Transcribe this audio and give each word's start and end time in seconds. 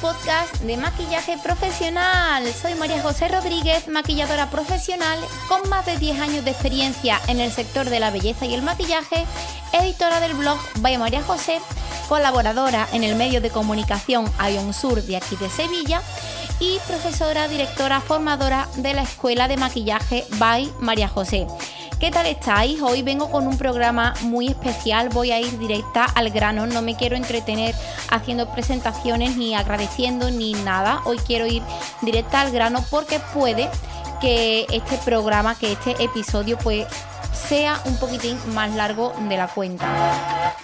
podcast 0.00 0.54
de 0.62 0.76
maquillaje 0.76 1.36
profesional. 1.42 2.44
Soy 2.52 2.74
María 2.74 3.02
José 3.02 3.28
Rodríguez, 3.28 3.88
maquilladora 3.88 4.50
profesional 4.50 5.18
con 5.48 5.68
más 5.68 5.86
de 5.86 5.96
10 5.96 6.20
años 6.20 6.44
de 6.44 6.50
experiencia 6.50 7.20
en 7.26 7.40
el 7.40 7.50
sector 7.50 7.90
de 7.90 8.00
la 8.00 8.10
belleza 8.10 8.46
y 8.46 8.54
el 8.54 8.62
maquillaje, 8.62 9.26
editora 9.72 10.20
del 10.20 10.34
blog 10.34 10.58
By 10.80 10.98
María 10.98 11.22
José, 11.22 11.60
colaboradora 12.08 12.88
en 12.92 13.04
el 13.04 13.16
medio 13.16 13.40
de 13.40 13.50
comunicación 13.50 14.30
Ion 14.50 14.72
Sur 14.72 15.02
de 15.02 15.16
aquí 15.16 15.36
de 15.36 15.50
Sevilla 15.50 16.02
y 16.60 16.78
profesora, 16.86 17.48
directora, 17.48 18.00
formadora 18.00 18.68
de 18.76 18.94
la 18.94 19.02
Escuela 19.02 19.48
de 19.48 19.56
Maquillaje 19.56 20.26
By 20.38 20.72
María 20.80 21.08
José. 21.08 21.46
¿Qué 22.00 22.10
tal 22.10 22.26
estáis? 22.26 22.80
Hoy 22.80 23.02
vengo 23.02 23.30
con 23.30 23.46
un 23.46 23.58
programa 23.58 24.14
muy 24.22 24.48
especial, 24.48 25.08
voy 25.08 25.32
a 25.32 25.40
ir 25.40 25.58
directa 25.58 26.04
al 26.04 26.30
grano, 26.30 26.66
no 26.66 26.80
me 26.80 26.96
quiero 26.96 27.16
entretener 27.16 27.74
haciendo 28.10 28.48
presentaciones 28.52 29.36
ni 29.36 29.54
agradeciendo 29.54 30.30
ni 30.30 30.52
nada, 30.54 31.00
hoy 31.06 31.18
quiero 31.18 31.46
ir 31.46 31.62
directa 32.02 32.40
al 32.40 32.52
grano 32.52 32.84
porque 32.90 33.20
puede 33.34 33.68
que 34.20 34.66
este 34.70 34.96
programa, 34.98 35.56
que 35.56 35.72
este 35.72 36.02
episodio 36.02 36.56
pues 36.58 36.86
sea 37.32 37.80
un 37.84 37.96
poquitín 37.96 38.38
más 38.54 38.74
largo 38.74 39.12
de 39.28 39.36
la 39.36 39.48
cuenta. 39.48 40.54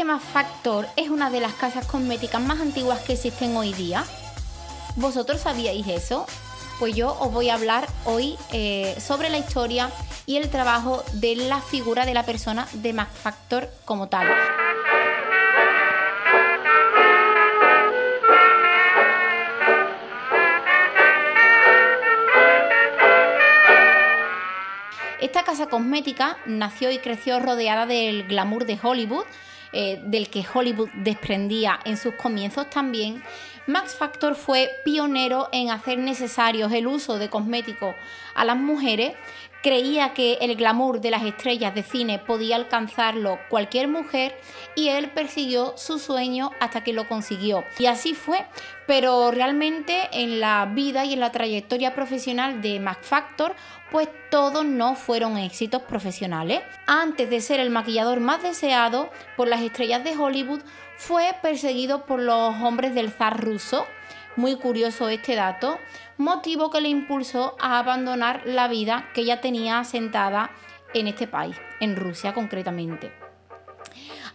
¿Sabías 0.00 0.08
que 0.08 0.14
Max 0.14 0.32
Factor 0.32 0.86
es 0.96 1.10
una 1.10 1.28
de 1.28 1.40
las 1.40 1.52
casas 1.52 1.86
cosméticas 1.86 2.40
más 2.40 2.58
antiguas 2.58 3.00
que 3.00 3.12
existen 3.12 3.54
hoy 3.54 3.74
día? 3.74 4.02
¿Vosotros 4.96 5.42
sabíais 5.42 5.86
eso? 5.88 6.24
Pues 6.78 6.96
yo 6.96 7.18
os 7.20 7.30
voy 7.30 7.50
a 7.50 7.54
hablar 7.54 7.86
hoy 8.06 8.38
eh, 8.50 8.96
sobre 8.98 9.28
la 9.28 9.36
historia 9.36 9.90
y 10.24 10.38
el 10.38 10.48
trabajo 10.48 11.04
de 11.12 11.36
la 11.36 11.60
figura 11.60 12.06
de 12.06 12.14
la 12.14 12.22
persona 12.22 12.66
de 12.72 12.94
Max 12.94 13.10
Factor 13.14 13.68
como 13.84 14.08
tal. 14.08 14.26
Esta 25.20 25.44
casa 25.44 25.66
cosmética 25.66 26.38
nació 26.46 26.90
y 26.90 27.00
creció 27.00 27.38
rodeada 27.38 27.84
del 27.84 28.26
glamour 28.26 28.64
de 28.64 28.78
Hollywood, 28.82 29.26
eh, 29.72 30.00
del 30.04 30.28
que 30.28 30.44
Hollywood 30.52 30.88
desprendía 30.94 31.80
en 31.84 31.96
sus 31.96 32.14
comienzos 32.14 32.68
también, 32.70 33.22
Max 33.66 33.94
Factor 33.94 34.34
fue 34.34 34.70
pionero 34.84 35.48
en 35.52 35.70
hacer 35.70 35.98
necesarios 35.98 36.72
el 36.72 36.86
uso 36.86 37.18
de 37.18 37.30
cosméticos 37.30 37.94
a 38.34 38.44
las 38.44 38.56
mujeres. 38.56 39.12
Creía 39.62 40.14
que 40.14 40.38
el 40.40 40.56
glamour 40.56 41.02
de 41.02 41.10
las 41.10 41.22
estrellas 41.22 41.74
de 41.74 41.82
cine 41.82 42.18
podía 42.18 42.56
alcanzarlo 42.56 43.38
cualquier 43.50 43.88
mujer 43.88 44.40
y 44.74 44.88
él 44.88 45.10
persiguió 45.10 45.74
su 45.76 45.98
sueño 45.98 46.50
hasta 46.60 46.82
que 46.82 46.94
lo 46.94 47.06
consiguió. 47.06 47.62
Y 47.78 47.84
así 47.84 48.14
fue, 48.14 48.46
pero 48.86 49.30
realmente 49.30 50.08
en 50.12 50.40
la 50.40 50.64
vida 50.64 51.04
y 51.04 51.12
en 51.12 51.20
la 51.20 51.30
trayectoria 51.30 51.94
profesional 51.94 52.62
de 52.62 52.80
Max 52.80 53.06
Factor, 53.06 53.54
pues 53.90 54.08
todos 54.30 54.64
no 54.64 54.94
fueron 54.94 55.36
éxitos 55.36 55.82
profesionales. 55.82 56.62
Antes 56.86 57.28
de 57.28 57.42
ser 57.42 57.60
el 57.60 57.68
maquillador 57.68 58.20
más 58.20 58.42
deseado 58.42 59.10
por 59.36 59.46
las 59.46 59.60
estrellas 59.60 60.02
de 60.04 60.16
Hollywood, 60.16 60.62
fue 60.96 61.34
perseguido 61.42 62.06
por 62.06 62.20
los 62.20 62.54
hombres 62.62 62.94
del 62.94 63.10
zar 63.10 63.42
ruso. 63.42 63.86
Muy 64.36 64.56
curioso 64.56 65.08
este 65.08 65.34
dato, 65.34 65.78
motivo 66.20 66.70
que 66.70 66.80
le 66.80 66.88
impulsó 66.88 67.56
a 67.58 67.78
abandonar 67.78 68.42
la 68.44 68.68
vida 68.68 69.08
que 69.14 69.24
ya 69.24 69.40
tenía 69.40 69.80
asentada 69.80 70.50
en 70.94 71.08
este 71.08 71.26
país, 71.26 71.56
en 71.80 71.96
Rusia 71.96 72.34
concretamente. 72.34 73.12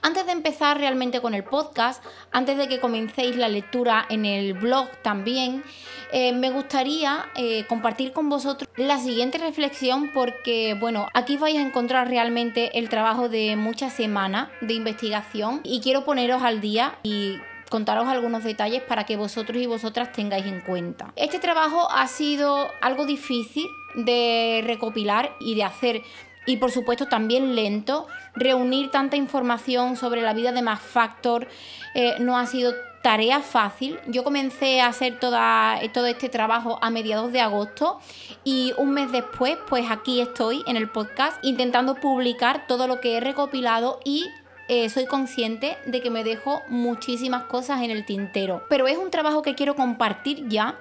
Antes 0.01 0.25
de 0.25 0.33
empezar 0.33 0.77
realmente 0.77 1.19
con 1.19 1.33
el 1.33 1.43
podcast, 1.43 2.03
antes 2.31 2.57
de 2.57 2.67
que 2.67 2.79
comencéis 2.79 3.35
la 3.37 3.47
lectura 3.47 4.05
en 4.09 4.25
el 4.25 4.53
blog 4.53 4.87
también, 5.01 5.63
eh, 6.11 6.31
me 6.31 6.51
gustaría 6.51 7.25
eh, 7.35 7.65
compartir 7.67 8.13
con 8.13 8.29
vosotros 8.29 8.69
la 8.75 8.99
siguiente 8.99 9.37
reflexión 9.37 10.11
porque, 10.13 10.75
bueno, 10.79 11.07
aquí 11.13 11.37
vais 11.37 11.57
a 11.57 11.61
encontrar 11.61 12.07
realmente 12.07 12.77
el 12.77 12.89
trabajo 12.89 13.29
de 13.29 13.55
muchas 13.55 13.93
semanas 13.93 14.49
de 14.61 14.75
investigación 14.75 15.61
y 15.63 15.81
quiero 15.81 16.05
poneros 16.05 16.43
al 16.43 16.61
día 16.61 16.99
y 17.01 17.39
contaros 17.75 18.07
algunos 18.07 18.45
detalles 18.45 18.81
para 18.83 19.03
que 19.03 19.17
vosotros 19.17 19.57
y 19.61 19.65
vosotras 19.65 20.13
tengáis 20.13 20.45
en 20.45 20.61
cuenta. 20.61 21.11
Este 21.17 21.39
trabajo 21.39 21.91
ha 21.91 22.07
sido 22.07 22.69
algo 22.79 23.05
difícil 23.05 23.67
de 23.95 24.63
recopilar 24.65 25.35
y 25.41 25.55
de 25.55 25.65
hacer 25.65 26.01
y 26.45 26.55
por 26.55 26.71
supuesto 26.71 27.07
también 27.07 27.53
lento. 27.53 28.07
Reunir 28.33 28.91
tanta 28.91 29.17
información 29.17 29.97
sobre 29.97 30.21
la 30.21 30.33
vida 30.33 30.53
de 30.53 30.61
Max 30.61 30.83
Factor 30.83 31.49
eh, 31.95 32.15
no 32.19 32.37
ha 32.37 32.45
sido 32.45 32.73
tarea 33.01 33.41
fácil. 33.41 33.99
Yo 34.07 34.23
comencé 34.23 34.79
a 34.79 34.87
hacer 34.87 35.19
toda, 35.19 35.77
todo 35.93 36.05
este 36.05 36.29
trabajo 36.29 36.79
a 36.81 36.89
mediados 36.89 37.33
de 37.33 37.41
agosto 37.41 37.99
y 38.45 38.71
un 38.77 38.91
mes 38.91 39.11
después, 39.11 39.57
pues 39.67 39.91
aquí 39.91 40.21
estoy 40.21 40.63
en 40.65 40.77
el 40.77 40.89
podcast 40.89 41.43
intentando 41.43 41.95
publicar 41.95 42.67
todo 42.67 42.87
lo 42.87 43.01
que 43.01 43.17
he 43.17 43.19
recopilado 43.19 43.99
y 44.05 44.23
eh, 44.67 44.89
soy 44.89 45.05
consciente 45.05 45.77
de 45.85 46.01
que 46.01 46.09
me 46.09 46.23
dejo 46.23 46.61
muchísimas 46.67 47.43
cosas 47.43 47.81
en 47.83 47.91
el 47.91 48.05
tintero. 48.05 48.63
Pero 48.69 48.87
es 48.87 48.97
un 48.97 49.11
trabajo 49.11 49.41
que 49.41 49.55
quiero 49.55 49.75
compartir 49.75 50.47
ya 50.49 50.79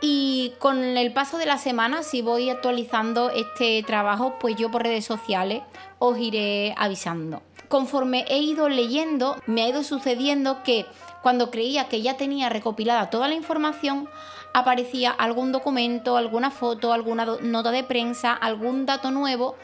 y 0.00 0.52
con 0.58 0.82
el 0.82 1.12
paso 1.12 1.38
de 1.38 1.46
la 1.46 1.58
semana, 1.58 2.02
si 2.02 2.22
voy 2.22 2.50
actualizando 2.50 3.30
este 3.30 3.82
trabajo, 3.84 4.36
pues 4.40 4.56
yo 4.56 4.70
por 4.70 4.82
redes 4.82 5.04
sociales 5.04 5.62
os 5.98 6.18
iré 6.18 6.74
avisando. 6.76 7.42
Conforme 7.68 8.24
he 8.28 8.38
ido 8.38 8.68
leyendo, 8.68 9.36
me 9.46 9.62
ha 9.62 9.68
ido 9.68 9.82
sucediendo 9.84 10.62
que 10.62 10.86
cuando 11.22 11.50
creía 11.50 11.88
que 11.88 12.02
ya 12.02 12.16
tenía 12.16 12.48
recopilada 12.48 13.10
toda 13.10 13.28
la 13.28 13.34
información, 13.34 14.08
aparecía 14.52 15.10
algún 15.10 15.52
documento, 15.52 16.16
alguna 16.16 16.50
foto, 16.50 16.92
alguna 16.92 17.24
nota 17.40 17.70
de 17.70 17.84
prensa, 17.84 18.32
algún 18.32 18.86
dato 18.86 19.10
nuevo 19.10 19.56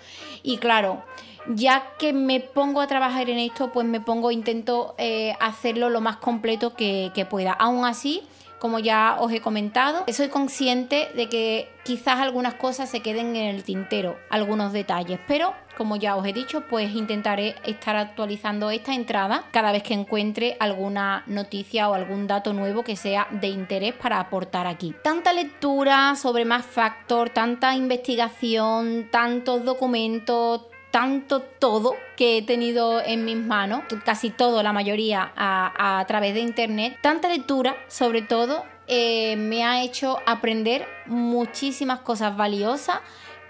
y 0.42 0.58
claro, 0.58 1.02
ya 1.46 1.92
que 1.98 2.12
me 2.12 2.40
pongo 2.40 2.80
a 2.80 2.86
trabajar 2.86 3.30
en 3.30 3.38
esto, 3.38 3.72
pues 3.72 3.86
me 3.86 4.00
pongo, 4.00 4.30
intento 4.30 4.94
eh, 4.98 5.34
hacerlo 5.40 5.90
lo 5.90 6.00
más 6.00 6.16
completo 6.16 6.74
que, 6.74 7.10
que 7.14 7.24
pueda. 7.24 7.52
Aún 7.52 7.84
así, 7.84 8.22
como 8.58 8.78
ya 8.78 9.16
os 9.20 9.32
he 9.32 9.40
comentado. 9.40 10.04
Soy 10.12 10.28
consciente 10.28 11.10
de 11.14 11.28
que 11.28 11.70
quizás 11.84 12.18
algunas 12.18 12.54
cosas 12.54 12.90
se 12.90 13.00
queden 13.00 13.36
en 13.36 13.54
el 13.54 13.62
tintero, 13.62 14.16
algunos 14.30 14.72
detalles, 14.72 15.18
pero 15.26 15.54
como 15.76 15.96
ya 15.96 16.16
os 16.16 16.26
he 16.26 16.32
dicho, 16.32 16.62
pues 16.68 16.92
intentaré 16.92 17.54
estar 17.64 17.96
actualizando 17.96 18.70
esta 18.70 18.94
entrada 18.94 19.44
cada 19.52 19.70
vez 19.70 19.84
que 19.84 19.94
encuentre 19.94 20.56
alguna 20.58 21.22
noticia 21.26 21.88
o 21.88 21.94
algún 21.94 22.26
dato 22.26 22.52
nuevo 22.52 22.82
que 22.82 22.96
sea 22.96 23.28
de 23.30 23.46
interés 23.46 23.94
para 23.94 24.18
aportar 24.18 24.66
aquí. 24.66 24.94
Tanta 25.04 25.32
lectura 25.32 26.16
sobre 26.16 26.44
más 26.44 26.66
factor, 26.66 27.30
tanta 27.30 27.76
investigación, 27.76 29.08
tantos 29.12 29.64
documentos, 29.64 30.62
tanto 30.90 31.40
todo 31.40 31.94
que 32.16 32.38
he 32.38 32.42
tenido 32.42 33.00
en 33.00 33.24
mis 33.24 33.36
manos, 33.36 33.82
casi 34.04 34.30
todo, 34.30 34.62
la 34.62 34.72
mayoría, 34.72 35.32
a, 35.36 36.04
través 36.08 36.34
de 36.34 36.40
internet, 36.40 36.98
tanta 37.02 37.28
lectura 37.28 37.76
sobre 37.88 38.22
todo, 38.22 38.64
eh, 38.86 39.36
me 39.36 39.64
ha 39.64 39.82
hecho 39.82 40.18
aprender 40.26 40.86
muchísimas 41.06 42.00
cosas 42.00 42.36
valiosas 42.36 43.00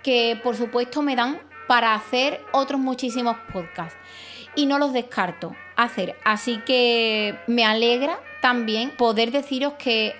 que 0.02 0.38
por 0.42 0.56
supuesto 0.56 1.02
me 1.02 1.16
dan 1.16 1.40
para 1.66 1.94
hacer 1.94 2.44
otros 2.52 2.80
muchísimos 2.80 3.36
podcasts. 3.52 3.98
Y 4.54 4.66
no 4.66 4.78
los 4.78 4.92
descarto 4.92 5.54
hacer. 5.76 6.16
Así 6.24 6.58
que 6.66 7.38
me 7.46 7.64
alegra 7.64 8.18
también 8.40 8.90
poder 8.90 9.30
deciros 9.30 9.74
que 9.74 10.16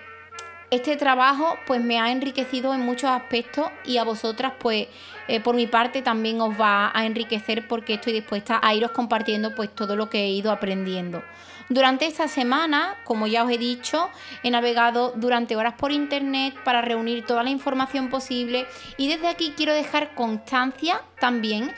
este 0.70 0.96
trabajo 0.96 1.58
pues 1.66 1.80
me 1.82 1.98
ha 1.98 2.10
enriquecido 2.10 2.74
en 2.74 2.80
muchos 2.80 3.10
aspectos 3.10 3.68
y 3.84 3.96
a 3.96 4.04
vosotras 4.04 4.52
pues 4.58 4.88
eh, 5.26 5.40
por 5.40 5.54
mi 5.54 5.66
parte 5.66 6.02
también 6.02 6.40
os 6.40 6.60
va 6.60 6.90
a 6.94 7.06
enriquecer 7.06 7.66
porque 7.66 7.94
estoy 7.94 8.12
dispuesta 8.12 8.60
a 8.62 8.74
iros 8.74 8.90
compartiendo 8.90 9.54
pues 9.54 9.74
todo 9.74 9.96
lo 9.96 10.10
que 10.10 10.24
he 10.24 10.30
ido 10.30 10.50
aprendiendo. 10.50 11.22
Durante 11.70 12.06
esta 12.06 12.28
semana, 12.28 12.96
como 13.04 13.26
ya 13.26 13.44
os 13.44 13.50
he 13.50 13.58
dicho, 13.58 14.08
he 14.42 14.50
navegado 14.50 15.12
durante 15.16 15.54
horas 15.54 15.74
por 15.74 15.92
internet 15.92 16.54
para 16.64 16.80
reunir 16.80 17.26
toda 17.26 17.42
la 17.42 17.50
información 17.50 18.08
posible 18.08 18.66
y 18.96 19.08
desde 19.08 19.28
aquí 19.28 19.52
quiero 19.54 19.74
dejar 19.74 20.14
constancia 20.14 21.02
también 21.20 21.72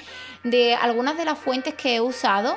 de 0.45 0.75
algunas 0.75 1.17
de 1.19 1.25
las 1.25 1.39
fuentes 1.39 1.75
que 1.75 1.97
he 1.97 2.01
usado 2.01 2.57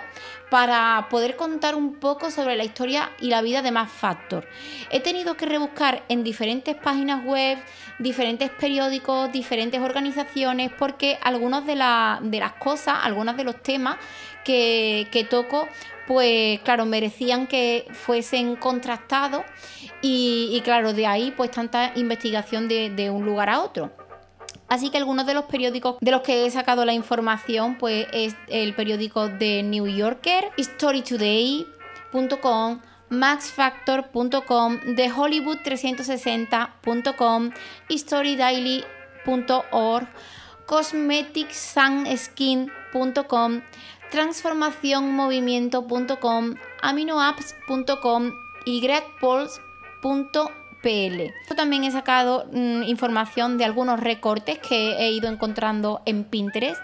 para 0.54 1.08
poder 1.10 1.36
contar 1.36 1.74
un 1.74 1.96
poco 1.96 2.30
sobre 2.30 2.56
la 2.56 2.64
historia 2.64 3.10
y 3.20 3.32
la 3.32 3.42
vida 3.42 3.64
de 3.64 3.72
Max 3.72 3.92
Factor. 3.92 4.48
He 4.92 5.00
tenido 5.00 5.36
que 5.36 5.48
rebuscar 5.48 6.04
en 6.10 6.24
diferentes 6.24 6.76
páginas 6.76 7.26
web, 7.26 7.58
diferentes 7.98 8.52
periódicos, 8.52 9.32
diferentes 9.32 9.82
organizaciones, 9.82 10.72
porque 10.78 11.18
algunas 11.24 11.66
de, 11.66 11.76
las 11.76 12.54
cosas, 12.60 13.00
algunos 13.02 13.36
de 13.36 13.46
los 13.46 13.64
temas 13.64 13.98
que, 14.46 15.08
que, 15.12 15.24
toco, 15.24 15.68
pues 16.06 16.60
claro, 16.60 16.86
merecían 16.86 17.48
que 17.48 17.88
fuesen 17.92 18.56
contrastados 18.56 19.42
y, 20.06 20.62
claro, 20.66 20.94
de 20.94 21.08
ahí 21.08 21.34
pues 21.36 21.50
tanta 21.50 21.94
investigación 21.96 22.68
de, 22.68 23.10
un 23.10 23.26
lugar 23.26 23.50
a 23.50 23.62
otro. 23.62 23.92
Así 24.74 24.90
que 24.90 24.98
algunos 24.98 25.26
de 25.28 25.36
los 25.36 25.46
periódicos 25.46 25.98
de 26.02 26.10
los 26.10 26.22
que 26.22 26.48
he 26.48 26.50
sacado 26.50 26.84
la 26.84 26.94
información 26.94 27.78
pues 27.78 28.08
es 28.12 28.36
el 28.48 28.74
periódico 28.74 29.30
de 29.30 29.62
New 29.62 29.86
Yorker, 29.86 30.50
StoryToday.com, 30.60 32.82
maxfactor.com, 33.10 34.80
thehollywood360.com, 34.96 37.52
storydaily.org, 37.92 40.08
cosmeticsunskin.com, 40.66 43.62
transformacionmovimiento.com, 44.10 46.56
aminoapps.com 46.82 48.32
y 48.66 48.82
gregpols.pl. 50.84 51.56
También 51.56 51.84
he 51.84 51.92
sacado 51.92 52.46
mm, 52.52 52.84
información 52.84 53.58
de 53.58 53.66
algunos 53.66 54.00
recortes 54.00 54.60
que 54.60 54.98
he 54.98 55.12
ido 55.12 55.30
encontrando 55.30 56.02
en 56.06 56.24
Pinterest 56.24 56.82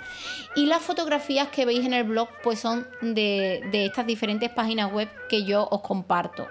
y 0.55 0.65
las 0.65 0.81
fotografías 0.81 1.49
que 1.49 1.65
veis 1.65 1.85
en 1.85 1.93
el 1.93 2.05
blog 2.05 2.29
pues 2.43 2.59
son 2.59 2.87
de, 3.01 3.61
de 3.71 3.85
estas 3.85 4.05
diferentes 4.05 4.49
páginas 4.49 4.91
web 4.91 5.09
que 5.27 5.43
yo 5.43 5.67
os 5.69 5.81
comparto. 5.81 6.47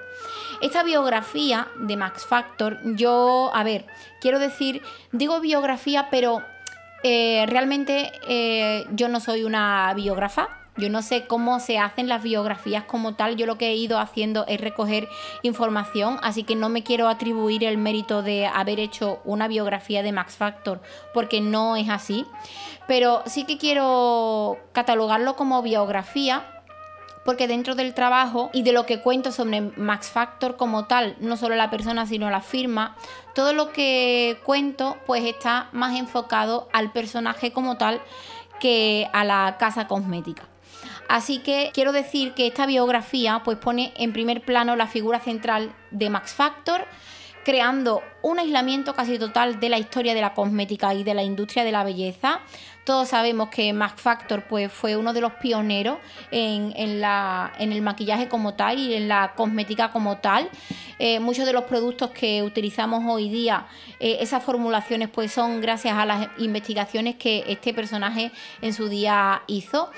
Esta 0.61 0.83
biografía 0.83 1.69
de 1.79 1.97
Max 1.97 2.27
Factor, 2.27 2.79
yo, 2.97 3.51
a 3.55 3.62
ver, 3.62 3.87
quiero 4.21 4.39
decir, 4.39 4.83
digo 5.12 5.41
biografía, 5.41 6.09
pero 6.11 6.43
eh, 7.05 7.47
realmente 7.49 8.11
eh, 8.29 8.87
yo 8.91 9.09
no 9.09 9.21
soy 9.21 9.44
una 9.44 9.93
biógrafa, 9.94 10.49
yo 10.79 10.89
no 10.89 11.03
sé 11.03 11.27
cómo 11.27 11.61
se 11.61 11.79
hacen 11.79 12.09
las 12.09 12.23
biografías 12.23 12.85
como 12.85 13.15
tal, 13.15 13.37
yo 13.37 13.47
lo 13.47 13.59
que 13.59 13.69
he 13.69 13.75
ido 13.75 13.99
haciendo 13.99 14.47
es 14.47 14.61
recoger 14.61 15.09
información, 15.43 16.19
así 16.23 16.45
que 16.45 16.57
no 16.57 16.69
me 16.69 16.83
quiero 16.83 17.09
atribuir 17.09 17.65
el 17.65 17.79
mérito 17.79 18.23
de 18.23 18.47
haber 18.47 18.81
hecho 18.81 19.21
una 19.25 19.49
biografía 19.49 20.03
de 20.03 20.13
Max 20.13 20.37
Factor, 20.37 20.81
porque 21.13 21.41
no 21.41 21.77
es 21.77 21.89
así, 21.91 22.25
pero 22.87 23.23
sí 23.27 23.45
que 23.45 23.59
quiero 23.59 24.57
catalogarlo 24.73 25.37
como 25.37 25.63
biografía 25.63 26.55
porque 27.25 27.47
dentro 27.47 27.75
del 27.75 27.93
trabajo 27.93 28.49
y 28.55 28.63
de 28.63 28.73
lo 28.73 28.87
que 28.87 29.03
cuento 29.03 29.33
sobre 29.33 29.61
Max 29.61 30.09
Factor 30.09 30.57
como 30.57 30.87
tal, 30.87 31.15
no 31.21 31.37
solo 31.37 31.57
la 31.57 31.69
persona 31.69 32.07
sino 32.07 32.31
la 32.31 32.41
firma, 32.41 32.97
todo 33.35 33.53
lo 33.53 33.71
que 33.71 34.41
cuento 34.45 34.97
pues 35.07 35.25
está 35.27 35.69
más 35.73 35.95
enfocado 35.99 36.71
al 36.73 36.91
personaje 36.91 37.53
como 37.53 37.77
tal 37.77 38.01
que 38.61 39.11
a 39.13 39.25
la 39.25 39.57
casa 39.59 39.87
cosmética. 39.87 40.45
Así 41.08 41.38
que 41.38 41.70
quiero 41.72 41.93
decir 41.93 42.34
que 42.34 42.46
esta 42.46 42.66
biografía 42.66 43.40
pues 43.44 43.56
pone 43.56 43.93
en 43.96 44.12
primer 44.12 44.43
plano 44.43 44.76
la 44.76 44.87
figura 44.87 45.20
central 45.20 45.75
de 45.90 46.10
Max 46.10 46.34
Factor, 46.34 46.84
creando 47.49 48.03
un 48.21 48.39
aislamiento 48.39 48.93
casi 48.93 49.19
total 49.19 49.59
de 49.59 49.71
la 49.71 49.79
historia 49.79 50.12
de 50.12 50.21
la 50.21 50.35
cosmética 50.35 50.93
y 50.93 51.03
de 51.03 51.15
la 51.15 51.23
industria 51.23 51.65
de 51.65 51.73
la 51.73 51.83
belleza, 51.83 52.43
todos 52.85 53.09
sabemos 53.09 53.49
que 53.49 53.73
Max 53.73 54.03
Factor 54.03 54.45
pues, 54.47 54.71
fue 54.71 54.99
uno 54.99 55.15
de 55.15 55.23
los 55.23 55.33
pioneros 55.33 55.97
en, 56.31 56.75
el 56.77 57.81
maquillaje 57.81 58.29
como 58.29 58.53
tal 58.53 58.79
y 58.79 58.93
en 58.93 59.09
la 59.09 59.33
cosmética 59.35 59.91
como 59.93 60.19
tal. 60.19 60.50
Eh, 60.99 61.21
muchos 61.21 61.47
de 61.47 61.55
los 61.55 61.65
productos 61.65 62.11
que 62.11 62.43
utilizamos 62.43 63.03
hoy 63.06 63.31
día, 63.31 63.67
eh, 63.99 64.19
esas 64.21 64.44
formulaciones 64.44 65.09
pues 65.09 65.33
son 65.33 65.62
gracias 65.62 65.97
a 65.97 66.05
las 66.05 66.29
investigaciones 66.37 67.17
que 67.17 67.44
este 67.49 67.73
personaje 67.73 68.31
en 68.61 68.75
su 68.75 68.91
día 68.91 69.43
hizo. 69.47 69.91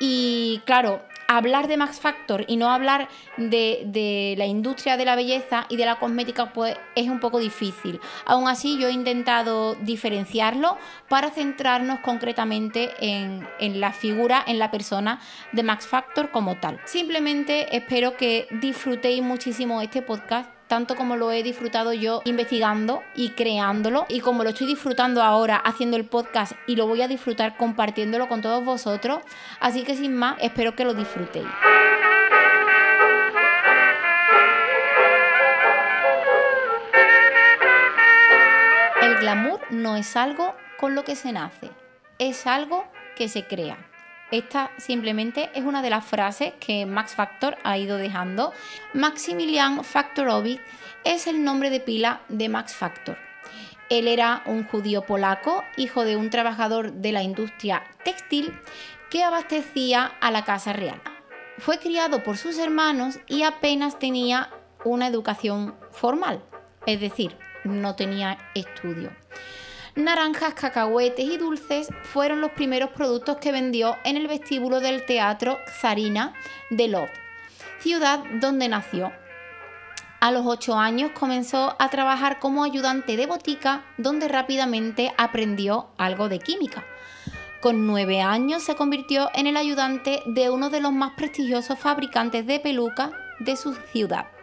Y 0.00 0.60
claro, 0.64 1.02
hablar 1.28 1.68
de 1.68 1.76
Max 1.76 2.00
Factor 2.00 2.44
y 2.46 2.56
no 2.56 2.70
hablar 2.70 3.08
de, 3.36 4.34
la 4.36 4.46
industria 4.46 4.96
de 4.96 5.04
la 5.04 5.16
belleza 5.16 5.66
y 5.68 5.76
de 5.76 5.86
la 5.86 5.98
cosmética, 5.98 6.52
pues 6.52 6.76
es 6.94 7.08
un 7.08 7.20
poco 7.20 7.38
difícil. 7.38 8.00
Aún 8.24 8.48
así, 8.48 8.78
yo 8.78 8.88
he 8.88 8.92
intentado 8.92 9.74
diferenciarlo 9.76 10.76
para 11.08 11.30
centrarnos 11.30 12.00
concretamente 12.00 12.90
en, 13.00 13.46
en 13.58 13.80
la 13.80 13.92
figura, 13.92 14.42
en 14.46 14.58
la 14.58 14.70
persona 14.70 15.20
de 15.52 15.62
Max 15.62 15.86
Factor 15.86 16.30
como 16.30 16.56
tal. 16.56 16.80
Simplemente 16.84 17.76
espero 17.76 18.16
que 18.16 18.48
disfrutéis 18.50 19.22
muchísimo 19.22 19.80
este 19.80 20.02
podcast 20.02 20.55
tanto 20.68 20.96
como 20.96 21.16
lo 21.16 21.30
he 21.30 21.42
disfrutado 21.42 21.92
yo 21.92 22.22
investigando 22.24 23.02
y 23.14 23.30
creándolo 23.30 24.06
y 24.08 24.20
como 24.20 24.44
lo 24.44 24.50
estoy 24.50 24.66
disfrutando 24.66 25.22
ahora 25.22 25.56
haciendo 25.56 25.96
el 25.96 26.04
podcast 26.04 26.52
y 26.66 26.76
lo 26.76 26.86
voy 26.86 27.02
a 27.02 27.08
disfrutar 27.08 27.56
compartiéndolo 27.56 28.28
con 28.28 28.42
todos 28.42 28.64
vosotros. 28.64 29.20
Así 29.60 29.84
que 29.84 29.94
sin 29.94 30.14
más, 30.14 30.36
espero 30.40 30.74
que 30.74 30.84
lo 30.84 30.94
disfrutéis. 30.94 31.46
El 39.02 39.16
glamour 39.18 39.60
no 39.70 39.96
es 39.96 40.16
algo 40.16 40.54
con 40.78 40.94
lo 40.94 41.04
que 41.04 41.16
se 41.16 41.32
nace, 41.32 41.70
es 42.18 42.46
algo 42.46 42.84
que 43.16 43.28
se 43.28 43.46
crea. 43.46 43.78
Esta 44.30 44.72
simplemente 44.76 45.50
es 45.54 45.64
una 45.64 45.82
de 45.82 45.90
las 45.90 46.04
frases 46.04 46.52
que 46.58 46.84
Max 46.84 47.14
Factor 47.14 47.56
ha 47.62 47.78
ido 47.78 47.96
dejando. 47.96 48.52
Maximilian 48.92 49.84
Factorovic 49.84 50.60
es 51.04 51.28
el 51.28 51.44
nombre 51.44 51.70
de 51.70 51.78
pila 51.78 52.22
de 52.28 52.48
Max 52.48 52.74
Factor. 52.74 53.16
Él 53.88 54.08
era 54.08 54.42
un 54.46 54.64
judío 54.64 55.02
polaco, 55.02 55.62
hijo 55.76 56.04
de 56.04 56.16
un 56.16 56.30
trabajador 56.30 56.92
de 56.92 57.12
la 57.12 57.22
industria 57.22 57.84
textil 58.04 58.52
que 59.10 59.22
abastecía 59.22 60.06
a 60.20 60.32
la 60.32 60.44
casa 60.44 60.72
real. 60.72 61.00
Fue 61.58 61.78
criado 61.78 62.24
por 62.24 62.36
sus 62.36 62.58
hermanos 62.58 63.20
y 63.28 63.44
apenas 63.44 64.00
tenía 64.00 64.50
una 64.84 65.06
educación 65.06 65.76
formal, 65.92 66.42
es 66.84 67.00
decir, 67.00 67.36
no 67.62 67.94
tenía 67.94 68.38
estudio 68.54 69.12
naranjas, 69.96 70.54
cacahuetes 70.54 71.24
y 71.24 71.38
dulces 71.38 71.88
fueron 72.02 72.40
los 72.40 72.52
primeros 72.52 72.90
productos 72.90 73.38
que 73.38 73.50
vendió 73.50 73.96
en 74.04 74.16
el 74.16 74.28
vestíbulo 74.28 74.80
del 74.80 75.04
Teatro 75.06 75.58
Tsarina 75.66 76.34
de 76.70 76.88
Lov, 76.88 77.08
ciudad 77.80 78.22
donde 78.40 78.68
nació. 78.68 79.10
A 80.20 80.30
los 80.30 80.46
8 80.46 80.78
años 80.78 81.10
comenzó 81.12 81.76
a 81.78 81.90
trabajar 81.90 82.38
como 82.38 82.64
ayudante 82.64 83.16
de 83.16 83.26
botica, 83.26 83.84
donde 83.96 84.28
rápidamente 84.28 85.12
aprendió 85.18 85.88
algo 85.98 86.28
de 86.28 86.38
química. 86.38 86.84
Con 87.60 87.86
9 87.86 88.20
años 88.20 88.62
se 88.62 88.76
convirtió 88.76 89.30
en 89.34 89.46
el 89.46 89.56
ayudante 89.56 90.22
de 90.26 90.50
uno 90.50 90.70
de 90.70 90.80
los 90.80 90.92
más 90.92 91.12
prestigiosos 91.16 91.78
fabricantes 91.78 92.46
de 92.46 92.60
pelucas 92.60 93.10
de 93.40 93.56
su 93.56 93.74
ciudad 93.74 94.35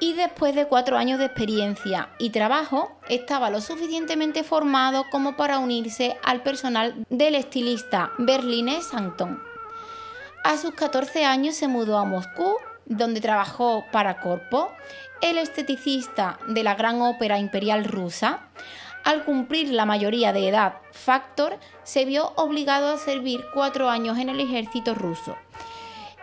y 0.00 0.14
después 0.14 0.54
de 0.54 0.66
cuatro 0.66 0.96
años 0.96 1.18
de 1.18 1.26
experiencia 1.26 2.08
y 2.18 2.30
trabajo 2.30 2.98
estaba 3.08 3.50
lo 3.50 3.60
suficientemente 3.60 4.42
formado 4.42 5.04
como 5.10 5.36
para 5.36 5.58
unirse 5.58 6.16
al 6.24 6.42
personal 6.42 7.06
del 7.10 7.34
estilista 7.34 8.10
berlinés 8.18 8.86
Santon. 8.86 9.42
A 10.42 10.56
sus 10.56 10.72
14 10.72 11.26
años 11.26 11.54
se 11.54 11.68
mudó 11.68 11.98
a 11.98 12.06
Moscú, 12.06 12.56
donde 12.86 13.20
trabajó 13.20 13.84
para 13.92 14.20
Corpo, 14.20 14.72
el 15.20 15.36
esteticista 15.36 16.38
de 16.48 16.64
la 16.64 16.74
Gran 16.74 17.02
Ópera 17.02 17.38
Imperial 17.38 17.84
Rusa. 17.84 18.48
Al 19.04 19.24
cumplir 19.24 19.70
la 19.70 19.84
mayoría 19.84 20.32
de 20.32 20.48
edad, 20.48 20.78
Factor 20.92 21.58
se 21.82 22.06
vio 22.06 22.32
obligado 22.36 22.92
a 22.92 22.98
servir 22.98 23.44
cuatro 23.52 23.90
años 23.90 24.18
en 24.18 24.30
el 24.30 24.40
ejército 24.40 24.94
ruso 24.94 25.36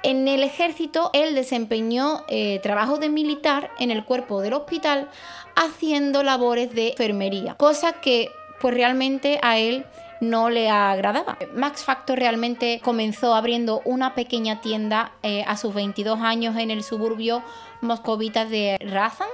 en 0.04 0.28
el 0.28 0.44
ejército, 0.44 1.10
él 1.14 1.36
desempeñó 1.36 2.24
eh, 2.28 2.60
trabajo 2.62 2.98
de 2.98 3.10
militar 3.10 3.72
en 3.80 3.92
el 3.92 4.06
cuerpo 4.06 4.42
del 4.42 4.54
hospital 4.54 5.10
haciendo 5.56 6.24
labores 6.24 6.74
de 6.74 6.90
enfermería, 6.90 7.56
cosa 7.56 7.94
que 7.94 8.30
pues 8.60 8.74
realmente 8.74 9.40
a 9.42 9.58
él 9.58 9.86
no 10.20 10.50
le 10.50 10.70
agradaba. 10.70 11.38
Max 11.54 11.84
Factor 11.84 12.18
realmente 12.18 12.82
comenzó 12.84 13.36
abriendo 13.36 13.82
una 13.86 14.16
pequeña 14.16 14.62
tienda 14.62 15.14
eh, 15.24 15.44
a 15.48 15.58
sus 15.58 15.74
22 15.74 16.20
años 16.22 16.56
en 16.58 16.72
el 16.72 16.84
suburbio 16.84 17.44
moscovita 17.82 18.46
de 18.46 18.78
Razan, 18.80 19.28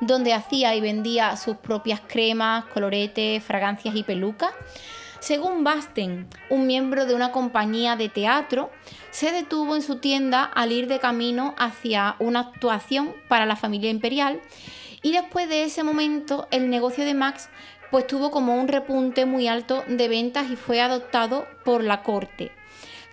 donde 0.00 0.34
hacía 0.34 0.74
y 0.74 0.80
vendía 0.80 1.36
sus 1.36 1.56
propias 1.56 2.00
cremas, 2.06 2.64
coloretes, 2.66 3.42
fragancias 3.42 3.94
y 3.94 4.02
pelucas. 4.02 4.50
Según 5.20 5.64
Basten, 5.64 6.28
un 6.50 6.66
miembro 6.66 7.06
de 7.06 7.14
una 7.14 7.32
compañía 7.32 7.96
de 7.96 8.08
teatro, 8.08 8.70
se 9.10 9.32
detuvo 9.32 9.74
en 9.74 9.82
su 9.82 9.96
tienda 9.96 10.44
al 10.44 10.72
ir 10.72 10.86
de 10.88 10.98
camino 10.98 11.54
hacia 11.58 12.16
una 12.18 12.40
actuación 12.40 13.14
para 13.28 13.46
la 13.46 13.56
familia 13.56 13.90
imperial 13.90 14.40
y 15.02 15.12
después 15.12 15.48
de 15.48 15.64
ese 15.64 15.82
momento 15.82 16.48
el 16.50 16.68
negocio 16.68 17.04
de 17.04 17.14
Max 17.14 17.48
pues 17.90 18.06
tuvo 18.06 18.30
como 18.30 18.56
un 18.56 18.68
repunte 18.68 19.26
muy 19.26 19.48
alto 19.48 19.84
de 19.86 20.08
ventas 20.08 20.50
y 20.50 20.56
fue 20.56 20.80
adoptado 20.80 21.46
por 21.64 21.82
la 21.82 22.02
corte. 22.02 22.52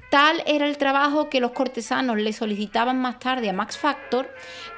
Tal 0.10 0.44
era 0.46 0.68
el 0.68 0.78
trabajo 0.78 1.28
que 1.28 1.40
los 1.40 1.54
cortesanos 1.54 2.18
le 2.18 2.34
solicitaban 2.34 3.00
más 3.02 3.18
tarde 3.18 3.50
a 3.50 3.54
Max 3.54 3.80
Factor 3.80 4.30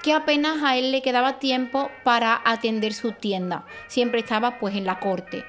que 0.01 0.13
apenas 0.13 0.63
a 0.63 0.77
él 0.77 0.91
le 0.91 1.01
quedaba 1.01 1.39
tiempo 1.39 1.89
para 2.05 2.41
atender 2.45 2.93
su 2.93 3.11
tienda. 3.11 3.65
Siempre 3.87 4.21
estaba 4.21 4.59
pues 4.59 4.75
en 4.75 4.85
la 4.85 4.99
corte. 4.99 5.43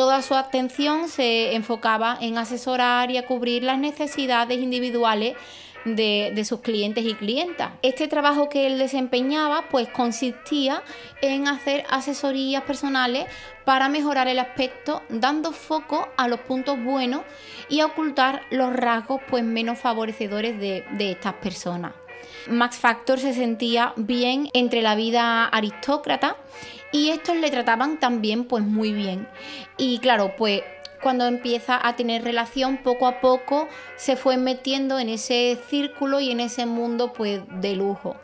Toda 0.00 0.22
su 0.22 0.34
atención 0.34 1.10
se 1.10 1.54
enfocaba 1.54 2.16
en 2.22 2.38
asesorar 2.38 3.10
y 3.10 3.18
a 3.18 3.26
cubrir 3.26 3.62
las 3.62 3.78
necesidades 3.78 4.58
individuales 4.58 5.36
de, 5.84 6.42
sus 6.48 6.60
clientes 6.60 7.04
y 7.04 7.12
clientas. 7.12 7.72
Este 7.82 8.08
trabajo 8.08 8.48
que 8.48 8.66
él 8.66 8.78
desempeñaba 8.78 9.68
pues 9.68 9.88
consistía 9.90 10.82
en 11.20 11.48
hacer 11.48 11.84
asesorías 11.90 12.62
personales 12.62 13.26
para 13.66 13.90
mejorar 13.90 14.26
el 14.26 14.38
aspecto, 14.38 15.02
dando 15.10 15.52
foco 15.52 16.08
a 16.16 16.28
los 16.28 16.40
puntos 16.40 16.82
buenos 16.82 17.20
y 17.68 17.82
ocultar 17.82 18.40
los 18.50 18.72
rasgos 18.72 19.20
pues 19.28 19.44
menos 19.44 19.78
favorecedores 19.78 20.58
de, 20.58 20.82
de 20.92 21.10
estas 21.10 21.34
personas. 21.34 21.92
Max 22.48 22.78
Factor 22.78 23.18
se 23.18 23.34
sentía 23.34 23.92
bien 23.96 24.48
entre 24.54 24.80
la 24.80 24.94
vida 24.94 25.44
aristócrata 25.44 26.36
y 26.92 27.10
estos 27.10 27.36
le 27.36 27.50
trataban 27.50 27.98
también 27.98 28.44
pues 28.44 28.64
muy 28.64 28.92
bien. 28.92 29.28
Y 29.76 29.98
claro, 29.98 30.34
pues 30.36 30.62
cuando 31.02 31.26
empieza 31.26 31.78
a 31.86 31.96
tener 31.96 32.22
relación, 32.22 32.78
poco 32.78 33.06
a 33.06 33.20
poco 33.20 33.68
se 33.96 34.16
fue 34.16 34.36
metiendo 34.36 34.98
en 34.98 35.08
ese 35.08 35.58
círculo 35.68 36.20
y 36.20 36.30
en 36.30 36.40
ese 36.40 36.66
mundo 36.66 37.12
pues 37.12 37.40
de 37.48 37.74
lujo. 37.74 38.16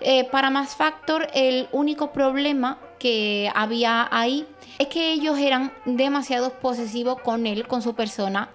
Eh, 0.00 0.24
para 0.24 0.50
Max 0.50 0.76
Factor 0.76 1.28
el 1.34 1.68
único 1.72 2.12
problema 2.12 2.78
que 2.98 3.50
había 3.54 4.08
ahí 4.10 4.46
es 4.78 4.88
que 4.88 5.12
ellos 5.12 5.38
eran 5.38 5.72
demasiado 5.84 6.50
posesivos 6.50 7.20
con 7.20 7.46
él, 7.46 7.66
con 7.66 7.82
su 7.82 7.94
persona. 7.94 8.50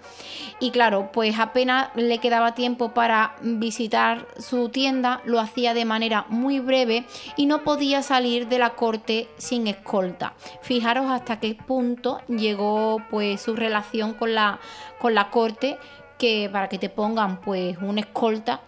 Y 0.60 0.72
claro, 0.72 1.12
pues 1.12 1.38
apenas 1.38 1.90
le 1.96 2.20
quedaba 2.20 2.56
tiempo 2.56 2.94
para 2.94 3.36
visitar 3.42 4.28
su 4.38 4.70
tienda, 4.70 5.22
lo 5.26 5.40
hacía 5.40 5.74
de 5.74 5.84
manera 5.84 6.26
muy 6.30 6.60
breve 6.60 7.06
y 7.36 7.46
no 7.46 7.64
podía 7.64 8.02
salir 8.02 8.48
de 8.48 8.60
la 8.60 8.72
corte 8.72 9.28
sin 9.38 9.68
escolta. 9.68 10.34
Fijaros 10.62 11.12
hasta 11.12 11.40
qué 11.40 11.56
punto 11.56 12.22
llegó 12.28 13.02
pues 13.10 13.42
su 13.42 13.56
relación 13.56 14.14
con 14.14 14.34
la, 14.34 14.60
con 15.00 15.14
la 15.14 15.30
corte, 15.30 15.78
que 16.18 16.50
para 16.50 16.70
que 16.70 16.78
te 16.78 16.90
pongan 16.90 17.42
pues 17.42 17.78
una 17.82 18.00
escolta 18.00 18.62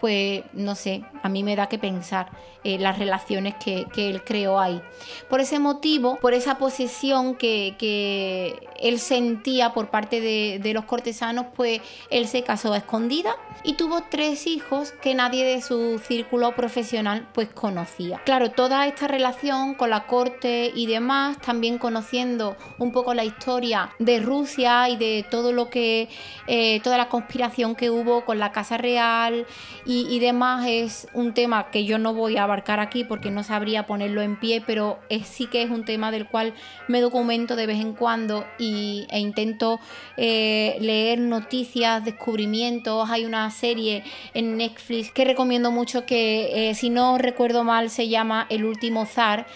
pues 0.00 0.44
no 0.52 0.74
sé, 0.74 1.02
a 1.22 1.28
mí 1.28 1.42
me 1.42 1.56
da 1.56 1.68
que 1.68 1.78
pensar 1.78 2.28
eh, 2.64 2.78
las 2.78 2.98
relaciones 2.98 3.54
que, 3.56 3.86
él 3.96 4.22
creó 4.24 4.60
ahí. 4.60 4.80
Por 5.28 5.40
ese 5.40 5.58
motivo, 5.58 6.18
por 6.20 6.34
esa 6.34 6.58
posición 6.58 7.34
que, 7.34 8.67
él 8.80 8.98
sentía 8.98 9.72
por 9.72 9.90
parte 9.90 10.20
de, 10.20 10.72
los 10.72 10.84
cortesanos, 10.84 11.46
pues 11.56 11.80
él 12.10 12.28
se 12.28 12.42
casó 12.42 12.72
a 12.74 12.78
escondida 12.78 13.36
y 13.64 13.74
tuvo 13.74 14.02
tres 14.10 14.46
hijos 14.46 14.92
que 14.92 15.14
nadie 15.14 15.44
de 15.44 15.62
su 15.62 15.98
círculo 15.98 16.54
profesional 16.54 17.26
pues 17.32 17.48
conocía. 17.48 18.20
Claro, 18.24 18.50
toda 18.50 18.86
esta 18.86 19.08
relación 19.08 19.74
con 19.74 19.90
la 19.90 20.06
corte 20.06 20.70
y 20.74 20.86
demás, 20.86 21.38
también 21.38 21.78
conociendo 21.78 22.56
un 22.78 22.92
poco 22.92 23.14
la 23.14 23.24
historia 23.24 23.90
de 23.98 24.20
Rusia 24.20 24.88
y 24.90 24.96
de 24.96 25.24
todo 25.30 25.52
lo 25.52 25.70
que, 25.70 26.08
eh, 26.46 26.80
toda 26.80 26.98
la 26.98 27.08
conspiración 27.08 27.74
que 27.74 27.90
hubo 27.90 28.24
con 28.24 28.38
la 28.38 28.52
Casa 28.52 28.76
Real 28.76 29.46
y, 29.84 30.18
demás, 30.18 30.66
es 30.68 31.08
un 31.14 31.32
tema 31.32 31.70
que 31.70 31.86
yo 31.86 31.98
no 31.98 32.12
voy 32.12 32.36
a 32.36 32.42
abarcar 32.42 32.78
aquí 32.78 33.04
porque 33.04 33.30
no 33.30 33.42
sabría 33.42 33.86
ponerlo 33.86 34.20
en 34.20 34.38
pie, 34.38 34.62
pero 34.64 34.98
sí 35.24 35.46
que 35.46 35.62
es 35.62 35.70
un 35.70 35.86
tema 35.86 36.10
del 36.10 36.28
cual 36.28 36.52
me 36.88 37.00
documento 37.00 37.56
de 37.56 37.66
vez 37.66 37.80
en 37.80 37.94
cuando 37.94 38.44
y, 38.58 38.67
e 39.10 39.18
intento 39.18 39.80
eh, 40.16 40.76
leer 40.80 41.18
noticias, 41.20 42.04
descubrimientos, 42.04 43.08
hay 43.10 43.24
una 43.24 43.50
serie 43.50 44.02
en 44.34 44.56
Netflix 44.56 45.10
que 45.12 45.24
recomiendo 45.24 45.70
mucho 45.70 46.04
que, 46.06 46.70
eh, 46.70 46.74
si 46.74 46.90
no 46.90 47.18
recuerdo 47.18 47.64
mal, 47.64 47.90
se 47.90 48.08
llama 48.08 48.46
El 48.50 48.64
último 48.64 49.06
zar. 49.06 49.46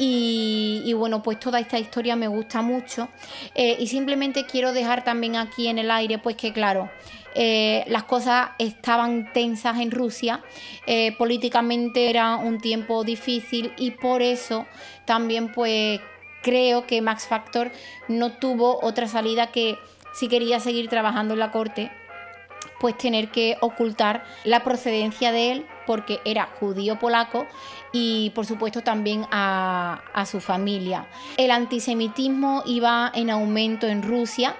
Y, 0.00 0.92
bueno, 0.92 1.24
pues 1.24 1.40
toda 1.40 1.58
esta 1.58 1.76
historia 1.76 2.14
me 2.14 2.28
gusta 2.28 2.62
mucho. 2.62 3.08
Eh, 3.56 3.76
y 3.80 3.88
simplemente 3.88 4.46
quiero 4.46 4.72
dejar 4.72 5.02
también 5.02 5.34
aquí 5.34 5.66
en 5.66 5.78
el 5.78 5.90
aire, 5.90 6.18
pues 6.18 6.36
que 6.36 6.52
claro, 6.52 6.88
las 7.34 8.04
cosas 8.04 8.50
estaban 8.58 9.32
tensas 9.32 9.78
en 9.78 9.92
Rusia, 9.92 10.42
políticamente 11.18 12.10
era 12.10 12.36
un 12.36 12.58
tiempo 12.58 13.04
difícil 13.04 13.72
y 13.76 13.92
por 13.92 14.22
eso 14.22 14.66
también 15.04 15.52
pues 15.52 16.00
creo 16.48 16.86
que 16.86 17.02
Max 17.02 17.26
Factor 17.26 17.70
no 18.08 18.32
tuvo 18.38 18.78
otra 18.82 19.06
salida 19.06 19.48
que 19.48 19.78
si 20.14 20.28
quería 20.28 20.60
seguir 20.60 20.88
trabajando 20.88 21.34
en 21.34 21.40
la 21.40 21.52
corte, 21.52 21.92
pues 22.80 22.96
tener 22.96 23.28
que 23.28 23.58
ocultar 23.60 24.24
la 24.44 24.64
procedencia 24.64 25.30
de 25.30 25.52
él 25.52 25.66
porque 25.88 26.20
era 26.26 26.50
judío 26.60 26.98
polaco 26.98 27.46
y 27.92 28.28
por 28.34 28.44
supuesto 28.44 28.82
también 28.82 29.24
a, 29.30 30.02
su 30.30 30.38
familia. 30.38 31.06
El 31.38 31.50
antisemitismo 31.50 32.62
iba 32.66 33.10
en 33.14 33.30
aumento 33.30 33.86
en 33.86 34.02
Rusia. 34.02 34.54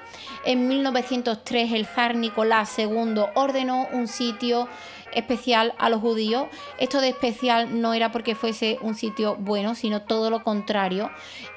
En 0.47 0.66
1903 0.68 1.73
el 1.73 1.85
zar 1.85 2.14
Nicolás 2.14 2.78
II 2.78 3.25
ordenó 3.35 3.87
un 3.92 4.08
sitio 4.08 4.68
especial 5.12 5.75
a 5.78 5.88
los 5.90 6.00
judíos. 6.00 6.47
Esto 6.78 7.00
de 7.00 7.08
especial 7.08 7.80
no 7.80 7.94
era 7.94 8.12
porque 8.12 8.35
fuese 8.35 8.78
un 8.82 8.94
sitio 8.94 9.37
bueno, 9.37 9.75
sino 9.75 10.02
todo 10.02 10.30
lo 10.30 10.42
contrario. 10.42 11.11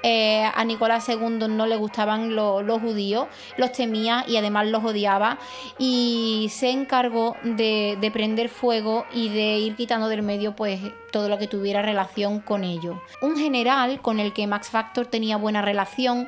Eh, 0.03 0.43
a 0.53 0.63
Nicolás 0.65 1.07
II 1.07 1.47
no 1.49 1.65
le 1.65 1.75
gustaban 1.75 2.35
los 2.35 2.81
judíos, 2.81 3.27
los 3.57 3.71
temía 3.71 4.25
y 4.27 4.37
además 4.37 4.67
los 4.67 4.83
odiaba 4.83 5.37
y 5.77 6.49
se 6.51 6.69
encargó 6.71 7.35
de, 7.43 7.97
de 7.99 8.11
prender 8.11 8.49
fuego 8.49 9.05
y 9.13 9.29
de 9.29 9.57
ir 9.61 9.75
quitando 9.75 10.07
del 10.09 10.23
medio 10.23 10.55
pues 10.55 10.79
todo 11.11 11.29
lo 11.29 11.37
que 11.37 11.47
tuviera 11.47 11.81
relación 11.81 12.39
con 12.39 12.63
ello. 12.63 13.01
Un 13.21 13.37
general 13.37 14.01
con 14.01 14.19
el 14.19 14.33
que 14.33 14.47
Max 14.47 14.69
Factor 14.69 15.05
tenía 15.05 15.37
buena 15.37 15.61
relación 15.61 16.27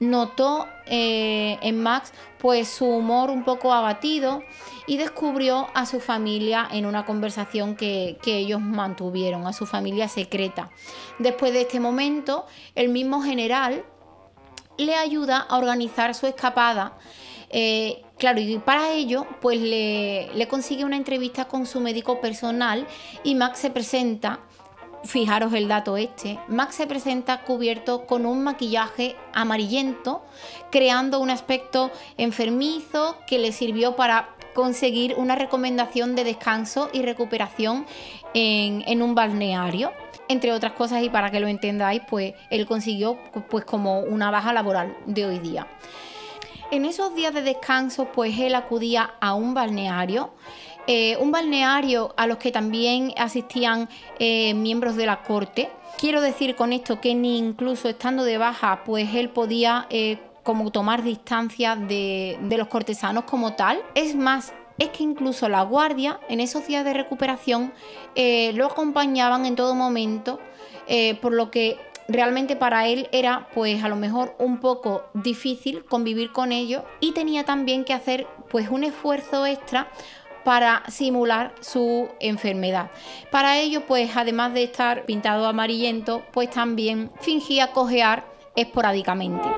notó 0.00 0.66
eh, 0.86 1.58
en 1.62 1.82
Max 1.82 2.12
pues 2.38 2.68
su 2.68 2.86
humor 2.86 3.30
un 3.30 3.44
poco 3.44 3.72
abatido 3.72 4.42
y 4.86 4.96
descubrió 4.96 5.68
a 5.74 5.86
su 5.86 6.00
familia 6.00 6.68
en 6.70 6.84
una 6.84 7.06
conversación 7.06 7.74
que, 7.74 8.18
ellos 8.26 8.60
mantuvieron, 8.60 9.46
a 9.46 9.52
su 9.52 9.66
familia 9.66 10.08
secreta. 10.08 10.70
Después 11.18 11.52
de 11.52 11.62
este 11.62 11.80
momento, 11.80 12.46
el 12.74 12.90
mismo 12.90 13.22
general 13.22 13.84
le 14.76 14.94
ayuda 14.94 15.38
a 15.38 15.56
organizar 15.56 16.14
su 16.14 16.26
escapada. 16.26 16.98
Eh, 17.56 18.02
claro, 18.18 18.40
y 18.40 18.58
para 18.58 18.90
ello, 18.90 19.28
pues 19.40 19.60
le, 19.60 20.48
consigue 20.48 20.84
una 20.84 20.96
entrevista 20.96 21.44
con 21.44 21.66
su 21.66 21.78
médico 21.78 22.20
personal 22.20 22.84
y 23.22 23.36
Max 23.36 23.60
se 23.60 23.70
presenta 23.70 24.40
Fijaros 25.04 25.52
el 25.52 25.68
dato 25.68 25.96
este. 25.98 26.40
Max 26.48 26.76
se 26.76 26.86
presenta 26.86 27.42
cubierto 27.42 28.06
con 28.06 28.24
un 28.26 28.42
maquillaje 28.42 29.14
amarillento, 29.34 30.24
creando 30.72 31.20
un 31.20 31.28
aspecto 31.30 31.92
enfermizo 32.16 33.18
que 33.26 33.38
le 33.38 33.52
sirvió 33.52 33.96
para 33.96 34.34
conseguir 34.54 35.14
una 35.16 35.36
recomendación 35.36 36.16
de 36.16 36.24
descanso 36.24 36.88
y 36.92 37.02
recuperación 37.02 37.86
en, 38.32 39.02
un 39.02 39.14
balneario. 39.14 39.92
Entre 40.26 40.52
otras 40.52 40.72
cosas, 40.72 41.02
y 41.02 41.10
para 41.10 41.30
que 41.30 41.38
lo 41.38 41.48
entendáis, 41.48 42.00
pues 42.08 42.32
él 42.50 42.66
consiguió 42.66 43.18
pues 43.50 43.66
como 43.66 44.00
una 44.00 44.30
baja 44.30 44.54
laboral 44.54 44.96
de 45.06 45.26
hoy 45.26 45.38
día. 45.38 45.68
En 46.70 46.84
esos 46.84 47.14
días 47.14 47.34
de 47.34 47.42
descanso, 47.42 48.06
pues 48.06 48.38
él 48.38 48.54
acudía 48.54 49.14
a 49.20 49.34
un 49.34 49.54
balneario 49.54 50.32
eh, 50.86 51.16
un 51.18 51.30
balneario 51.30 52.12
a 52.16 52.26
los 52.26 52.36
que 52.36 52.52
también 52.52 53.14
asistían 53.16 53.88
eh, 54.18 54.52
miembros 54.52 54.96
de 54.96 55.06
la 55.06 55.22
corte. 55.22 55.70
Quiero 55.98 56.20
decir 56.20 56.56
con 56.56 56.72
esto 56.72 57.00
que 57.00 57.14
ni 57.14 57.38
incluso 57.38 57.88
estando 57.88 58.24
de 58.24 58.36
baja, 58.36 58.82
pues 58.84 59.14
él 59.14 59.30
podía 59.30 59.86
eh, 59.88 60.18
como 60.42 60.70
tomar 60.70 61.02
distancia 61.02 61.74
de, 61.74 62.38
los 62.50 62.68
cortesanos 62.68 63.24
como 63.24 63.54
tal. 63.54 63.80
Es 63.94 64.14
más, 64.14 64.52
es 64.78 64.90
que 64.90 65.04
incluso 65.04 65.48
la 65.48 65.62
guardia 65.62 66.20
en 66.28 66.40
esos 66.40 66.66
días 66.66 66.84
de 66.84 66.92
recuperación 66.92 67.72
lo 68.54 68.66
acompañaban 68.66 69.46
en 69.46 69.56
todo 69.56 69.74
momento, 69.74 70.40
por 71.22 71.32
lo 71.32 71.50
que 71.50 71.78
realmente 72.08 72.56
para 72.56 72.86
él 72.86 73.08
era 73.12 73.48
pues 73.54 73.82
a 73.82 73.88
lo 73.88 73.96
mejor 73.96 74.34
un 74.38 74.58
poco 74.60 75.04
difícil 75.14 75.84
convivir 75.84 76.32
con 76.32 76.52
ellos 76.52 76.82
y 77.00 77.12
tenía 77.12 77.44
también 77.44 77.84
que 77.84 77.92
hacer 77.92 78.26
pues 78.50 78.68
un 78.68 78.84
esfuerzo 78.84 79.46
extra 79.46 79.88
para 80.44 80.82
simular 80.88 81.54
su 81.60 82.08
enfermedad. 82.20 82.90
Para 83.30 83.58
ello, 83.58 83.86
pues 83.86 84.14
además 84.14 84.52
de 84.52 84.64
estar 84.64 85.04
pintado 85.06 85.46
amarillento, 85.46 86.22
pues 86.32 86.50
también 86.50 87.10
fingía 87.20 87.72
cojear 87.72 88.24
esporádicamente. 88.54 89.48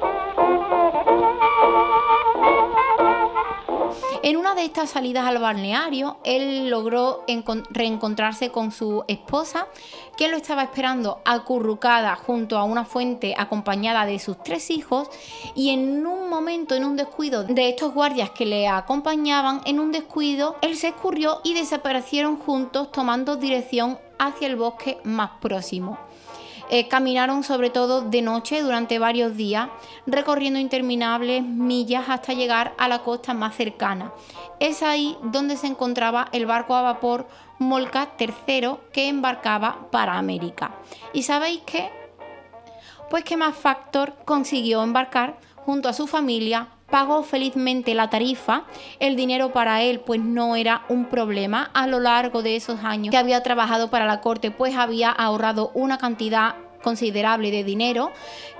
En 4.26 4.36
una 4.36 4.56
de 4.56 4.64
estas 4.64 4.90
salidas 4.90 5.24
al 5.24 5.38
balneario, 5.38 6.16
él 6.24 6.68
logró 6.68 7.24
reencontrarse 7.70 8.50
con 8.50 8.72
su 8.72 9.04
esposa, 9.06 9.68
que 10.16 10.26
lo 10.26 10.36
estaba 10.36 10.64
esperando 10.64 11.20
acurrucada 11.24 12.16
junto 12.16 12.58
a 12.58 12.64
una 12.64 12.84
fuente 12.84 13.36
acompañada 13.38 14.04
de 14.04 14.18
sus 14.18 14.42
tres 14.42 14.70
hijos 14.70 15.08
y 15.54 15.70
en 15.70 16.04
un 16.04 16.28
momento, 16.28 16.74
en 16.74 16.84
un 16.84 16.96
descuido 16.96 17.44
de 17.44 17.68
estos 17.68 17.94
guardias 17.94 18.30
que 18.30 18.46
le 18.46 18.66
acompañaban, 18.66 19.60
en 19.64 19.78
un 19.78 19.92
descuido, 19.92 20.56
él 20.60 20.76
se 20.76 20.88
escurrió 20.88 21.40
y 21.44 21.54
desaparecieron 21.54 22.36
juntos 22.36 22.90
tomando 22.90 23.36
dirección 23.36 23.96
hacia 24.18 24.48
el 24.48 24.56
bosque 24.56 24.98
más 25.04 25.38
próximo. 25.40 26.00
Eh, 26.70 26.88
caminaron 26.88 27.44
sobre 27.44 27.70
todo 27.70 28.02
de 28.02 28.22
noche 28.22 28.60
durante 28.60 28.98
varios 28.98 29.36
días, 29.36 29.68
recorriendo 30.06 30.58
interminables 30.58 31.42
millas 31.42 32.08
hasta 32.08 32.32
llegar 32.32 32.74
a 32.78 32.88
la 32.88 33.00
costa 33.00 33.34
más 33.34 33.54
cercana. 33.54 34.12
Es 34.58 34.82
ahí 34.82 35.16
donde 35.22 35.56
se 35.56 35.68
encontraba 35.68 36.28
el 36.32 36.46
barco 36.46 36.74
a 36.74 36.82
vapor 36.82 37.28
Molca 37.58 38.10
III 38.18 38.76
que 38.92 39.08
embarcaba 39.08 39.88
para 39.90 40.18
América. 40.18 40.72
¿Y 41.12 41.22
sabéis 41.22 41.62
qué? 41.64 41.90
Pues 43.08 43.22
que 43.22 43.36
Max 43.36 43.56
Factor 43.56 44.14
consiguió 44.24 44.82
embarcar 44.82 45.38
junto 45.64 45.88
a 45.88 45.92
su 45.92 46.06
familia 46.06 46.68
pagó 46.90 47.22
felizmente 47.22 47.94
la 47.94 48.10
tarifa, 48.10 48.64
el 49.00 49.16
dinero 49.16 49.52
para 49.52 49.82
él 49.82 50.00
pues 50.00 50.20
no 50.20 50.56
era 50.56 50.84
un 50.88 51.06
problema 51.06 51.70
a 51.74 51.86
lo 51.86 52.00
largo 52.00 52.42
de 52.42 52.56
esos 52.56 52.84
años 52.84 53.10
que 53.10 53.16
había 53.16 53.42
trabajado 53.42 53.90
para 53.90 54.06
la 54.06 54.20
corte 54.20 54.50
pues 54.50 54.76
había 54.76 55.10
ahorrado 55.10 55.70
una 55.74 55.98
cantidad 55.98 56.54
considerable 56.82 57.50
de 57.50 57.64
dinero 57.64 58.12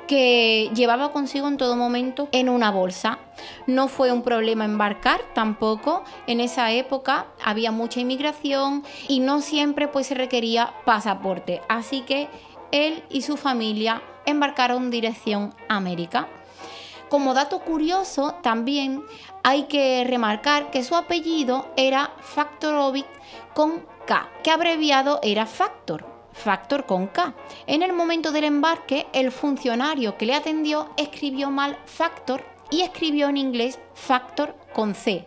que 0.07 0.71
llevaba 0.75 1.13
consigo 1.13 1.49
en 1.49 1.57
todo 1.57 1.77
momento 1.77 2.29
en 2.33 2.49
una 2.49 2.71
bolsa. 2.71 3.19
No 3.67 3.89
fue 3.89 4.13
un 4.13 4.23
problema 4.23 4.65
embarcar 4.65 5.21
tampoco. 5.35 6.05
En 6.27 6.41
esa 6.41 6.73
época 6.73 7.27
había 7.45 7.73
mucha 7.73 8.01
inmigración 8.01 8.85
y 9.09 9.21
no 9.21 9.41
siempre 9.41 9.89
pues 9.89 10.07
se 10.07 10.15
requería 10.15 10.75
pasaporte. 10.85 11.61
Así 11.69 12.01
que 12.03 12.29
él 12.73 13.03
y 13.11 13.23
su 13.23 13.37
familia 13.37 14.03
embarcaron 14.27 14.91
dirección 14.91 15.55
América. 15.69 16.29
Como 17.09 17.35
dato 17.35 17.61
curioso, 17.61 18.35
también 18.43 19.05
hay 19.45 19.65
que 19.65 20.05
remarcar 20.05 20.71
que 20.71 20.83
su 20.83 20.97
apellido 20.97 21.69
era 21.77 22.13
Factorovic 22.21 23.07
con 23.55 23.87
K, 24.07 24.29
que 24.43 24.51
abreviado 24.51 25.21
era 25.23 25.47
Factor, 25.47 26.05
Factor 26.33 26.85
con 26.85 27.07
K. 27.07 27.35
En 27.67 27.83
el 27.83 27.93
momento 27.93 28.33
del 28.33 28.45
embarque, 28.45 29.07
el 29.13 29.31
funcionario 29.31 30.17
que 30.19 30.27
le 30.27 30.35
atendió 30.35 30.91
escribió 30.97 31.51
mal 31.51 31.79
Factor 31.85 32.45
y 32.71 32.83
escribió 32.83 33.29
en 33.29 33.37
inglés 33.37 33.79
Factor 33.95 34.57
con 34.73 34.95
C, 34.95 35.27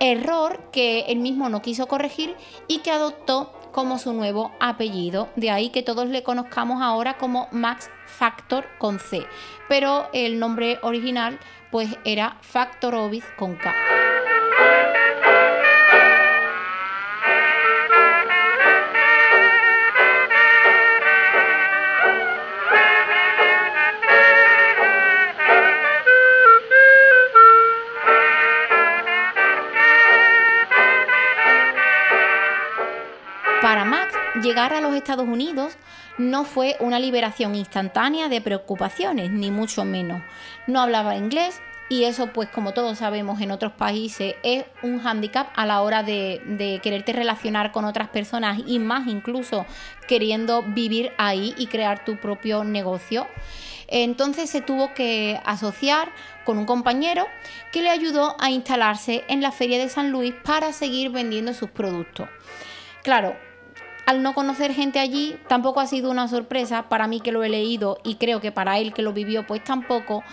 error 0.00 0.70
que 0.72 1.00
él 1.08 1.20
mismo 1.20 1.48
no 1.48 1.62
quiso 1.62 1.86
corregir 1.86 2.36
y 2.66 2.78
que 2.78 2.90
adoptó 2.90 3.52
como 3.72 3.98
su 3.98 4.12
nuevo 4.12 4.52
apellido. 4.60 5.28
De 5.36 5.50
ahí 5.50 5.70
que 5.70 5.82
todos 5.82 6.06
le 6.08 6.22
conozcamos 6.22 6.82
ahora 6.82 7.18
como 7.18 7.48
Max 7.50 7.90
Factor 8.06 8.66
con 8.78 8.98
C, 8.98 9.26
pero 9.68 10.08
el 10.12 10.38
nombre 10.38 10.78
original 10.82 11.38
pues 11.70 11.88
era 12.04 12.36
Factorovis 12.42 13.24
con 13.38 13.56
K. 13.56 13.72
llegar 34.42 34.74
a 34.74 34.80
los 34.80 34.94
Estados 34.94 35.26
Unidos 35.26 35.76
no 36.18 36.44
fue 36.44 36.76
una 36.80 36.98
liberación 36.98 37.54
instantánea 37.54 38.28
de 38.28 38.40
preocupaciones, 38.40 39.30
ni 39.30 39.50
mucho 39.50 39.84
menos. 39.84 40.22
No 40.66 40.80
hablaba 40.80 41.16
inglés 41.16 41.60
y 41.88 42.04
eso, 42.04 42.28
pues 42.28 42.48
como 42.48 42.72
todos 42.72 42.98
sabemos 42.98 43.40
en 43.42 43.50
otros 43.50 43.72
países, 43.72 44.34
es 44.42 44.64
un 44.82 45.00
hándicap 45.00 45.48
a 45.54 45.66
la 45.66 45.82
hora 45.82 46.02
de, 46.02 46.80
quererte 46.82 47.12
relacionar 47.12 47.70
con 47.70 47.84
otras 47.84 48.08
personas 48.08 48.60
y 48.66 48.78
más 48.78 49.06
incluso 49.06 49.66
queriendo 50.08 50.62
vivir 50.62 51.12
ahí 51.18 51.54
y 51.58 51.66
crear 51.66 52.04
tu 52.04 52.16
propio 52.16 52.64
negocio. 52.64 53.26
Entonces 53.88 54.48
se 54.48 54.62
tuvo 54.62 54.94
que 54.94 55.38
asociar 55.44 56.10
con 56.44 56.56
un 56.56 56.64
compañero 56.64 57.26
que 57.72 57.82
le 57.82 57.90
ayudó 57.90 58.36
a 58.40 58.48
instalarse 58.48 59.24
en 59.28 59.42
la 59.42 59.52
feria 59.52 59.78
de 59.78 59.90
San 59.90 60.10
Luis 60.10 60.32
para 60.44 60.72
seguir 60.72 61.10
vendiendo 61.10 61.52
sus 61.52 61.70
productos. 61.70 62.26
Claro, 63.02 63.36
al 64.06 64.22
no 64.22 64.34
conocer 64.34 64.72
gente 64.74 64.98
allí, 64.98 65.36
tampoco 65.48 65.80
ha 65.80 65.86
sido 65.86 66.10
una 66.10 66.28
sorpresa 66.28 66.88
para 66.88 67.06
mí 67.06 67.20
que 67.20 67.32
lo 67.32 67.44
he 67.44 67.48
leído 67.48 67.98
y 68.04 68.16
creo 68.16 68.40
que 68.40 68.52
para 68.52 68.78
él 68.78 68.92
que 68.92 69.02
lo 69.02 69.12
vivió, 69.12 69.46
pues 69.46 69.62
tampoco, 69.62 70.24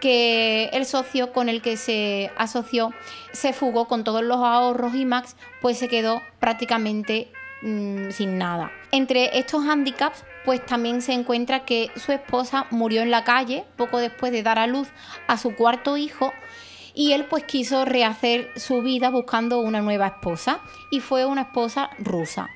que 0.00 0.70
el 0.72 0.86
socio 0.86 1.32
con 1.32 1.48
el 1.48 1.62
que 1.62 1.76
se 1.76 2.32
asoció 2.36 2.92
se 3.32 3.52
fugó 3.52 3.86
con 3.86 4.02
todos 4.02 4.22
los 4.22 4.38
ahorros 4.38 4.94
y 4.94 5.04
Max 5.04 5.36
pues 5.60 5.78
se 5.78 5.88
quedó 5.88 6.22
prácticamente 6.40 7.30
mm, 7.62 8.10
sin 8.10 8.38
nada. 8.38 8.72
Entre 8.90 9.38
estos 9.38 9.64
handicaps 9.66 10.24
pues 10.44 10.64
también 10.64 11.02
se 11.02 11.12
encuentra 11.12 11.66
que 11.66 11.90
su 11.96 12.12
esposa 12.12 12.66
murió 12.70 13.02
en 13.02 13.10
la 13.10 13.24
calle 13.24 13.64
poco 13.76 13.98
después 13.98 14.32
de 14.32 14.42
dar 14.42 14.58
a 14.58 14.66
luz 14.66 14.88
a 15.26 15.36
su 15.36 15.54
cuarto 15.54 15.98
hijo 15.98 16.32
y 17.00 17.14
él 17.14 17.24
pues 17.24 17.44
quiso 17.44 17.86
rehacer 17.86 18.50
su 18.56 18.82
vida 18.82 19.08
buscando 19.08 19.60
una 19.60 19.80
nueva 19.80 20.08
esposa 20.08 20.60
y 20.90 21.00
fue 21.00 21.24
una 21.24 21.40
esposa 21.40 21.88
rusa. 21.98 22.50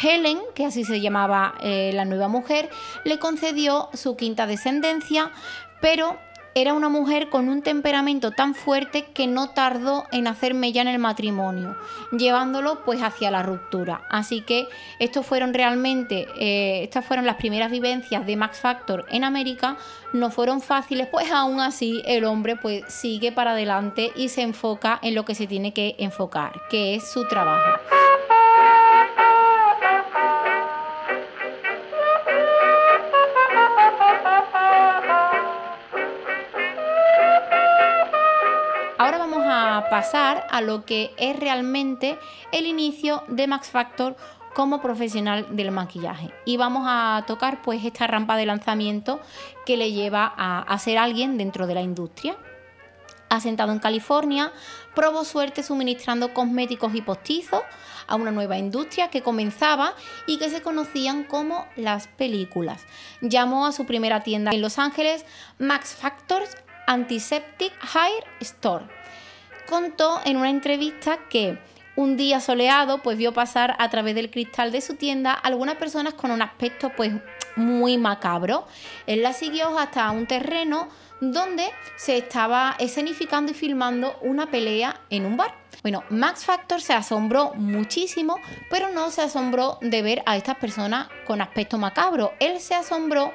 Helen, 0.00 0.38
que 0.54 0.66
así 0.66 0.84
se 0.84 1.00
llamaba 1.00 1.56
eh, 1.60 1.90
la 1.92 2.04
nueva 2.04 2.28
mujer, 2.28 2.70
le 3.02 3.18
concedió 3.18 3.88
su 3.94 4.16
quinta 4.16 4.46
descendencia, 4.46 5.32
pero 5.80 6.16
era 6.60 6.74
una 6.74 6.88
mujer 6.88 7.28
con 7.28 7.48
un 7.48 7.62
temperamento 7.62 8.32
tan 8.32 8.54
fuerte 8.54 9.04
que 9.14 9.26
no 9.26 9.50
tardó 9.50 10.06
en 10.10 10.26
hacerme 10.26 10.72
ya 10.72 10.82
en 10.82 10.88
el 10.88 10.98
matrimonio, 10.98 11.76
llevándolo 12.10 12.84
pues 12.84 13.00
hacia 13.00 13.30
la 13.30 13.42
ruptura. 13.44 14.02
Así 14.10 14.40
que 14.40 14.66
estos 14.98 15.24
fueron 15.24 15.54
realmente, 15.54 16.26
eh, 16.36 16.82
estas 16.82 17.04
fueron 17.04 17.26
las 17.26 17.36
primeras 17.36 17.70
vivencias 17.70 18.26
de 18.26 18.36
Max 18.36 18.58
Factor 18.58 19.06
en 19.10 19.22
América, 19.24 19.76
no 20.12 20.30
fueron 20.30 20.60
fáciles, 20.60 21.06
pues 21.06 21.30
aún 21.30 21.60
así 21.60 22.02
el 22.04 22.24
hombre 22.24 22.56
pues 22.56 22.82
sigue 22.88 23.30
para 23.30 23.52
adelante 23.52 24.10
y 24.16 24.28
se 24.28 24.42
enfoca 24.42 24.98
en 25.02 25.14
lo 25.14 25.24
que 25.24 25.34
se 25.34 25.46
tiene 25.46 25.72
que 25.72 25.94
enfocar, 25.98 26.52
que 26.70 26.96
es 26.96 27.08
su 27.08 27.26
trabajo. 27.28 27.78
Pasar 39.90 40.46
a 40.50 40.60
lo 40.60 40.84
que 40.84 41.12
es 41.16 41.38
realmente 41.38 42.18
el 42.52 42.66
inicio 42.66 43.24
de 43.28 43.46
Max 43.46 43.70
Factor 43.70 44.16
como 44.54 44.80
profesional 44.82 45.54
del 45.54 45.70
maquillaje. 45.70 46.32
Y 46.44 46.56
vamos 46.56 46.84
a 46.86 47.24
tocar 47.26 47.62
pues 47.62 47.84
esta 47.84 48.06
rampa 48.06 48.36
de 48.36 48.46
lanzamiento 48.46 49.20
que 49.64 49.76
le 49.76 49.92
lleva 49.92 50.34
a, 50.36 50.78
ser 50.78 50.98
alguien 50.98 51.38
dentro 51.38 51.66
de 51.66 51.74
la 51.74 51.82
industria. 51.82 52.36
Asentado 53.28 53.72
en 53.72 53.78
California, 53.78 54.52
probó 54.94 55.24
suerte 55.24 55.62
suministrando 55.62 56.32
cosméticos 56.32 56.94
y 56.94 57.02
postizos 57.02 57.62
a 58.08 58.16
una 58.16 58.30
nueva 58.30 58.56
industria 58.56 59.10
que 59.10 59.22
comenzaba 59.22 59.94
y 60.26 60.38
que 60.38 60.50
se 60.50 60.62
conocían 60.62 61.24
como 61.24 61.66
las 61.76 62.08
películas. 62.08 62.84
Llamó 63.20 63.66
a 63.66 63.72
su 63.72 63.84
primera 63.84 64.22
tienda 64.22 64.50
en 64.52 64.62
Los 64.62 64.78
Ángeles 64.78 65.26
Max 65.58 65.94
Factors 65.94 66.56
Antiseptic 66.88 67.72
Hair 67.94 68.24
Store 68.40 68.97
contó 69.68 70.20
en 70.24 70.36
una 70.36 70.50
entrevista 70.50 71.18
que 71.28 71.58
un 71.94 72.16
día 72.16 72.40
soleado 72.40 73.02
pues 73.02 73.18
vio 73.18 73.32
pasar 73.32 73.74
a 73.78 73.90
través 73.90 74.14
del 74.14 74.30
cristal 74.30 74.72
de 74.72 74.80
su 74.80 74.94
tienda 74.94 75.32
algunas 75.32 75.76
personas 75.76 76.14
con 76.14 76.30
un 76.30 76.42
aspecto 76.42 76.90
pues 76.96 77.12
muy 77.56 77.98
macabro. 77.98 78.66
Él 79.06 79.22
la 79.22 79.32
siguió 79.32 79.78
hasta 79.78 80.10
un 80.12 80.26
terreno 80.26 80.88
donde 81.20 81.68
se 81.96 82.16
estaba 82.16 82.76
escenificando 82.78 83.50
y 83.50 83.54
filmando 83.54 84.16
una 84.22 84.50
pelea 84.50 85.00
en 85.10 85.26
un 85.26 85.36
bar. 85.36 85.54
Bueno, 85.82 86.04
Max 86.08 86.44
Factor 86.44 86.80
se 86.80 86.92
asombró 86.92 87.52
muchísimo, 87.54 88.36
pero 88.70 88.90
no 88.90 89.10
se 89.10 89.22
asombró 89.22 89.78
de 89.80 90.02
ver 90.02 90.22
a 90.26 90.36
estas 90.36 90.56
personas 90.56 91.08
con 91.26 91.40
aspecto 91.40 91.78
macabro. 91.78 92.32
Él 92.40 92.60
se 92.60 92.74
asombró 92.74 93.32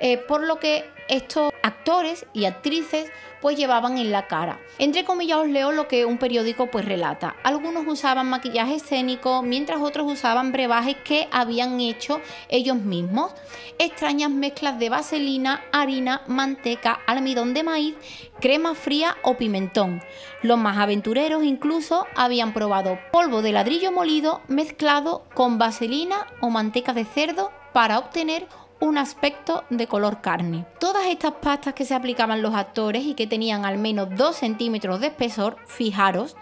eh, 0.00 0.18
por 0.18 0.42
lo 0.42 0.58
que 0.58 0.90
estos 1.08 1.52
actores 1.62 2.26
y 2.32 2.46
actrices 2.46 3.10
pues 3.46 3.56
llevaban 3.56 3.96
en 3.96 4.10
la 4.10 4.26
cara. 4.26 4.58
Entre 4.80 5.04
comillas 5.04 5.38
os 5.38 5.48
leo 5.48 5.70
lo 5.70 5.86
que 5.86 6.04
un 6.04 6.18
periódico 6.18 6.66
pues 6.66 6.84
relata. 6.84 7.36
Algunos 7.44 7.86
usaban 7.86 8.28
maquillaje 8.28 8.74
escénico, 8.74 9.40
mientras 9.42 9.80
otros 9.80 10.10
usaban 10.10 10.50
brebajes 10.50 10.96
que 11.04 11.28
habían 11.30 11.80
hecho 11.80 12.20
ellos 12.48 12.78
mismos. 12.78 13.30
Extrañas 13.78 14.32
mezclas 14.32 14.80
de 14.80 14.88
vaselina, 14.88 15.62
harina, 15.70 16.22
manteca, 16.26 16.98
almidón 17.06 17.54
de 17.54 17.62
maíz, 17.62 17.94
crema 18.40 18.74
fría 18.74 19.16
o 19.22 19.36
pimentón. 19.36 20.02
Los 20.42 20.58
más 20.58 20.78
aventureros 20.78 21.44
incluso 21.44 22.04
habían 22.16 22.52
probado 22.52 22.98
polvo 23.12 23.42
de 23.42 23.52
ladrillo 23.52 23.92
molido 23.92 24.40
mezclado 24.48 25.22
con 25.34 25.56
vaselina 25.56 26.26
o 26.40 26.50
manteca 26.50 26.92
de 26.94 27.04
cerdo 27.04 27.52
para 27.72 28.00
obtener 28.00 28.48
un 28.80 28.98
aspecto 28.98 29.64
de 29.70 29.86
color 29.86 30.20
carne. 30.20 30.66
Todas 30.78 31.06
estas 31.06 31.32
pastas 31.32 31.74
que 31.74 31.84
se 31.84 31.94
aplicaban 31.94 32.42
los 32.42 32.54
actores 32.54 33.04
y 33.04 33.14
que 33.14 33.26
tenían 33.26 33.64
al 33.64 33.78
menos 33.78 34.08
2 34.16 34.36
centímetros 34.36 35.00
de 35.00 35.08
espesor, 35.08 35.56
fijaros, 35.66 36.36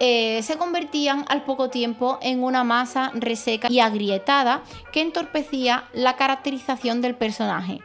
eh, 0.00 0.42
se 0.42 0.56
convertían 0.58 1.24
al 1.28 1.44
poco 1.44 1.70
tiempo 1.70 2.18
en 2.22 2.42
una 2.42 2.64
masa 2.64 3.12
reseca 3.14 3.68
y 3.70 3.78
agrietada 3.78 4.62
que 4.92 5.00
entorpecía 5.00 5.84
la 5.92 6.16
caracterización 6.16 7.00
del 7.00 7.14
personaje. 7.14 7.78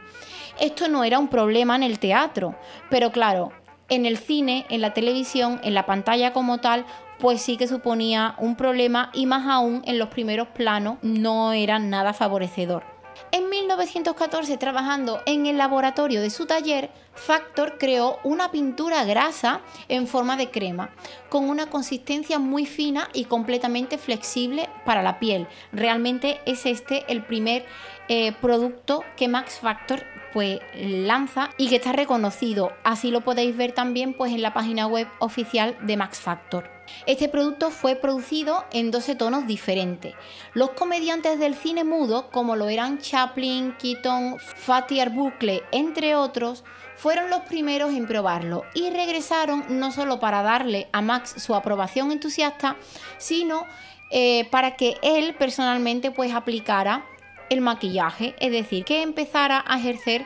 Esto 0.58 0.88
no 0.88 1.04
era 1.04 1.20
un 1.20 1.28
problema 1.28 1.76
en 1.76 1.84
el 1.84 2.00
teatro, 2.00 2.56
pero 2.90 3.12
claro, 3.12 3.52
en 3.88 4.04
el 4.04 4.18
cine, 4.18 4.66
en 4.68 4.80
la 4.80 4.92
televisión, 4.94 5.60
en 5.62 5.74
la 5.74 5.86
pantalla 5.86 6.32
como 6.32 6.58
tal, 6.58 6.84
pues 7.20 7.40
sí 7.40 7.56
que 7.56 7.68
suponía 7.68 8.34
un 8.38 8.56
problema 8.56 9.10
y 9.14 9.26
más 9.26 9.46
aún 9.46 9.82
en 9.84 9.98
los 9.98 10.08
primeros 10.08 10.48
planos 10.48 10.98
no 11.02 11.52
era 11.52 11.78
nada 11.78 12.12
favorecedor. 12.12 12.97
En 13.30 13.50
1914, 13.50 14.56
trabajando 14.56 15.20
en 15.26 15.44
el 15.44 15.58
laboratorio 15.58 16.22
de 16.22 16.30
su 16.30 16.46
taller, 16.46 16.90
Factor 17.14 17.76
creó 17.78 18.18
una 18.24 18.50
pintura 18.50 19.04
grasa 19.04 19.60
en 19.88 20.06
forma 20.06 20.36
de 20.36 20.50
crema, 20.50 20.90
con 21.28 21.50
una 21.50 21.66
consistencia 21.66 22.38
muy 22.38 22.64
fina 22.64 23.08
y 23.12 23.24
completamente 23.24 23.98
flexible 23.98 24.70
para 24.86 25.02
la 25.02 25.18
piel. 25.18 25.46
Realmente 25.72 26.40
es 26.46 26.64
este 26.64 27.04
el 27.08 27.22
primer 27.22 27.66
eh, 28.08 28.32
producto 28.40 29.04
que 29.16 29.28
Max 29.28 29.58
Factor 29.60 30.04
pues 30.38 30.60
lanza 30.72 31.50
y 31.56 31.68
que 31.68 31.74
está 31.74 31.90
reconocido. 31.90 32.72
Así 32.84 33.10
lo 33.10 33.22
podéis 33.22 33.56
ver 33.56 33.72
también 33.72 34.14
pues 34.14 34.32
en 34.32 34.40
la 34.40 34.54
página 34.54 34.86
web 34.86 35.08
oficial 35.18 35.76
de 35.82 35.96
Max 35.96 36.20
Factor. 36.20 36.70
Este 37.06 37.28
producto 37.28 37.72
fue 37.72 37.96
producido 37.96 38.64
en 38.70 38.92
12 38.92 39.16
tonos 39.16 39.48
diferentes. 39.48 40.14
Los 40.54 40.70
comediantes 40.70 41.40
del 41.40 41.56
cine 41.56 41.82
mudo, 41.82 42.30
como 42.30 42.54
lo 42.54 42.68
eran 42.68 43.00
Chaplin, 43.00 43.74
Keaton, 43.80 44.38
Fatty 44.38 45.00
Arbuckle, 45.00 45.64
entre 45.72 46.14
otros, 46.14 46.62
fueron 46.94 47.30
los 47.30 47.40
primeros 47.40 47.92
en 47.92 48.06
probarlo 48.06 48.62
y 48.74 48.90
regresaron 48.90 49.64
no 49.70 49.90
solo 49.90 50.20
para 50.20 50.42
darle 50.42 50.86
a 50.92 51.02
Max 51.02 51.34
su 51.38 51.56
aprobación 51.56 52.12
entusiasta, 52.12 52.76
sino 53.18 53.64
eh, 54.12 54.46
para 54.52 54.76
que 54.76 54.98
él 55.02 55.34
personalmente 55.34 56.12
pues 56.12 56.32
aplicara 56.32 57.04
el 57.50 57.60
maquillaje, 57.60 58.34
es 58.40 58.52
decir, 58.52 58.84
que 58.84 59.02
empezara 59.02 59.64
a 59.66 59.78
ejercer 59.78 60.24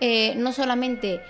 eh, 0.00 0.34
no 0.36 0.52
solamente 0.52 1.20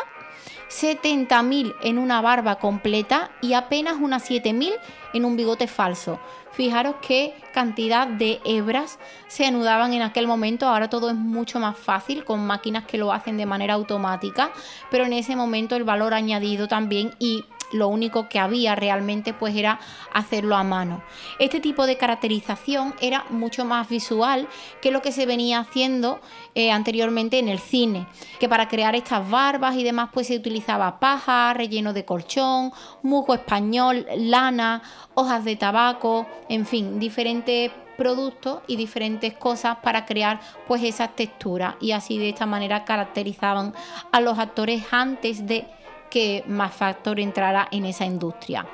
70.000 0.69 1.75
en 1.81 1.97
una 1.97 2.21
barba 2.21 2.59
completa 2.59 3.31
y 3.41 3.53
apenas 3.53 3.97
unas 3.99 4.29
7.000 4.29 4.73
en 5.13 5.25
un 5.25 5.35
bigote 5.35 5.67
falso. 5.67 6.19
Fijaros 6.57 6.95
qué 7.07 7.35
cantidad 7.53 8.07
de 8.07 8.41
hebras 8.43 8.97
se 9.27 9.45
anudaban 9.45 9.93
en 9.93 10.01
aquel 10.01 10.25
momento. 10.25 10.67
Ahora 10.67 10.89
todo 10.89 11.11
es 11.11 11.15
mucho 11.15 11.59
más 11.59 11.77
fácil 11.77 12.25
con 12.25 12.47
máquinas 12.47 12.85
que 12.85 12.97
lo 12.97 13.13
hacen 13.13 13.37
de 13.37 13.45
manera 13.45 13.75
automática, 13.75 14.49
pero 14.89 15.05
en 15.05 15.13
ese 15.13 15.35
momento 15.35 15.75
el 15.75 15.83
valor 15.83 16.15
añadido 16.15 16.67
también 16.67 17.13
y 17.19 17.45
lo 17.71 17.87
único 17.87 18.29
que 18.29 18.39
había 18.39 18.75
realmente 18.75 19.33
pues 19.33 19.55
era 19.55 19.79
hacerlo 20.13 20.55
a 20.55 20.63
mano. 20.63 21.01
Este 21.39 21.59
tipo 21.59 21.85
de 21.85 21.97
caracterización 21.97 22.93
era 23.01 23.25
mucho 23.29 23.65
más 23.65 23.89
visual 23.89 24.47
que 24.81 24.91
lo 24.91 25.01
que 25.01 25.11
se 25.11 25.25
venía 25.25 25.59
haciendo 25.59 26.19
eh, 26.55 26.71
anteriormente 26.71 27.39
en 27.39 27.49
el 27.49 27.59
cine, 27.59 28.07
que 28.39 28.49
para 28.49 28.67
crear 28.67 28.95
estas 28.95 29.29
barbas 29.29 29.75
y 29.75 29.83
demás 29.83 30.09
pues 30.13 30.27
se 30.27 30.35
utilizaba 30.35 30.99
paja, 30.99 31.53
relleno 31.53 31.93
de 31.93 32.05
colchón, 32.05 32.71
musgo 33.03 33.33
español, 33.33 34.05
lana, 34.15 34.81
hojas 35.13 35.43
de 35.43 35.55
tabaco, 35.55 36.25
en 36.49 36.65
fin, 36.65 36.99
diferentes 36.99 37.71
productos 37.97 38.61
y 38.67 38.75
diferentes 38.77 39.33
cosas 39.33 39.77
para 39.83 40.05
crear 40.05 40.39
pues 40.67 40.83
esas 40.83 41.15
texturas 41.15 41.75
y 41.81 41.91
así 41.91 42.17
de 42.17 42.29
esta 42.29 42.45
manera 42.45 42.85
caracterizaban 42.85 43.73
a 44.11 44.21
los 44.21 44.37
actores 44.39 44.83
antes 44.91 45.45
de 45.45 45.65
que 46.09 46.43
más 46.47 46.73
Factor 46.73 47.19
entrara 47.19 47.67
en 47.71 47.85
esa 47.85 48.05
industria. 48.05 48.65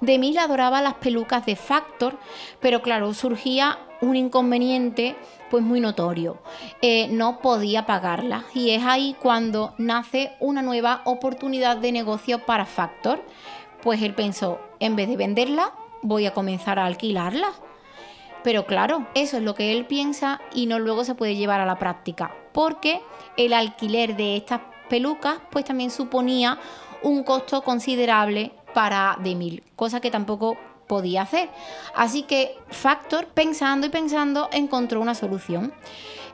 Demil 0.00 0.38
adoraba 0.38 0.80
las 0.80 0.94
pelucas 0.94 1.46
de 1.46 1.56
Factor, 1.56 2.18
pero 2.60 2.82
claro, 2.82 3.12
surgía 3.14 3.78
un 4.00 4.16
inconveniente 4.16 5.16
pues 5.50 5.62
muy 5.62 5.80
notorio. 5.80 6.38
Eh, 6.80 7.08
no 7.08 7.40
podía 7.40 7.86
pagarlas 7.86 8.44
y 8.54 8.70
es 8.70 8.84
ahí 8.84 9.16
cuando 9.20 9.74
nace 9.78 10.32
una 10.40 10.62
nueva 10.62 11.02
oportunidad 11.04 11.76
de 11.76 11.92
negocio 11.92 12.46
para 12.46 12.66
Factor. 12.66 13.22
Pues 13.82 14.02
él 14.02 14.14
pensó, 14.14 14.60
en 14.78 14.96
vez 14.96 15.08
de 15.08 15.16
venderla, 15.16 15.72
voy 16.02 16.26
a 16.26 16.34
comenzar 16.34 16.78
a 16.78 16.86
alquilarla. 16.86 17.48
Pero 18.42 18.64
claro, 18.64 19.06
eso 19.14 19.36
es 19.36 19.42
lo 19.42 19.54
que 19.54 19.72
él 19.72 19.86
piensa 19.86 20.40
y 20.54 20.66
no 20.66 20.78
luego 20.78 21.04
se 21.04 21.14
puede 21.14 21.36
llevar 21.36 21.60
a 21.60 21.66
la 21.66 21.78
práctica, 21.78 22.34
porque 22.52 23.02
el 23.36 23.52
alquiler 23.52 24.16
de 24.16 24.36
estas 24.36 24.60
pelucas, 24.90 25.38
pues 25.50 25.64
también 25.64 25.90
suponía 25.90 26.58
un 27.02 27.22
costo 27.22 27.62
considerable 27.62 28.52
para 28.74 29.16
Demil, 29.20 29.62
cosa 29.74 30.00
que 30.00 30.10
tampoco 30.10 30.58
podía 30.86 31.22
hacer. 31.22 31.48
Así 31.94 32.24
que 32.24 32.58
Factor, 32.68 33.28
pensando 33.28 33.86
y 33.86 33.90
pensando, 33.90 34.50
encontró 34.52 35.00
una 35.00 35.14
solución. 35.14 35.72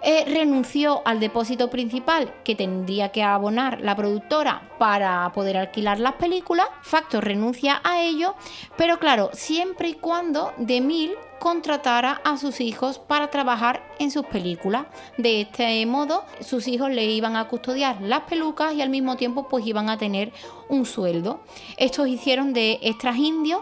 Eh, 0.02 0.24
renunció 0.26 1.02
al 1.04 1.20
depósito 1.20 1.68
principal 1.68 2.32
que 2.44 2.54
tendría 2.54 3.10
que 3.10 3.22
abonar 3.22 3.80
la 3.80 3.96
productora 3.96 4.70
para 4.78 5.30
poder 5.32 5.56
alquilar 5.56 5.98
las 5.98 6.14
películas. 6.14 6.68
Factor 6.82 7.24
renuncia 7.24 7.80
a 7.82 8.00
ello, 8.00 8.34
pero 8.76 8.98
claro, 8.98 9.30
siempre 9.32 9.88
y 9.88 9.94
cuando 9.94 10.52
Demil 10.58 11.14
contratara 11.38 12.20
a 12.24 12.36
sus 12.36 12.60
hijos 12.60 12.98
para 12.98 13.30
trabajar 13.30 13.82
en 13.98 14.10
sus 14.10 14.26
películas. 14.26 14.86
De 15.18 15.42
este 15.42 15.84
modo, 15.86 16.24
sus 16.40 16.68
hijos 16.68 16.90
le 16.90 17.04
iban 17.04 17.36
a 17.36 17.48
custodiar 17.48 18.00
las 18.00 18.22
pelucas 18.22 18.74
y 18.74 18.82
al 18.82 18.90
mismo 18.90 19.16
tiempo 19.16 19.48
pues 19.48 19.66
iban 19.66 19.88
a 19.88 19.98
tener 19.98 20.32
un 20.68 20.86
sueldo. 20.86 21.40
Estos 21.76 22.08
hicieron 22.08 22.52
de 22.52 22.78
extras 22.82 23.16
indios 23.16 23.60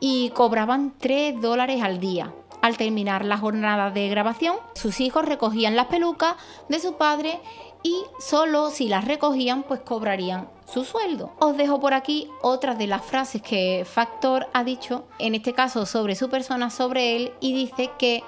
y 0.00 0.30
cobraban 0.30 0.94
3 0.98 1.40
dólares 1.40 1.82
al 1.82 2.00
día. 2.00 2.32
Al 2.62 2.76
terminar 2.76 3.24
la 3.24 3.38
jornada 3.38 3.90
de 3.90 4.08
grabación, 4.08 4.56
sus 4.74 5.00
hijos 5.00 5.24
recogían 5.24 5.74
las 5.74 5.86
pelucas 5.86 6.36
de 6.68 6.78
su 6.78 6.94
padre 6.94 7.40
y 7.82 8.04
solo 8.20 8.70
si 8.70 8.88
las 8.88 9.04
recogían 9.04 9.64
pues 9.64 9.80
cobrarían 9.80 10.48
su 10.72 10.84
sueldo. 10.84 11.32
Os 11.40 11.56
dejo 11.56 11.80
por 11.80 11.92
aquí 11.92 12.28
otras 12.40 12.78
de 12.78 12.86
las 12.86 13.04
frases 13.04 13.42
que 13.42 13.84
Factor 13.84 14.46
ha 14.52 14.62
dicho, 14.62 15.04
en 15.18 15.34
este 15.34 15.52
caso 15.52 15.86
sobre 15.86 16.14
su 16.14 16.30
persona, 16.30 16.70
sobre 16.70 17.16
él, 17.16 17.32
y 17.40 17.52
dice 17.52 17.90
que 17.98 18.22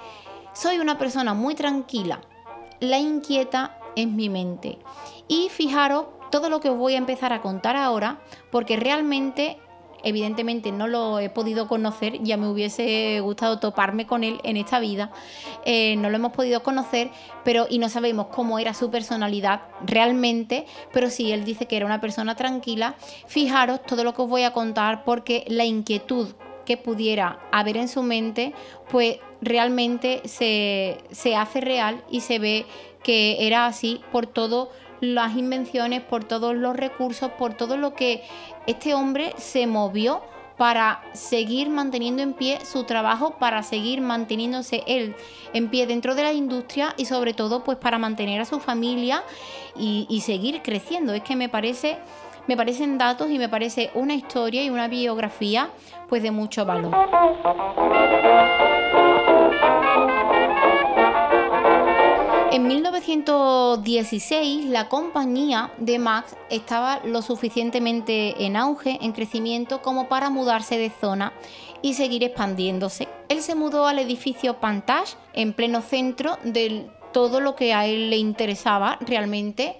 soy 0.53 0.81
una 0.81 0.99
persona 0.99 1.33
muy 1.33 1.55
tranquila, 1.55 2.21
la 2.81 2.99
inquieta 2.99 3.79
es 3.95 4.09
mi 4.09 4.29
mente. 4.29 4.79
Y 5.29 5.49
fijaros 5.49 6.07
todo 6.31 6.51
lo 6.51 6.59
que 6.59 6.71
os 6.71 6.77
voy 6.77 6.95
a 6.95 6.99
empezar 6.99 7.33
a 7.33 7.41
contar 7.41 7.77
ahora, 7.77 8.19
porque 8.51 8.77
realmente 8.77 9.61
evidentemente 10.05 10.73
no 10.73 10.87
lo 10.87 11.19
he 11.19 11.31
podido 11.31 11.69
conocer, 11.69 12.23
ya 12.23 12.37
me 12.37 12.49
hubiese 12.49 13.21
gustado 13.21 13.59
toparme 13.59 14.07
con 14.07 14.25
él 14.25 14.41
en 14.45 14.57
esta 14.57 14.79
vida, 14.79 15.11
eh, 15.65 15.97
no 15.97 16.11
lo 16.11 16.17
hemos 16.17 16.33
podido 16.33 16.63
conocer, 16.63 17.11
pero 17.45 17.67
y 17.69 17.79
no 17.79 17.89
sabemos 17.89 18.27
cómo 18.27 18.59
era 18.59 18.75
su 18.75 18.91
personalidad 18.91 19.63
realmente, 19.85 20.67
pero 20.93 21.11
sí, 21.11 21.33
él 21.33 21.45
dice 21.45 21.67
que 21.67 21.77
era 21.77 21.87
una 21.87 22.01
persona 22.01 22.37
tranquila. 22.37 22.95
Fijaros 23.27 23.83
todo 23.83 24.05
lo 24.05 24.15
que 24.15 24.23
os 24.23 24.29
voy 24.29 24.43
a 24.43 24.53
contar 24.53 25.05
porque 25.05 25.45
la 25.49 25.65
inquietud 25.65 26.29
que 26.65 26.77
pudiera 26.77 27.41
haber 27.53 27.77
en 27.77 27.89
su 27.89 28.03
mente, 28.03 28.55
pues 28.91 29.19
realmente 29.41 30.23
se, 30.25 30.99
se 31.11 31.37
hace 31.37 31.61
real 31.61 32.03
y 32.11 32.21
se 32.21 32.39
ve 32.39 32.67
que 33.03 33.47
era 33.47 33.67
así 33.67 34.01
por 34.11 34.27
todo 34.27 34.71
las 35.13 35.37
invenciones, 35.37 36.01
por 36.03 36.25
todos 36.25 36.55
los 36.55 36.75
recursos, 36.77 37.31
por 37.33 37.55
todo 37.55 37.77
lo 37.77 37.95
que 37.95 38.23
este 38.67 38.95
hombre 38.95 39.35
se 39.37 39.67
movió 39.67 40.23
para 40.57 41.03
seguir 41.13 41.69
manteniendo 41.69 42.23
en 42.23 42.33
pie 42.33 42.65
su 42.65 42.85
trabajo, 42.85 43.37
para 43.39 43.63
seguir 43.63 44.01
manteniéndose 44.01 44.83
él 44.87 45.17
en 45.53 45.69
pie 45.69 45.87
dentro 45.87 46.15
de 46.15 46.23
la 46.23 46.33
industria 46.33 46.95
y 46.97 47.07
sobre 47.07 47.35
todo 47.35 47.65
pues 47.65 47.77
para 47.79 47.99
mantener 47.99 48.41
a 48.41 48.45
su 48.45 48.61
familia 48.61 49.23
y, 49.77 50.23
seguir 50.25 50.63
creciendo. 50.63 51.13
Es 51.13 51.23
que 51.23 51.37
me 51.37 51.49
parece 51.49 51.99
me 52.47 52.57
parecen 52.57 52.99
datos 52.99 53.31
y 53.31 53.39
me 53.39 53.49
parece 53.49 53.91
una 53.95 54.15
historia 54.15 54.63
y 54.63 54.71
una 54.71 54.87
biografía 54.87 55.71
pues 56.09 56.23
de 56.23 56.31
mucho 56.31 56.67
valor. 56.67 56.93
En 62.55 62.69
1916 62.69 64.67
la 64.67 64.89
compañía 64.89 65.73
de 65.77 65.99
Max 65.99 66.37
estaba 66.51 67.01
lo 67.05 67.21
suficientemente 67.21 68.45
en 68.45 68.55
auge, 68.55 68.97
en 69.03 69.11
crecimiento, 69.11 69.83
como 69.83 70.07
para 70.07 70.31
mudarse 70.31 70.79
de 70.79 70.89
zona 70.89 71.33
y 71.83 71.95
seguir 71.95 72.23
expandiéndose. 72.23 73.09
Él 73.29 73.43
se 73.43 73.57
mudó 73.57 73.89
al 73.89 73.99
edificio 73.99 74.61
Pantage, 74.61 75.17
en 75.33 75.53
pleno 75.53 75.83
centro 75.83 76.39
de 76.45 76.87
todo 77.13 77.41
lo 77.41 77.57
que 77.57 77.75
a 77.75 77.87
él 77.87 78.09
le 78.11 78.19
interesaba 78.19 78.99
realmente. 79.01 79.75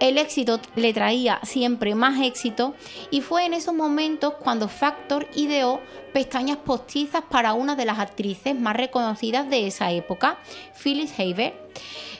El 0.00 0.16
éxito 0.16 0.58
le 0.76 0.94
traía 0.94 1.40
siempre 1.42 1.94
más 1.94 2.20
éxito 2.22 2.74
y 3.10 3.20
fue 3.20 3.44
en 3.44 3.52
esos 3.52 3.74
momentos 3.74 4.34
cuando 4.42 4.66
Factor 4.66 5.28
ideó 5.34 5.80
pestañas 6.14 6.56
postizas 6.56 7.22
para 7.30 7.52
una 7.52 7.76
de 7.76 7.84
las 7.84 7.98
actrices 7.98 8.58
más 8.58 8.74
reconocidas 8.76 9.50
de 9.50 9.66
esa 9.66 9.92
época, 9.92 10.38
Phyllis 10.82 11.12
Haver, 11.18 11.54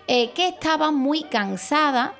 eh, 0.06 0.30
que 0.32 0.48
estaba 0.48 0.90
muy 0.90 1.22
cansada 1.22 2.14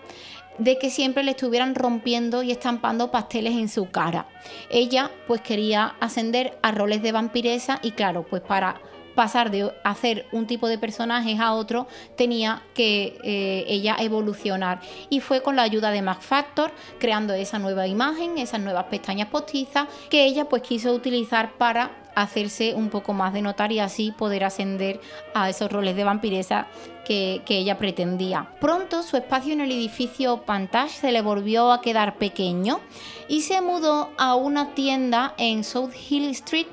de 0.57 0.79
que 0.79 0.91
siempre 0.91 1.23
le 1.25 1.33
estuvieran 1.33 1.75
rompiendo 1.75 2.43
y 2.43 2.51
estampando 2.51 3.11
pasteles 3.11 3.55
en 3.55 3.69
su 3.69 3.91
cara. 3.91 4.29
Ella 4.71 5.11
pues 5.27 5.43
quería 5.43 5.95
ascender 6.01 6.59
a 6.63 6.73
roles 6.73 7.03
de 7.03 7.13
vampiresa 7.13 7.81
y 7.83 7.93
claro, 7.93 8.27
pues 8.29 8.43
para 8.43 8.81
pasar 9.15 9.51
de 9.51 9.73
hacer 9.85 10.27
un 10.33 10.47
tipo 10.47 10.69
de 10.69 10.79
personajes 10.79 11.39
a 11.41 11.53
otro, 11.53 11.87
tenía 12.17 12.63
que 12.75 13.19
eh, 13.23 13.65
ella 13.69 13.97
evolucionar. 13.99 14.81
Y 15.09 15.21
fue 15.21 15.43
con 15.43 15.57
la 15.57 15.63
ayuda 15.63 15.91
de 15.91 16.03
Max 16.03 16.25
Factor, 16.25 16.73
creando 16.99 17.35
esa 17.35 17.59
nueva 17.59 17.87
imagen, 17.87 18.39
esas 18.39 18.61
nuevas 18.61 18.85
pestañas 18.85 19.29
postizas, 19.29 19.89
que 20.09 20.25
ella 20.25 20.47
pues 20.47 20.63
quiso 20.63 20.93
utilizar 20.93 21.53
para 21.59 22.01
hacerse 22.15 22.75
un 22.75 22.91
poco 22.91 23.13
más 23.13 23.33
de 23.33 23.43
notar 23.43 23.73
y 23.73 23.79
así 23.79 24.13
poder 24.13 24.45
ascender 24.45 25.01
a 25.35 25.49
esos 25.49 25.71
roles 25.71 25.97
de 25.97 26.05
vampiresa 26.05 26.67
que, 27.05 27.43
que, 27.45 27.59
ella 27.59 27.79
pretendía. 27.79 28.51
Pronto 28.61 29.03
su 29.03 29.17
espacio 29.17 29.53
en 29.53 29.61
el 29.61 29.73
edificio 29.73 30.43
Pantage 30.43 31.01
se 31.01 31.13
le 31.13 31.23
volvió 31.23 31.73
a 31.73 31.81
quedar 31.81 32.17
pequeño 32.17 32.81
y 33.29 33.43
se 33.43 33.61
mudó 33.61 34.11
a 34.19 34.35
una 34.35 34.75
tienda 34.75 35.35
en 35.39 35.65
South 35.65 35.93
Hill 36.09 36.29
Street 36.31 36.67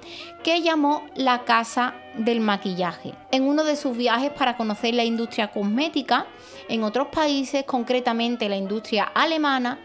que 0.47 0.61
llamó 0.61 1.03
la 1.13 1.43
Casa 1.43 1.93
del 2.15 2.39
Maquillaje. 2.39 3.13
En 3.31 3.43
uno 3.43 3.65
de 3.65 3.75
sus 3.75 3.97
viajes 3.97 4.31
para 4.31 4.55
conocer 4.55 4.93
la 4.93 5.03
industria 5.03 5.51
cosmética 5.51 6.25
en 6.69 6.85
otros 6.85 7.09
países, 7.09 7.65
concretamente 7.65 8.47
la 8.47 8.55
industria 8.55 9.03
alemana, 9.03 9.77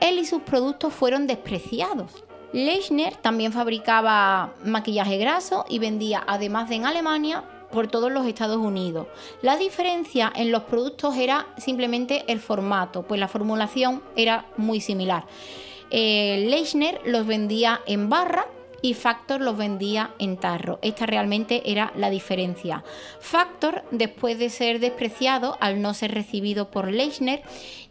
él 0.00 0.18
y 0.18 0.24
sus 0.24 0.40
productos 0.40 0.94
fueron 0.94 1.26
despreciados. 1.26 2.24
Leichner 2.54 3.14
también 3.16 3.52
fabricaba 3.52 4.54
maquillaje 4.64 5.18
graso 5.18 5.66
y 5.68 5.80
vendía, 5.80 6.24
además 6.26 6.70
de 6.70 6.76
en 6.76 6.86
Alemania, 6.86 7.44
por 7.70 7.88
todos 7.88 8.10
los 8.10 8.26
Estados 8.26 8.56
Unidos. 8.56 9.08
La 9.42 9.58
diferencia 9.58 10.32
en 10.34 10.50
los 10.50 10.62
productos 10.62 11.14
era 11.18 11.46
simplemente 11.58 12.24
el 12.28 12.40
formato, 12.40 13.02
pues 13.02 13.20
la 13.20 13.28
formulación 13.28 14.02
era 14.16 14.46
muy 14.56 14.80
similar. 14.80 15.26
Eh, 15.90 16.46
Leichner 16.48 17.02
los 17.04 17.26
vendía 17.26 17.82
en 17.86 18.08
barra 18.08 18.46
y 18.82 18.94
Factor 18.94 19.40
los 19.40 19.56
vendía 19.56 20.10
en 20.18 20.36
tarro. 20.36 20.78
Esta 20.82 21.06
realmente 21.06 21.62
era 21.70 21.92
la 21.96 22.10
diferencia. 22.10 22.84
Factor, 23.20 23.84
después 23.90 24.38
de 24.38 24.50
ser 24.50 24.80
despreciado 24.80 25.56
al 25.60 25.80
no 25.82 25.94
ser 25.94 26.12
recibido 26.12 26.70
por 26.70 26.90
Leichner, 26.90 27.42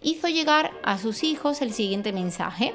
hizo 0.02 0.28
llegar 0.28 0.72
a 0.84 0.98
sus 0.98 1.24
hijos 1.24 1.62
el 1.62 1.74
siguiente 1.74 2.14
mensaje 2.14 2.74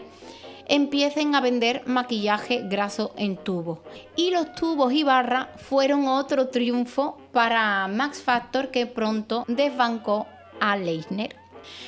empiecen 0.70 1.34
a 1.34 1.40
vender 1.40 1.82
maquillaje 1.86 2.62
graso 2.68 3.12
en 3.16 3.36
tubo. 3.36 3.82
Y 4.14 4.30
los 4.30 4.54
tubos 4.54 4.92
y 4.92 5.02
barra 5.02 5.50
fueron 5.56 6.06
otro 6.06 6.48
triunfo 6.48 7.18
para 7.32 7.88
Max 7.88 8.22
Factor 8.22 8.70
que 8.70 8.86
pronto 8.86 9.44
desbancó 9.48 10.28
a 10.60 10.76
Leisner. 10.76 11.39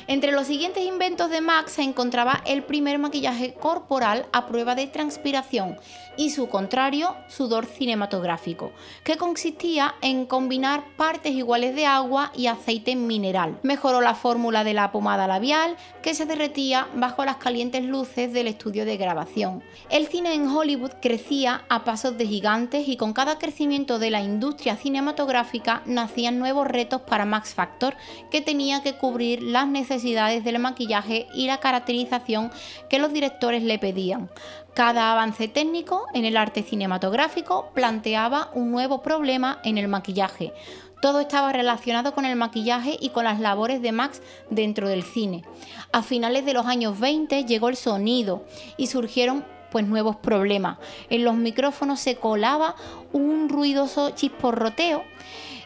Entre 0.06 0.32
los 0.32 0.46
siguientes 0.46 0.84
inventos 0.84 1.30
de 1.30 1.40
Max 1.40 1.72
se 1.72 1.82
encontraba 1.82 2.42
el 2.46 2.62
primer 2.62 2.98
maquillaje 2.98 3.54
corporal 3.54 4.26
a 4.32 4.46
prueba 4.46 4.74
de 4.74 4.86
transpiración 4.86 5.78
y 6.16 6.30
su 6.30 6.48
contrario, 6.48 7.16
sudor 7.28 7.66
cinematográfico, 7.66 8.72
que 9.04 9.16
consistía 9.16 9.94
en 10.02 10.26
combinar 10.26 10.84
partes 10.96 11.32
iguales 11.32 11.74
de 11.74 11.86
agua 11.86 12.32
y 12.36 12.46
aceite 12.46 12.96
mineral. 12.96 13.58
Mejoró 13.62 14.00
la 14.00 14.14
fórmula 14.14 14.64
de 14.64 14.74
la 14.74 14.92
pomada 14.92 15.26
labial 15.26 15.76
que 16.02 16.14
se 16.14 16.26
derretía 16.26 16.88
bajo 16.94 17.24
las 17.24 17.36
calientes 17.36 17.84
luces 17.84 18.32
del 18.32 18.46
estudio 18.46 18.84
de 18.84 18.96
grabación. 18.96 19.62
El 19.90 20.06
cine 20.06 20.34
en 20.34 20.48
Hollywood 20.48 20.92
crecía 21.00 21.64
a 21.68 21.84
pasos 21.84 22.18
de 22.18 22.26
gigantes 22.26 22.88
y 22.88 22.96
con 22.96 23.12
cada 23.12 23.38
crecimiento 23.38 23.98
de 23.98 24.10
la 24.10 24.20
industria 24.20 24.76
cinematográfica 24.76 25.82
nacían 25.86 26.38
nuevos 26.38 26.66
retos 26.66 27.02
para 27.02 27.24
Max 27.24 27.54
Factor 27.54 27.96
que 28.30 28.40
tenía 28.40 28.82
que 28.82 28.94
cubrir 28.94 29.42
las 29.62 29.70
necesidades 29.70 30.42
del 30.42 30.58
maquillaje 30.58 31.28
y 31.32 31.46
la 31.46 31.60
caracterización 31.60 32.50
que 32.90 32.98
los 32.98 33.12
directores 33.12 33.62
le 33.62 33.78
pedían. 33.78 34.28
Cada 34.74 35.12
avance 35.12 35.46
técnico 35.46 36.06
en 36.14 36.24
el 36.24 36.36
arte 36.36 36.64
cinematográfico 36.64 37.70
planteaba 37.72 38.50
un 38.54 38.72
nuevo 38.72 39.02
problema 39.02 39.60
en 39.62 39.78
el 39.78 39.86
maquillaje. 39.86 40.52
Todo 41.00 41.20
estaba 41.20 41.52
relacionado 41.52 42.12
con 42.12 42.24
el 42.24 42.34
maquillaje 42.34 42.96
y 43.00 43.10
con 43.10 43.22
las 43.22 43.38
labores 43.38 43.80
de 43.82 43.92
Max 43.92 44.20
dentro 44.50 44.88
del 44.88 45.04
cine. 45.04 45.44
A 45.92 46.02
finales 46.02 46.44
de 46.44 46.54
los 46.54 46.66
años 46.66 46.98
20 46.98 47.44
llegó 47.44 47.68
el 47.68 47.76
sonido 47.76 48.44
y 48.76 48.88
surgieron 48.88 49.44
pues 49.70 49.86
nuevos 49.86 50.16
problemas. 50.16 50.78
En 51.08 51.22
los 51.22 51.36
micrófonos 51.36 52.00
se 52.00 52.16
colaba 52.16 52.74
un 53.12 53.48
ruidoso 53.48 54.10
chisporroteo 54.10 55.04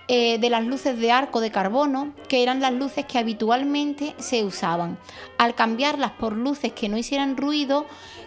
eh, 0.09 0.39
de 0.39 0.51
las 0.51 0.65
luces 0.65 0.99
de 0.99 1.11
arco 1.11 1.41
de 1.41 1.51
carbono, 1.51 2.13
que 2.29 2.43
eran 2.43 2.61
las 2.61 2.73
luces 2.73 3.05
que 3.07 3.19
habitualmente 3.19 4.15
se 4.19 4.45
usaban. 4.45 4.99
Al 5.39 5.55
cambiarlas 5.55 6.13
por 6.13 6.37
luces 6.37 6.73
que 6.73 6.89
no 6.89 6.97
hicieran 6.97 7.37
ruido, 7.37 7.87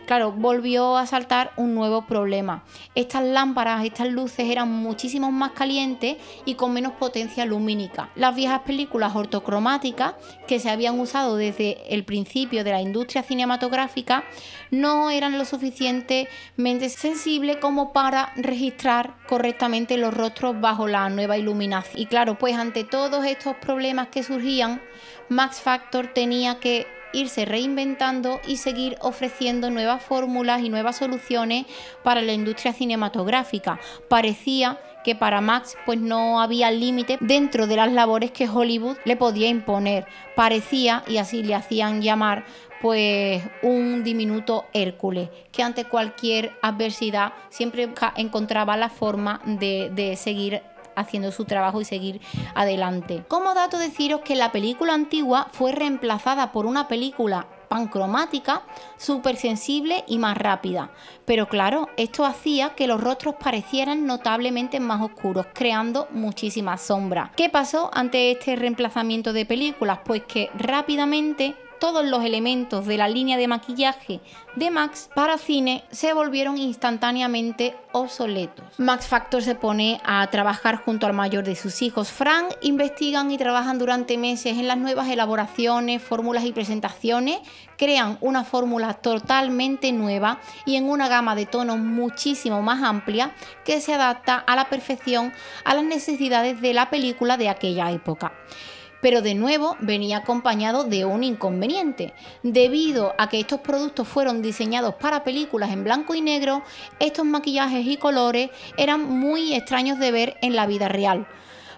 claro, 0.09 0.31
volvió 0.31 0.97
a 0.97 1.05
saltar 1.05 1.51
un 1.55 1.75
nuevo 1.75 2.07
problema. 2.07 2.63
Estas 2.95 3.23
lámparas, 3.23 3.85
estas 3.85 4.07
luces 4.07 4.49
eran 4.49 4.67
muchísimo 4.67 5.31
más 5.31 5.51
calientes 5.51 6.17
y 6.45 6.55
con 6.55 6.73
menos 6.73 6.93
potencia 6.93 7.45
lumínica. 7.45 8.09
Las 8.15 8.33
viejas 8.33 8.61
películas 8.61 9.15
ortocromáticas 9.15 10.15
que 10.47 10.59
se 10.59 10.71
habían 10.71 10.99
usado 10.99 11.35
desde 11.35 11.93
el 11.93 12.05
principio 12.05 12.63
de 12.63 12.71
la 12.71 12.81
industria 12.81 13.21
cinematográfica 13.21 14.23
no 14.71 15.11
eran 15.11 15.37
lo 15.37 15.45
suficientemente 15.45 16.89
sensibles 16.89 17.57
como 17.57 17.93
para 17.93 18.33
registrar 18.35 19.13
correctamente 19.27 19.95
los 19.95 20.11
rostros 20.11 20.59
bajo 20.59 20.87
la 20.87 21.07
nueva 21.09 21.37
iluminación. 21.37 22.01
Y 22.01 22.07
claro, 22.07 22.35
pues 22.39 22.55
ante 22.55 22.83
todos 22.83 23.25
estos 23.25 23.57
problemas 23.57 24.07
que 24.07 24.23
surgían, 24.23 24.81
Max 25.29 25.61
Factor 25.61 26.07
tenía 26.07 26.59
que 26.59 26.87
irse 27.13 27.45
reinventando 27.45 28.39
y 28.47 28.57
seguir 28.57 28.97
ofreciendo 29.01 29.69
nuevas 29.69 30.03
fórmulas 30.03 30.61
y 30.61 30.69
nuevas 30.69 30.97
soluciones 30.97 31.65
para 32.03 32.21
la 32.21 32.33
industria 32.33 32.73
cinematográfica. 32.73 33.79
Parecía 34.07 34.79
que 35.03 35.15
para 35.15 35.41
Max 35.41 35.77
pues 35.85 35.99
no 35.99 36.41
había 36.41 36.71
límite 36.71 37.17
dentro 37.21 37.67
de 37.67 37.77
las 37.77 37.91
labores 37.91 38.31
que 38.31 38.49
Hollywood 38.49 38.97
le 39.05 39.15
podía 39.15 39.47
imponer. 39.47 40.05
Parecía, 40.35 41.03
y 41.07 41.17
así 41.17 41.43
le 41.43 41.55
hacían 41.55 42.01
llamar, 42.01 42.45
pues 42.81 43.43
un 43.61 44.03
diminuto 44.03 44.65
Hércules, 44.73 45.29
que 45.51 45.63
ante 45.63 45.85
cualquier 45.85 46.57
adversidad 46.61 47.33
siempre 47.49 47.89
encontraba 48.15 48.77
la 48.77 48.89
forma 48.89 49.41
de, 49.45 49.91
de 49.93 50.15
seguir 50.15 50.61
haciendo 50.99 51.31
su 51.31 51.45
trabajo 51.45 51.81
y 51.81 51.85
seguir 51.85 52.21
adelante. 52.55 53.23
Como 53.27 53.53
dato 53.53 53.77
deciros 53.77 54.21
que 54.21 54.35
la 54.35 54.51
película 54.51 54.93
antigua 54.93 55.47
fue 55.51 55.71
reemplazada 55.71 56.51
por 56.51 56.65
una 56.65 56.87
película 56.87 57.47
pancromática, 57.69 58.63
súper 58.97 59.37
sensible 59.37 60.03
y 60.07 60.17
más 60.17 60.37
rápida. 60.37 60.91
Pero 61.25 61.47
claro, 61.47 61.87
esto 61.95 62.25
hacía 62.25 62.75
que 62.75 62.87
los 62.87 62.99
rostros 62.99 63.35
parecieran 63.35 64.05
notablemente 64.05 64.79
más 64.79 65.01
oscuros, 65.01 65.45
creando 65.53 66.07
muchísima 66.11 66.77
sombra. 66.77 67.31
¿Qué 67.37 67.47
pasó 67.49 67.89
ante 67.93 68.31
este 68.31 68.55
reemplazamiento 68.55 69.31
de 69.31 69.45
películas? 69.45 69.99
Pues 70.03 70.23
que 70.23 70.49
rápidamente 70.57 71.55
todos 71.79 72.05
los 72.05 72.23
elementos 72.23 72.85
de 72.85 72.97
la 72.97 73.07
línea 73.07 73.37
de 73.37 73.47
maquillaje 73.47 74.19
de 74.55 74.69
Max 74.69 75.09
para 75.15 75.37
cine 75.37 75.83
se 75.91 76.13
volvieron 76.13 76.57
instantáneamente 76.57 77.75
obsoletos. 77.91 78.65
Max 78.77 79.07
Factor 79.07 79.41
se 79.41 79.55
pone 79.55 80.01
a 80.03 80.27
trabajar 80.27 80.83
junto 80.83 81.05
al 81.05 81.13
mayor 81.13 81.43
de 81.43 81.55
sus 81.55 81.81
hijos, 81.81 82.11
Frank, 82.11 82.53
investigan 82.61 83.31
y 83.31 83.37
trabajan 83.37 83.79
durante 83.79 84.17
meses 84.17 84.57
en 84.57 84.67
las 84.67 84.77
nuevas 84.77 85.07
elaboraciones, 85.07 86.01
fórmulas 86.01 86.45
y 86.45 86.51
presentaciones, 86.51 87.39
crean 87.77 88.17
una 88.21 88.43
fórmula 88.43 88.95
totalmente 88.95 89.91
nueva 89.91 90.39
y 90.65 90.75
en 90.75 90.89
una 90.89 91.07
gama 91.07 91.35
de 91.35 91.45
tonos 91.45 91.77
muchísimo 91.77 92.61
más 92.61 92.83
amplia 92.83 93.33
que 93.63 93.81
se 93.81 93.93
adapta 93.93 94.35
a 94.35 94.55
la 94.55 94.69
perfección 94.69 95.31
a 95.63 95.73
las 95.73 95.83
necesidades 95.83 96.61
de 96.61 96.73
la 96.73 96.89
película 96.89 97.37
de 97.37 97.49
aquella 97.49 97.91
época. 97.91 98.33
Pero 99.01 99.21
de 99.21 99.35
nuevo 99.35 99.75
venía 99.79 100.17
acompañado 100.17 100.83
de 100.83 101.05
un 101.05 101.23
inconveniente. 101.23 102.13
Debido 102.43 103.13
a 103.17 103.29
que 103.29 103.39
estos 103.39 103.61
productos 103.61 104.07
fueron 104.07 104.41
diseñados 104.41 104.95
para 104.95 105.23
películas 105.23 105.71
en 105.71 105.83
blanco 105.83 106.15
y 106.15 106.21
negro, 106.21 106.63
estos 106.99 107.25
maquillajes 107.25 107.85
y 107.85 107.97
colores 107.97 108.49
eran 108.77 109.03
muy 109.03 109.53
extraños 109.53 109.99
de 109.99 110.11
ver 110.11 110.37
en 110.41 110.55
la 110.55 110.67
vida 110.67 110.87
real. 110.87 111.27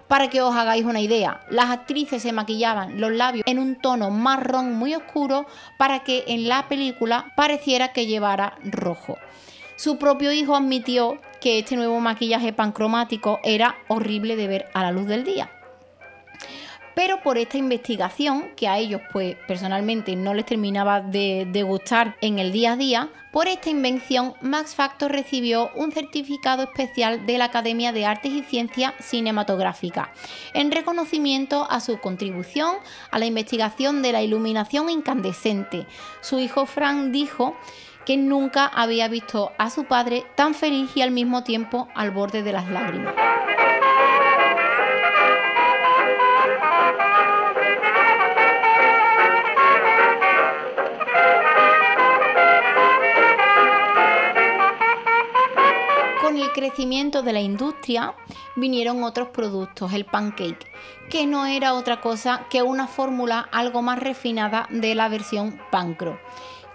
Para 0.08 0.28
que 0.28 0.42
os 0.42 0.54
hagáis 0.54 0.84
una 0.84 1.00
idea, 1.00 1.40
las 1.48 1.70
actrices 1.70 2.22
se 2.22 2.32
maquillaban 2.32 3.00
los 3.00 3.12
labios 3.12 3.44
en 3.46 3.58
un 3.58 3.76
tono 3.76 4.10
marrón 4.10 4.74
muy 4.74 4.94
oscuro 4.94 5.46
para 5.78 6.00
que 6.00 6.24
en 6.26 6.48
la 6.48 6.68
película 6.68 7.32
pareciera 7.34 7.92
que 7.92 8.06
llevara 8.06 8.58
rojo. 8.62 9.16
Su 9.76 9.96
propio 9.98 10.32
hijo 10.32 10.54
admitió 10.54 11.18
que 11.40 11.58
este 11.58 11.76
nuevo 11.76 11.98
maquillaje 11.98 12.52
pancromático 12.52 13.40
era 13.42 13.76
horrible 13.88 14.36
de 14.36 14.48
ver 14.48 14.66
a 14.74 14.82
la 14.82 14.92
luz 14.92 15.06
del 15.06 15.24
día. 15.24 15.50
Pero 16.94 17.22
por 17.22 17.38
esta 17.38 17.58
investigación, 17.58 18.50
que 18.56 18.68
a 18.68 18.78
ellos 18.78 19.00
pues 19.12 19.36
personalmente 19.46 20.14
no 20.16 20.34
les 20.34 20.46
terminaba 20.46 21.00
de, 21.00 21.46
de, 21.50 21.62
gustar 21.62 22.16
en 22.20 22.38
el 22.38 22.52
día 22.52 22.72
a 22.72 22.76
día, 22.76 23.08
por 23.32 23.48
esta 23.48 23.70
invención 23.70 24.34
Max 24.42 24.74
Factor 24.74 25.10
recibió 25.10 25.70
un 25.74 25.90
certificado 25.90 26.64
especial 26.64 27.24
de 27.24 27.38
la 27.38 27.46
Academia 27.46 27.92
de 27.92 28.04
Artes 28.04 28.32
y 28.32 28.42
Ciencias 28.42 28.92
Cinematográficas, 29.00 30.08
en 30.52 30.70
reconocimiento 30.70 31.66
a 31.70 31.80
su 31.80 31.98
contribución 31.98 32.76
a 33.10 33.18
la 33.18 33.26
investigación 33.26 34.02
de 34.02 34.12
la 34.12 34.22
iluminación 34.22 34.90
incandescente. 34.90 35.86
Su 36.20 36.40
hijo 36.40 36.66
Frank 36.66 37.10
dijo 37.10 37.56
que 38.04 38.16
nunca 38.16 38.66
había 38.66 39.08
visto 39.08 39.52
a 39.58 39.70
su 39.70 39.84
padre 39.84 40.24
tan 40.34 40.54
feliz 40.54 40.90
y 40.94 41.02
al 41.02 41.10
mismo 41.10 41.44
tiempo 41.44 41.88
al 41.94 42.10
borde 42.10 42.42
de 42.42 42.52
las 42.52 42.68
lágrimas. 42.68 43.14
Crecimiento 56.52 57.22
de 57.22 57.32
la 57.32 57.40
industria 57.40 58.14
vinieron 58.56 59.02
otros 59.04 59.28
productos, 59.28 59.92
el 59.92 60.04
pancake, 60.04 60.70
que 61.08 61.26
no 61.26 61.46
era 61.46 61.74
otra 61.74 62.00
cosa 62.00 62.46
que 62.50 62.62
una 62.62 62.86
fórmula 62.86 63.48
algo 63.52 63.80
más 63.80 63.98
refinada 63.98 64.68
de 64.70 64.94
la 64.94 65.08
versión 65.08 65.58
pancro 65.70 66.18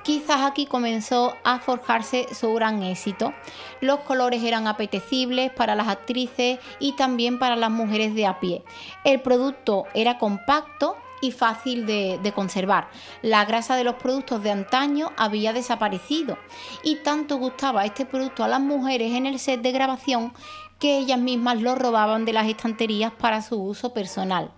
quizás 0.08 0.40
aquí 0.44 0.66
comenzó 0.68 1.36
a 1.44 1.60
forjarse 1.60 2.34
su 2.34 2.54
gran 2.54 2.82
éxito. 2.82 3.34
Los 3.82 4.00
colores 4.00 4.42
eran 4.42 4.66
apetecibles 4.66 5.52
para 5.52 5.76
las 5.76 5.90
actrices 5.90 6.60
y 6.80 6.94
también 6.94 7.40
para 7.40 7.58
las 7.58 7.72
mujeres 7.72 8.16
de 8.16 8.26
a 8.26 8.40
pie. 8.40 8.64
El 9.04 9.20
producto 9.20 9.84
era 9.94 10.18
compacto 10.18 10.96
y 11.22 11.32
fácil 11.32 11.86
de, 11.86 12.32
conservar. 12.36 12.90
La 13.22 13.46
grasa 13.46 13.76
de 13.76 13.84
los 13.84 13.96
productos 13.96 14.44
de 14.44 14.52
antaño 14.52 15.12
había 15.18 15.54
desaparecido 15.54 16.38
y 16.84 16.98
tanto 16.98 17.38
gustaba 17.38 17.86
este 17.86 18.06
producto 18.06 18.44
a 18.44 18.48
las 18.48 18.62
mujeres 18.62 19.14
en 19.14 19.26
el 19.26 19.40
set 19.40 19.62
de 19.62 19.72
grabación 19.72 20.34
que 20.80 21.00
ellas 21.00 21.20
mismas 21.20 21.62
lo 21.62 21.76
robaban 21.76 22.26
de 22.26 22.34
las 22.34 22.48
estanterías 22.48 23.12
para 23.12 23.42
su 23.42 23.62
uso 23.62 23.94
personal. 23.94 24.52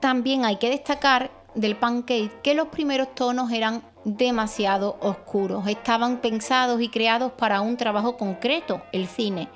También 0.00 0.44
hay 0.44 0.56
que 0.56 0.70
destacar 0.70 1.30
del 1.54 1.76
pancake 1.76 2.42
que 2.42 2.54
los 2.54 2.68
primeros 2.68 3.14
tonos 3.14 3.50
eran 3.50 3.82
demasiado 4.04 4.98
oscuros. 5.00 5.66
Estaban 5.66 6.20
pensados 6.20 6.80
y 6.80 6.88
creados 6.88 7.32
para 7.32 7.60
un 7.60 7.76
trabajo 7.76 8.16
concreto, 8.16 8.82
el 8.92 9.06
cine. 9.06 9.48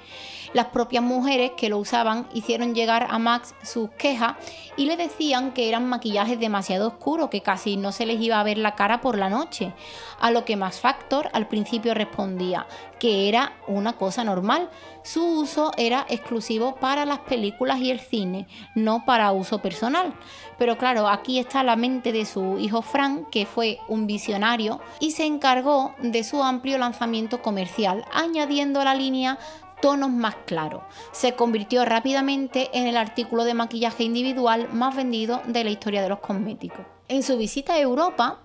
Las 0.52 0.66
propias 0.66 1.02
mujeres 1.02 1.52
que 1.56 1.68
lo 1.68 1.78
usaban 1.78 2.26
hicieron 2.32 2.74
llegar 2.74 3.06
a 3.10 3.18
Max 3.18 3.54
sus 3.62 3.90
quejas 3.90 4.36
y 4.76 4.86
le 4.86 4.96
decían 4.96 5.52
que 5.52 5.68
eran 5.68 5.88
maquillajes 5.88 6.38
demasiado 6.38 6.88
oscuros, 6.88 7.30
que 7.30 7.42
casi 7.42 7.76
no 7.76 7.92
se 7.92 8.06
les 8.06 8.20
iba 8.20 8.40
a 8.40 8.44
ver 8.44 8.58
la 8.58 8.74
cara 8.74 9.00
por 9.00 9.18
la 9.18 9.28
noche. 9.28 9.74
A 10.20 10.30
lo 10.30 10.44
que 10.44 10.56
Max 10.56 10.80
Factor 10.80 11.28
al 11.32 11.48
principio 11.48 11.94
respondía 11.94 12.66
que 12.98 13.28
era 13.28 13.52
una 13.66 13.94
cosa 13.94 14.24
normal. 14.24 14.70
Su 15.02 15.24
uso 15.24 15.72
era 15.76 16.04
exclusivo 16.08 16.74
para 16.76 17.04
las 17.04 17.20
películas 17.20 17.78
y 17.78 17.90
el 17.90 18.00
cine, 18.00 18.46
no 18.74 19.04
para 19.04 19.32
uso 19.32 19.58
personal. 19.60 20.12
Pero 20.58 20.76
claro, 20.76 21.08
aquí 21.08 21.38
está 21.38 21.62
la 21.62 21.76
mente 21.76 22.12
de 22.12 22.26
su 22.26 22.58
hijo 22.58 22.82
Frank, 22.82 23.30
que 23.30 23.46
fue 23.46 23.78
un 23.88 24.06
visionario, 24.06 24.80
y 25.00 25.12
se 25.12 25.24
encargó 25.24 25.94
de 26.02 26.24
su 26.24 26.42
amplio 26.42 26.78
lanzamiento 26.78 27.40
comercial, 27.40 28.04
añadiendo 28.12 28.82
la 28.84 28.94
línea 28.94 29.38
tonos 29.80 30.10
más 30.10 30.34
claros. 30.46 30.82
Se 31.12 31.34
convirtió 31.34 31.84
rápidamente 31.84 32.70
en 32.72 32.86
el 32.86 32.96
artículo 32.96 33.44
de 33.44 33.54
maquillaje 33.54 34.04
individual 34.04 34.68
más 34.72 34.96
vendido 34.96 35.42
de 35.46 35.64
la 35.64 35.70
historia 35.70 36.02
de 36.02 36.08
los 36.08 36.20
cosméticos. 36.20 36.84
En 37.08 37.22
su 37.22 37.38
visita 37.38 37.74
a 37.74 37.80
Europa, 37.80 38.40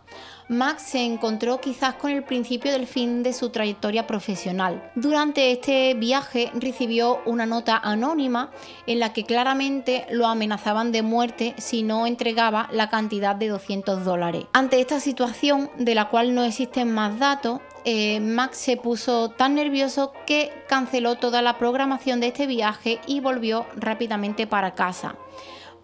Max 0.47 0.83
se 0.83 1.03
encontró 1.03 1.59
quizás 1.59 1.95
con 1.95 2.11
el 2.11 2.23
principio 2.23 2.71
del 2.71 2.87
fin 2.87 3.23
de 3.23 3.33
su 3.33 3.49
trayectoria 3.49 4.07
profesional. 4.07 4.91
Durante 4.95 5.51
este 5.51 5.93
viaje 5.93 6.51
recibió 6.53 7.21
una 7.25 7.45
nota 7.45 7.77
anónima 7.77 8.51
en 8.87 8.99
la 8.99 9.13
que 9.13 9.23
claramente 9.23 10.05
lo 10.09 10.27
amenazaban 10.27 10.91
de 10.91 11.01
muerte 11.01 11.55
si 11.57 11.83
no 11.83 12.07
entregaba 12.07 12.69
la 12.71 12.89
cantidad 12.89 13.35
de 13.35 13.47
200 13.47 14.03
dólares. 14.03 14.45
Ante 14.53 14.79
esta 14.79 14.99
situación, 14.99 15.69
de 15.77 15.95
la 15.95 16.09
cual 16.09 16.35
no 16.35 16.43
existen 16.43 16.93
más 16.93 17.19
datos, 17.19 17.61
eh, 17.85 18.19
Max 18.21 18.57
se 18.57 18.77
puso 18.77 19.29
tan 19.29 19.55
nervioso 19.55 20.13
que 20.25 20.51
canceló 20.67 21.15
toda 21.15 21.41
la 21.41 21.57
programación 21.57 22.19
de 22.19 22.27
este 22.27 22.47
viaje 22.47 22.99
y 23.07 23.19
volvió 23.19 23.65
rápidamente 23.75 24.47
para 24.47 24.73
casa. 24.73 25.15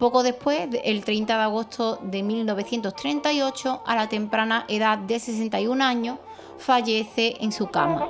Poco 0.00 0.22
después, 0.22 0.66
el 0.82 1.04
30 1.04 1.36
de 1.36 1.42
agosto 1.42 1.98
de 2.02 2.22
1938, 2.22 3.82
a 3.84 3.94
la 3.94 4.08
temprana 4.08 4.64
edad 4.66 4.96
de 4.96 5.20
61 5.20 5.84
años, 5.84 6.16
fallece 6.56 7.36
en 7.40 7.52
su 7.52 7.66
cama. 7.66 8.08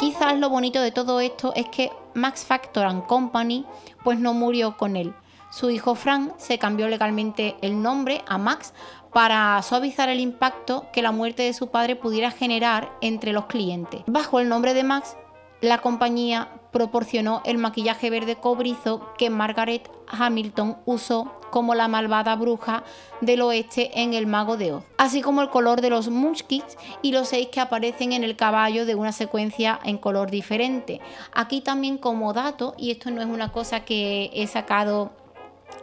Quizás 0.00 0.36
lo 0.36 0.50
bonito 0.50 0.80
de 0.80 0.90
todo 0.90 1.20
esto 1.20 1.52
es 1.54 1.68
que 1.68 1.92
Max 2.14 2.44
Factor 2.44 2.86
and 2.86 3.06
Company 3.06 3.64
pues 4.02 4.18
no 4.18 4.34
murió 4.34 4.76
con 4.76 4.96
él. 4.96 5.14
Su 5.56 5.70
hijo 5.70 5.94
Frank 5.94 6.34
se 6.36 6.58
cambió 6.58 6.86
legalmente 6.86 7.56
el 7.62 7.80
nombre 7.80 8.22
a 8.28 8.36
Max 8.36 8.74
para 9.10 9.62
suavizar 9.62 10.10
el 10.10 10.20
impacto 10.20 10.84
que 10.92 11.00
la 11.00 11.12
muerte 11.12 11.44
de 11.44 11.54
su 11.54 11.68
padre 11.68 11.96
pudiera 11.96 12.30
generar 12.30 12.92
entre 13.00 13.32
los 13.32 13.46
clientes. 13.46 14.02
Bajo 14.06 14.38
el 14.38 14.50
nombre 14.50 14.74
de 14.74 14.84
Max, 14.84 15.16
la 15.62 15.78
compañía 15.78 16.50
proporcionó 16.72 17.40
el 17.46 17.56
maquillaje 17.56 18.10
verde 18.10 18.36
cobrizo 18.36 19.14
que 19.16 19.30
Margaret 19.30 19.90
Hamilton 20.08 20.76
usó 20.84 21.32
como 21.50 21.74
la 21.74 21.88
malvada 21.88 22.36
bruja 22.36 22.84
del 23.22 23.40
oeste 23.40 24.02
en 24.02 24.12
El 24.12 24.26
Mago 24.26 24.58
de 24.58 24.74
Oz, 24.74 24.84
así 24.98 25.22
como 25.22 25.40
el 25.40 25.48
color 25.48 25.80
de 25.80 25.88
los 25.88 26.10
munchkins 26.10 26.76
y 27.00 27.12
los 27.12 27.28
seis 27.28 27.48
que 27.50 27.60
aparecen 27.60 28.12
en 28.12 28.24
el 28.24 28.36
caballo 28.36 28.84
de 28.84 28.94
una 28.94 29.12
secuencia 29.12 29.80
en 29.84 29.96
color 29.96 30.30
diferente. 30.30 31.00
Aquí 31.32 31.62
también 31.62 31.96
como 31.96 32.34
dato, 32.34 32.74
y 32.76 32.90
esto 32.90 33.10
no 33.10 33.22
es 33.22 33.26
una 33.26 33.52
cosa 33.52 33.86
que 33.86 34.30
he 34.34 34.46
sacado 34.46 35.12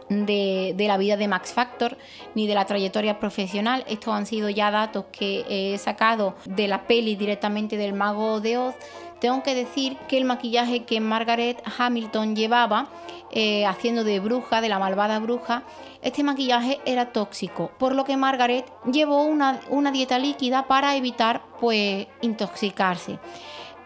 de, 0.08 0.74
la 0.78 0.96
vida 0.96 1.16
de 1.16 1.28
Max 1.28 1.52
Factor 1.52 1.96
ni 2.34 2.46
de 2.46 2.54
la 2.54 2.66
trayectoria 2.66 3.18
profesional. 3.18 3.84
Estos 3.88 4.14
han 4.14 4.26
sido 4.26 4.48
ya 4.48 4.70
datos 4.70 5.06
que 5.12 5.44
he 5.48 5.78
sacado 5.78 6.34
de 6.44 6.68
la 6.68 6.86
peli 6.86 7.16
directamente 7.16 7.76
del 7.76 7.94
mago 7.94 8.40
de 8.40 8.58
Oz. 8.58 8.74
Tengo 9.20 9.42
que 9.42 9.54
decir 9.54 9.96
que 10.08 10.18
el 10.18 10.24
maquillaje 10.24 10.84
que 10.84 11.00
Margaret 11.00 11.62
Hamilton 11.78 12.36
llevaba 12.36 12.88
eh, 13.30 13.64
haciendo 13.64 14.04
de 14.04 14.20
bruja, 14.20 14.60
de 14.60 14.68
la 14.68 14.78
malvada 14.78 15.18
bruja, 15.18 15.64
este 16.02 16.22
maquillaje 16.22 16.78
era 16.84 17.12
tóxico, 17.12 17.70
por 17.78 17.94
lo 17.94 18.04
que 18.04 18.16
Margaret 18.16 18.70
llevó 18.92 19.24
una, 19.24 19.60
dieta 19.90 20.18
líquida 20.18 20.66
para 20.66 20.94
evitar 20.96 21.42
pues 21.58 22.06
intoxicarse. 22.20 23.18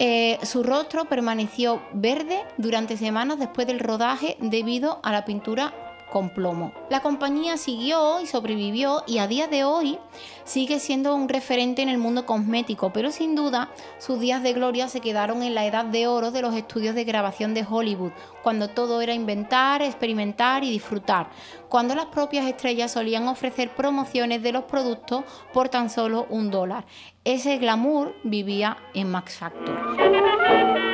Eh, 0.00 0.38
su 0.42 0.62
rostro 0.62 1.06
permaneció 1.06 1.80
verde 1.92 2.44
durante 2.56 2.96
semanas 2.96 3.38
después 3.38 3.66
del 3.66 3.80
rodaje 3.80 4.36
debido 4.40 5.00
a 5.02 5.12
la 5.12 5.24
pintura 5.24 5.72
con 6.10 6.30
plomo. 6.30 6.72
La 6.90 7.00
compañía 7.00 7.56
siguió 7.56 8.20
y 8.20 8.26
sobrevivió 8.26 9.02
y 9.06 9.18
a 9.18 9.26
día 9.26 9.46
de 9.46 9.64
hoy 9.64 9.98
sigue 10.44 10.78
siendo 10.80 11.14
un 11.14 11.28
referente 11.28 11.82
en 11.82 11.88
el 11.88 11.98
mundo 11.98 12.26
cosmético, 12.26 12.92
pero 12.92 13.10
sin 13.10 13.34
duda 13.34 13.70
sus 13.98 14.18
días 14.18 14.42
de 14.42 14.52
gloria 14.52 14.88
se 14.88 15.00
quedaron 15.00 15.42
en 15.42 15.54
la 15.54 15.66
edad 15.66 15.84
de 15.84 16.06
oro 16.06 16.30
de 16.30 16.42
los 16.42 16.54
estudios 16.54 16.94
de 16.94 17.04
grabación 17.04 17.54
de 17.54 17.66
Hollywood, 17.68 18.12
cuando 18.42 18.68
todo 18.68 19.00
era 19.02 19.12
inventar, 19.12 19.82
experimentar 19.82 20.64
y 20.64 20.70
disfrutar, 20.70 21.30
cuando 21.68 21.94
las 21.94 22.06
propias 22.06 22.46
estrellas 22.46 22.92
solían 22.92 23.28
ofrecer 23.28 23.70
promociones 23.74 24.42
de 24.42 24.52
los 24.52 24.64
productos 24.64 25.24
por 25.52 25.68
tan 25.68 25.90
solo 25.90 26.26
un 26.30 26.50
dólar. 26.50 26.86
Ese 27.24 27.58
glamour 27.58 28.14
vivía 28.24 28.78
en 28.94 29.10
Max 29.10 29.36
Factor. 29.36 30.87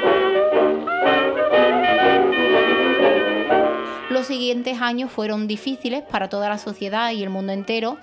Los 4.24 4.28
siguientes 4.34 4.80
años 4.80 5.12
fueron 5.12 5.46
difíciles 5.46 6.02
para 6.02 6.30
toda 6.30 6.48
la 6.48 6.56
sociedad 6.56 7.10
y 7.10 7.22
el 7.22 7.28
mundo 7.28 7.52
entero. 7.52 7.98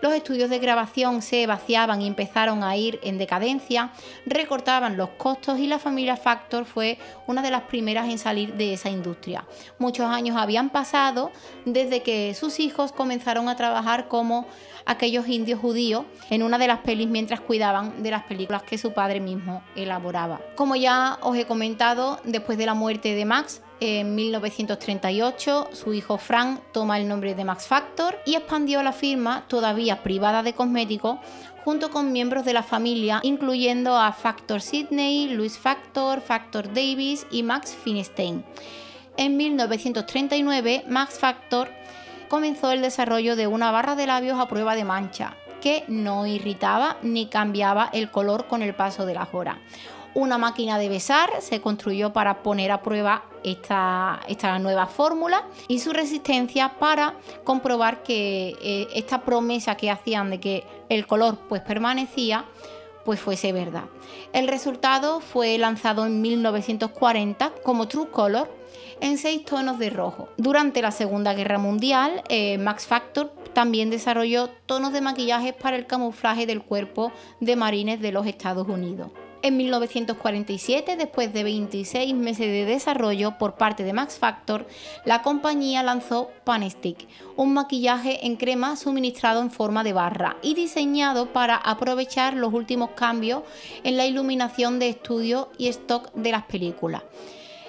los 0.00 0.14
estudios 0.14 0.48
de 0.48 0.58
grabación 0.58 1.20
se 1.20 1.46
vaciaban 1.46 2.00
y 2.00 2.06
empezaron 2.06 2.64
a 2.64 2.74
ir 2.78 2.98
en 3.02 3.18
decadencia, 3.18 3.92
recortaban 4.24 4.96
los 4.96 5.10
costos 5.10 5.58
y 5.58 5.66
la 5.66 5.78
familia 5.78 6.16
Factor 6.16 6.64
fue 6.64 6.96
una 7.26 7.42
de 7.42 7.50
las 7.50 7.64
primeras 7.64 8.08
en 8.08 8.18
salir 8.18 8.54
de 8.54 8.72
esa 8.72 8.88
industria. 8.88 9.44
Muchos 9.78 10.06
años 10.06 10.38
habían 10.38 10.70
pasado 10.70 11.30
desde 11.66 12.02
que 12.02 12.32
sus 12.32 12.58
hijos 12.58 12.92
comenzaron 12.92 13.50
a 13.50 13.56
trabajar 13.56 14.08
como 14.08 14.46
aquellos 14.86 15.28
indios 15.28 15.60
judíos 15.60 16.06
en 16.30 16.42
una 16.42 16.56
de 16.56 16.68
las 16.68 16.78
pelis 16.78 17.08
mientras 17.08 17.40
cuidaban 17.40 18.02
de 18.02 18.12
las 18.12 18.22
películas 18.22 18.62
que 18.62 18.78
su 18.78 18.94
padre 18.94 19.20
mismo 19.20 19.62
elaboraba. 19.74 20.40
Como 20.54 20.74
ya 20.74 21.18
os 21.20 21.36
he 21.36 21.44
comentado, 21.44 22.18
después 22.24 22.56
de 22.56 22.64
la 22.64 22.74
muerte 22.74 23.14
de 23.14 23.26
Max, 23.26 23.60
en 23.80 24.14
1938, 24.14 25.68
su 25.72 25.92
hijo 25.92 26.16
Frank 26.16 26.60
toma 26.72 26.98
el 26.98 27.06
nombre 27.06 27.34
de 27.34 27.44
Max 27.44 27.66
Factor 27.66 28.18
y 28.24 28.34
expandió 28.34 28.82
la 28.82 28.92
firma, 28.92 29.44
todavía 29.48 30.02
privada 30.02 30.42
de 30.42 30.54
cosméticos, 30.54 31.18
junto 31.64 31.90
con 31.90 32.10
miembros 32.10 32.46
de 32.46 32.54
la 32.54 32.62
familia, 32.62 33.20
incluyendo 33.22 33.96
a 33.96 34.12
Factor 34.12 34.62
Sydney, 34.62 35.28
Louis 35.28 35.58
Factor, 35.58 36.22
Factor 36.22 36.72
Davis 36.72 37.26
y 37.30 37.42
Max 37.42 37.76
Finstein. 37.84 38.44
En 39.18 39.36
1939, 39.36 40.84
Max 40.88 41.18
Factor 41.18 41.68
comenzó 42.28 42.70
el 42.70 42.80
desarrollo 42.80 43.36
de 43.36 43.46
una 43.46 43.70
barra 43.72 43.94
de 43.94 44.06
labios 44.06 44.40
a 44.40 44.48
prueba 44.48 44.74
de 44.74 44.84
mancha, 44.84 45.36
que 45.60 45.84
no 45.88 46.26
irritaba 46.26 46.96
ni 47.02 47.26
cambiaba 47.26 47.90
el 47.92 48.10
color 48.10 48.46
con 48.46 48.62
el 48.62 48.74
paso 48.74 49.04
de 49.04 49.14
las 49.14 49.34
horas 49.34 49.58
una 50.16 50.38
máquina 50.38 50.78
de 50.78 50.88
besar 50.88 51.30
se 51.40 51.60
construyó 51.60 52.14
para 52.14 52.42
poner 52.42 52.72
a 52.72 52.80
prueba 52.80 53.24
esta, 53.44 54.18
nueva 54.58 54.86
fórmula 54.86 55.44
y 55.68 55.78
su 55.78 55.92
resistencia 55.92 56.78
para 56.78 57.16
comprobar 57.44 58.02
que 58.02 58.56
eh, 58.62 58.88
esta 58.94 59.22
promesa 59.22 59.76
que 59.76 59.90
hacían 59.90 60.30
de 60.30 60.40
que 60.40 60.64
el 60.88 61.06
color 61.06 61.36
pues 61.50 61.60
permanecía 61.60 62.46
pues 63.04 63.20
fuese 63.20 63.52
verdad. 63.52 63.84
El 64.32 64.48
resultado 64.48 65.20
fue 65.20 65.58
lanzado 65.58 66.06
en 66.06 66.22
1940 66.22 67.52
como 67.62 67.86
True 67.86 68.08
Color 68.08 68.50
en 69.00 69.18
seis 69.18 69.44
tonos 69.44 69.78
de 69.78 69.90
rojo. 69.90 70.30
Durante 70.38 70.80
la 70.80 70.92
Segunda 70.92 71.34
Guerra 71.34 71.58
Mundial, 71.58 72.22
eh, 72.30 72.56
Max 72.56 72.86
Factor 72.86 73.30
también 73.52 73.90
desarrolló 73.90 74.48
tonos 74.64 74.94
de 74.94 75.02
maquillaje 75.02 75.52
para 75.52 75.76
el 75.76 75.86
camuflaje 75.86 76.46
del 76.46 76.62
cuerpo 76.62 77.12
de 77.40 77.54
marines 77.54 78.00
de 78.00 78.12
los 78.12 78.26
Estados 78.26 78.66
Unidos. 78.66 79.10
En 79.42 79.56
1947, 79.56 80.96
después 80.96 81.32
de 81.32 81.44
26 81.44 82.14
meses 82.14 82.46
de 82.46 82.64
desarrollo 82.64 83.38
por 83.38 83.54
parte 83.54 83.84
de 83.84 83.92
Max 83.92 84.18
Factor, 84.18 84.66
la 85.04 85.22
compañía 85.22 85.82
lanzó 85.82 86.30
Panestick, 86.44 87.06
un 87.36 87.54
maquillaje 87.54 88.26
en 88.26 88.36
crema 88.36 88.76
suministrado 88.76 89.42
en 89.42 89.50
forma 89.50 89.84
de 89.84 89.92
barra 89.92 90.36
y 90.42 90.54
diseñado 90.54 91.32
para 91.32 91.56
aprovechar 91.56 92.34
los 92.34 92.52
últimos 92.54 92.90
cambios 92.90 93.42
en 93.84 93.96
la 93.96 94.06
iluminación 94.06 94.78
de 94.78 94.88
estudio 94.88 95.50
y 95.58 95.68
stock 95.68 96.12
de 96.14 96.32
las 96.32 96.44
películas. 96.46 97.02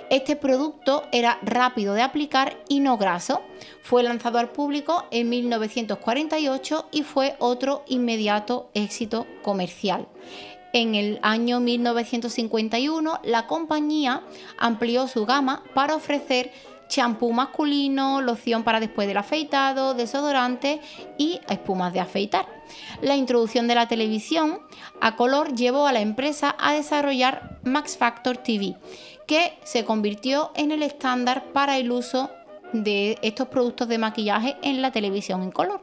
Este 0.09 0.37
producto 0.37 1.03
era 1.11 1.37
rápido 1.41 1.93
de 1.93 2.01
aplicar 2.01 2.57
y 2.69 2.79
no 2.79 2.97
graso. 2.97 3.41
Fue 3.81 4.03
lanzado 4.03 4.39
al 4.39 4.49
público 4.49 5.03
en 5.11 5.27
1948 5.27 6.87
y 6.91 7.03
fue 7.03 7.35
otro 7.39 7.83
inmediato 7.87 8.69
éxito 8.73 9.27
comercial. 9.43 10.07
En 10.73 10.95
el 10.95 11.19
año 11.21 11.59
1951, 11.59 13.19
la 13.23 13.47
compañía 13.47 14.23
amplió 14.57 15.07
su 15.07 15.25
gama 15.25 15.63
para 15.73 15.95
ofrecer 15.95 16.51
champú 16.87 17.31
masculino, 17.33 18.21
loción 18.21 18.63
para 18.63 18.79
después 18.79 19.07
del 19.07 19.17
afeitado, 19.17 19.93
desodorante 19.93 20.81
y 21.17 21.39
espumas 21.49 21.93
de 21.93 21.99
afeitar. 21.99 22.47
La 23.01 23.15
introducción 23.15 23.67
de 23.67 23.75
la 23.75 23.87
televisión 23.87 24.59
a 25.01 25.15
color 25.15 25.53
llevó 25.55 25.87
a 25.87 25.93
la 25.93 26.01
empresa 26.01 26.55
a 26.59 26.73
desarrollar 26.73 27.59
Max 27.63 27.97
Factor 27.97 28.37
TV, 28.37 28.75
que 29.25 29.57
se 29.63 29.85
convirtió 29.85 30.51
en 30.55 30.71
el 30.71 30.83
estándar 30.83 31.45
para 31.53 31.77
el 31.77 31.91
uso 31.91 32.29
de 32.73 33.17
estos 33.21 33.47
productos 33.47 33.87
de 33.87 33.97
maquillaje 33.97 34.57
en 34.61 34.81
la 34.81 34.91
televisión 34.91 35.43
en 35.43 35.51
color. 35.51 35.81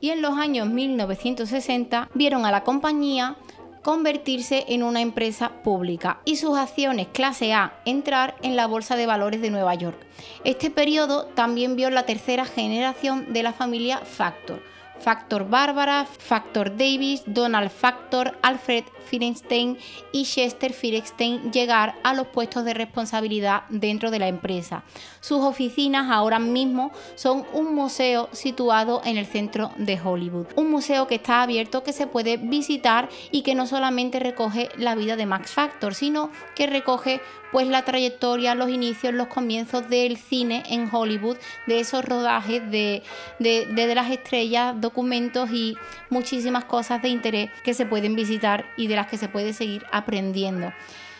Y 0.00 0.10
en 0.10 0.22
los 0.22 0.36
años 0.36 0.68
1960 0.68 2.10
vieron 2.14 2.44
a 2.46 2.50
la 2.50 2.64
compañía 2.64 3.36
convertirse 3.82 4.64
en 4.68 4.82
una 4.82 5.00
empresa 5.00 5.62
pública 5.62 6.20
y 6.24 6.36
sus 6.36 6.58
acciones 6.58 7.08
clase 7.12 7.52
A 7.52 7.80
entrar 7.84 8.36
en 8.42 8.56
la 8.56 8.66
Bolsa 8.66 8.96
de 8.96 9.06
Valores 9.06 9.40
de 9.40 9.50
Nueva 9.50 9.74
York. 9.74 9.98
Este 10.44 10.70
periodo 10.70 11.26
también 11.26 11.76
vio 11.76 11.90
la 11.90 12.04
tercera 12.04 12.44
generación 12.44 13.32
de 13.32 13.42
la 13.42 13.52
familia 13.52 13.98
Factor 13.98 14.62
Factor 15.00 15.48
Bárbara, 15.48 16.06
Factor 16.06 16.76
Davis, 16.76 17.22
Donald 17.26 17.70
Factor, 17.70 18.38
Alfred 18.42 18.84
Firenstein 19.06 19.78
y 20.12 20.24
Chester 20.24 20.72
Firenstein 20.72 21.50
llegar 21.52 21.96
a 22.04 22.14
los 22.14 22.28
puestos 22.28 22.64
de 22.64 22.74
responsabilidad 22.74 23.62
dentro 23.68 24.10
de 24.10 24.18
la 24.18 24.28
empresa. 24.28 24.84
Sus 25.20 25.40
oficinas 25.40 26.10
ahora 26.10 26.38
mismo 26.38 26.92
son 27.16 27.44
un 27.52 27.74
museo 27.74 28.28
situado 28.32 29.02
en 29.04 29.16
el 29.16 29.26
centro 29.26 29.72
de 29.76 30.00
Hollywood. 30.00 30.46
Un 30.56 30.70
museo 30.70 31.06
que 31.06 31.16
está 31.16 31.42
abierto, 31.42 31.82
que 31.82 31.92
se 31.92 32.06
puede 32.06 32.36
visitar 32.36 33.08
y 33.30 33.42
que 33.42 33.54
no 33.54 33.66
solamente 33.66 34.20
recoge 34.20 34.68
la 34.76 34.94
vida 34.94 35.16
de 35.16 35.26
Max 35.26 35.50
Factor, 35.50 35.94
sino 35.94 36.30
que 36.54 36.66
recoge 36.66 37.20
pues 37.52 37.66
la 37.66 37.84
trayectoria, 37.84 38.54
los 38.54 38.70
inicios, 38.70 39.12
los 39.12 39.26
comienzos 39.28 39.88
del 39.88 40.16
cine 40.16 40.62
en 40.68 40.88
Hollywood, 40.92 41.36
de 41.66 41.80
esos 41.80 42.04
rodajes 42.04 42.70
de, 42.70 43.02
de, 43.38 43.94
las 43.94 44.10
estrellas, 44.10 44.80
documentos 44.90 45.50
y 45.50 45.76
muchísimas 46.10 46.64
cosas 46.64 47.00
de 47.00 47.08
interés 47.08 47.50
que 47.62 47.74
se 47.74 47.86
pueden 47.86 48.16
visitar 48.16 48.66
y 48.76 48.88
de 48.88 48.96
las 48.96 49.06
que 49.06 49.16
se 49.16 49.28
puede 49.28 49.52
seguir 49.52 49.86
aprendiendo. 49.92 50.72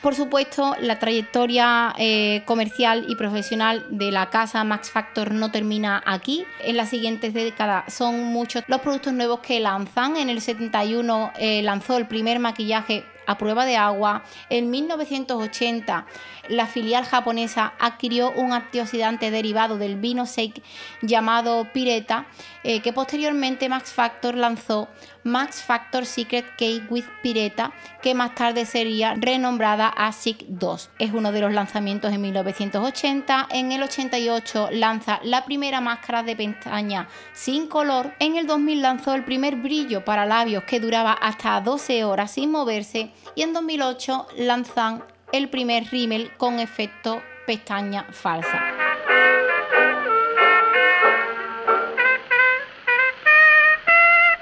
Por 0.02 0.14
supuesto, 0.14 0.74
la 0.80 0.98
trayectoria 0.98 1.94
eh, 1.98 2.42
comercial 2.46 3.04
y 3.06 3.16
profesional 3.16 3.84
de 3.90 4.10
la 4.10 4.30
casa 4.30 4.64
Max 4.64 4.90
Factor 4.90 5.32
no 5.32 5.50
termina 5.50 6.02
aquí. 6.06 6.46
En 6.60 6.78
las 6.78 6.88
siguientes 6.88 7.34
décadas 7.34 7.92
son 7.92 8.24
muchos 8.24 8.64
los 8.66 8.80
productos 8.80 9.12
nuevos 9.12 9.40
que 9.40 9.60
lanzan. 9.60 10.16
En 10.16 10.30
el 10.30 10.40
71 10.40 11.32
eh, 11.36 11.62
lanzó 11.62 11.98
el 11.98 12.06
primer 12.06 12.38
maquillaje 12.38 13.04
a 13.30 13.38
prueba 13.38 13.64
de 13.64 13.76
agua. 13.76 14.24
En 14.48 14.70
1980, 14.70 16.06
la 16.48 16.66
filial 16.66 17.04
japonesa 17.04 17.74
adquirió 17.78 18.32
un 18.32 18.52
antioxidante 18.52 19.30
derivado 19.30 19.78
del 19.78 19.96
vino 19.96 20.26
sake 20.26 20.62
llamado 21.00 21.68
Pireta, 21.72 22.26
eh, 22.64 22.80
que 22.80 22.92
posteriormente 22.92 23.68
Max 23.68 23.92
Factor 23.92 24.34
lanzó 24.34 24.88
Max 25.22 25.62
Factor 25.62 26.06
Secret 26.06 26.46
Cake 26.58 26.86
with 26.90 27.04
Pireta, 27.22 27.72
que 28.02 28.14
más 28.14 28.34
tarde 28.34 28.66
sería 28.66 29.14
renombrada 29.16 29.88
a 29.88 30.10
SIC 30.12 30.46
2. 30.48 30.90
Es 30.98 31.12
uno 31.12 31.30
de 31.30 31.40
los 31.40 31.52
lanzamientos 31.52 32.12
en 32.12 32.20
1980. 32.22 33.46
En 33.50 33.70
el 33.70 33.82
88 33.82 34.70
lanza 34.72 35.20
la 35.22 35.44
primera 35.44 35.80
máscara 35.80 36.22
de 36.22 36.34
pestaña 36.34 37.08
sin 37.32 37.68
color. 37.68 38.14
En 38.18 38.36
el 38.36 38.46
2000 38.46 38.82
lanzó 38.82 39.14
el 39.14 39.24
primer 39.24 39.56
brillo 39.56 40.04
para 40.04 40.26
labios 40.26 40.64
que 40.64 40.80
duraba 40.80 41.12
hasta 41.12 41.60
12 41.60 42.04
horas 42.04 42.32
sin 42.32 42.50
moverse. 42.50 43.12
Y 43.34 43.42
en 43.42 43.52
2008 43.52 44.26
lanzan 44.38 45.04
el 45.32 45.48
primer 45.48 45.84
rímel 45.90 46.30
con 46.36 46.58
efecto 46.58 47.22
pestaña 47.46 48.06
falsa. 48.10 48.80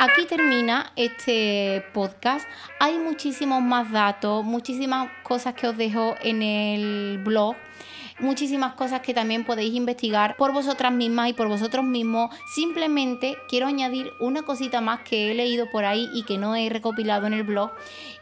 Aquí 0.00 0.26
termina 0.26 0.92
este 0.94 1.84
podcast. 1.92 2.48
Hay 2.78 2.98
muchísimos 2.98 3.60
más 3.60 3.90
datos, 3.90 4.44
muchísimas 4.44 5.10
cosas 5.24 5.54
que 5.54 5.66
os 5.66 5.76
dejo 5.76 6.14
en 6.22 6.42
el 6.42 7.18
blog 7.18 7.56
muchísimas 8.18 8.74
cosas 8.74 9.00
que 9.00 9.14
también 9.14 9.44
podéis 9.44 9.74
investigar 9.74 10.36
por 10.36 10.52
vosotras 10.52 10.92
mismas 10.92 11.30
y 11.30 11.32
por 11.32 11.48
vosotros 11.48 11.84
mismos. 11.84 12.34
Simplemente 12.54 13.36
quiero 13.48 13.66
añadir 13.66 14.12
una 14.20 14.42
cosita 14.42 14.80
más 14.80 15.00
que 15.00 15.30
he 15.30 15.34
leído 15.34 15.70
por 15.70 15.84
ahí 15.84 16.08
y 16.12 16.24
que 16.24 16.38
no 16.38 16.56
he 16.56 16.68
recopilado 16.68 17.26
en 17.26 17.34
el 17.34 17.42
blog 17.42 17.70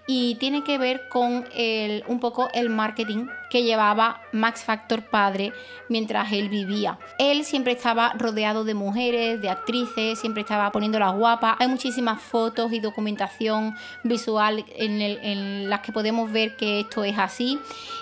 y 0.07 0.37
tiene 0.37 0.63
que 0.63 0.79
ver 0.79 1.09
con 1.09 1.45
el, 1.55 2.05
un 2.07 2.21
poco 2.21 2.49
el 2.55 2.71
marketing 2.71 3.27
que 3.51 3.65
llevaba 3.65 4.21
Max 4.33 4.63
Factor 4.63 5.03
padre 5.11 5.53
mientras 5.89 6.33
él 6.33 6.49
vivía. 6.49 6.99
Él 7.19 7.45
siempre 7.45 7.73
estaba 7.73 8.13
rodeado 8.17 8.65
de 8.65 8.75
mujeres, 8.75 9.41
de 9.41 9.51
actrices, 9.51 10.19
siempre 10.19 10.43
estaba 10.43 10.71
poniéndolas 10.71 11.15
guapas. 11.15 11.57
Hay 11.59 11.69
muchísimas 11.69 12.23
fotos 12.23 12.73
y 12.73 12.81
documentación 12.81 13.75
visual 14.05 14.65
en, 14.77 15.01
en 15.01 15.69
las 15.69 15.81
que 15.81 15.93
podemos 15.93 16.31
ver 16.31 16.57
que 16.57 16.81
esto 16.81 17.03
es 17.03 17.19
así. 17.19 17.59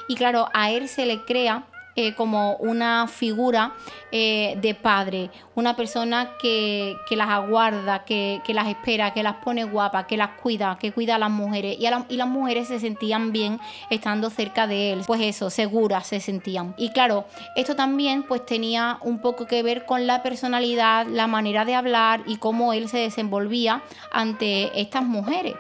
Y 0.09 0.15
claro, 0.17 0.49
a 0.53 0.71
él 0.71 0.89
se 0.89 1.07
le 1.07 1.25
crea 1.25 1.65
eh, 1.97 2.15
como 2.15 2.57
una 2.57 3.07
figura 3.07 3.73
eh, 4.11 4.57
de 4.61 4.75
padre, 4.75 5.31
una 5.55 5.77
persona 5.77 6.33
que, 6.41 6.97
las 7.11 7.29
aguarda, 7.29 8.05
que, 8.05 8.41
las 8.49 8.69
espera, 8.69 9.15
que 9.15 9.23
las 9.23 9.37
pone 9.37 9.65
guapas, 9.65 10.07
que 10.07 10.17
las 10.17 10.31
cuida, 10.41 10.77
que 10.81 10.93
cuida 10.93 11.15
a 11.15 11.19
las 11.19 11.31
mujeres. 11.31 11.77
Y, 11.79 11.87
y 11.87 12.17
las 12.17 12.29
mujeres 12.29 12.69
se 12.69 12.81
sentían 12.81 13.33
bien 13.33 13.61
estando 13.91 14.31
cerca 14.31 14.67
de 14.67 14.93
él. 14.93 15.03
Pues 15.07 15.21
eso, 15.21 15.51
seguras 15.51 16.09
se 16.09 16.19
sentían. 16.19 16.75
Y 16.77 16.91
claro, 16.91 17.27
esto 17.55 17.77
también 17.77 18.25
pues 18.25 18.45
tenía 18.45 18.99
un 19.03 19.21
poco 19.21 19.47
que 19.47 19.63
ver 19.63 19.87
con 19.87 20.07
la 20.07 20.23
personalidad, 20.23 21.07
la 21.07 21.29
manera 21.29 21.65
de 21.65 21.77
hablar 21.77 22.23
y 22.27 22.39
cómo 22.39 22.73
él 22.73 22.89
se 22.89 22.99
desenvolvía 22.99 23.83
ante 24.11 24.81
estas 24.81 25.05
mujeres 25.05 25.55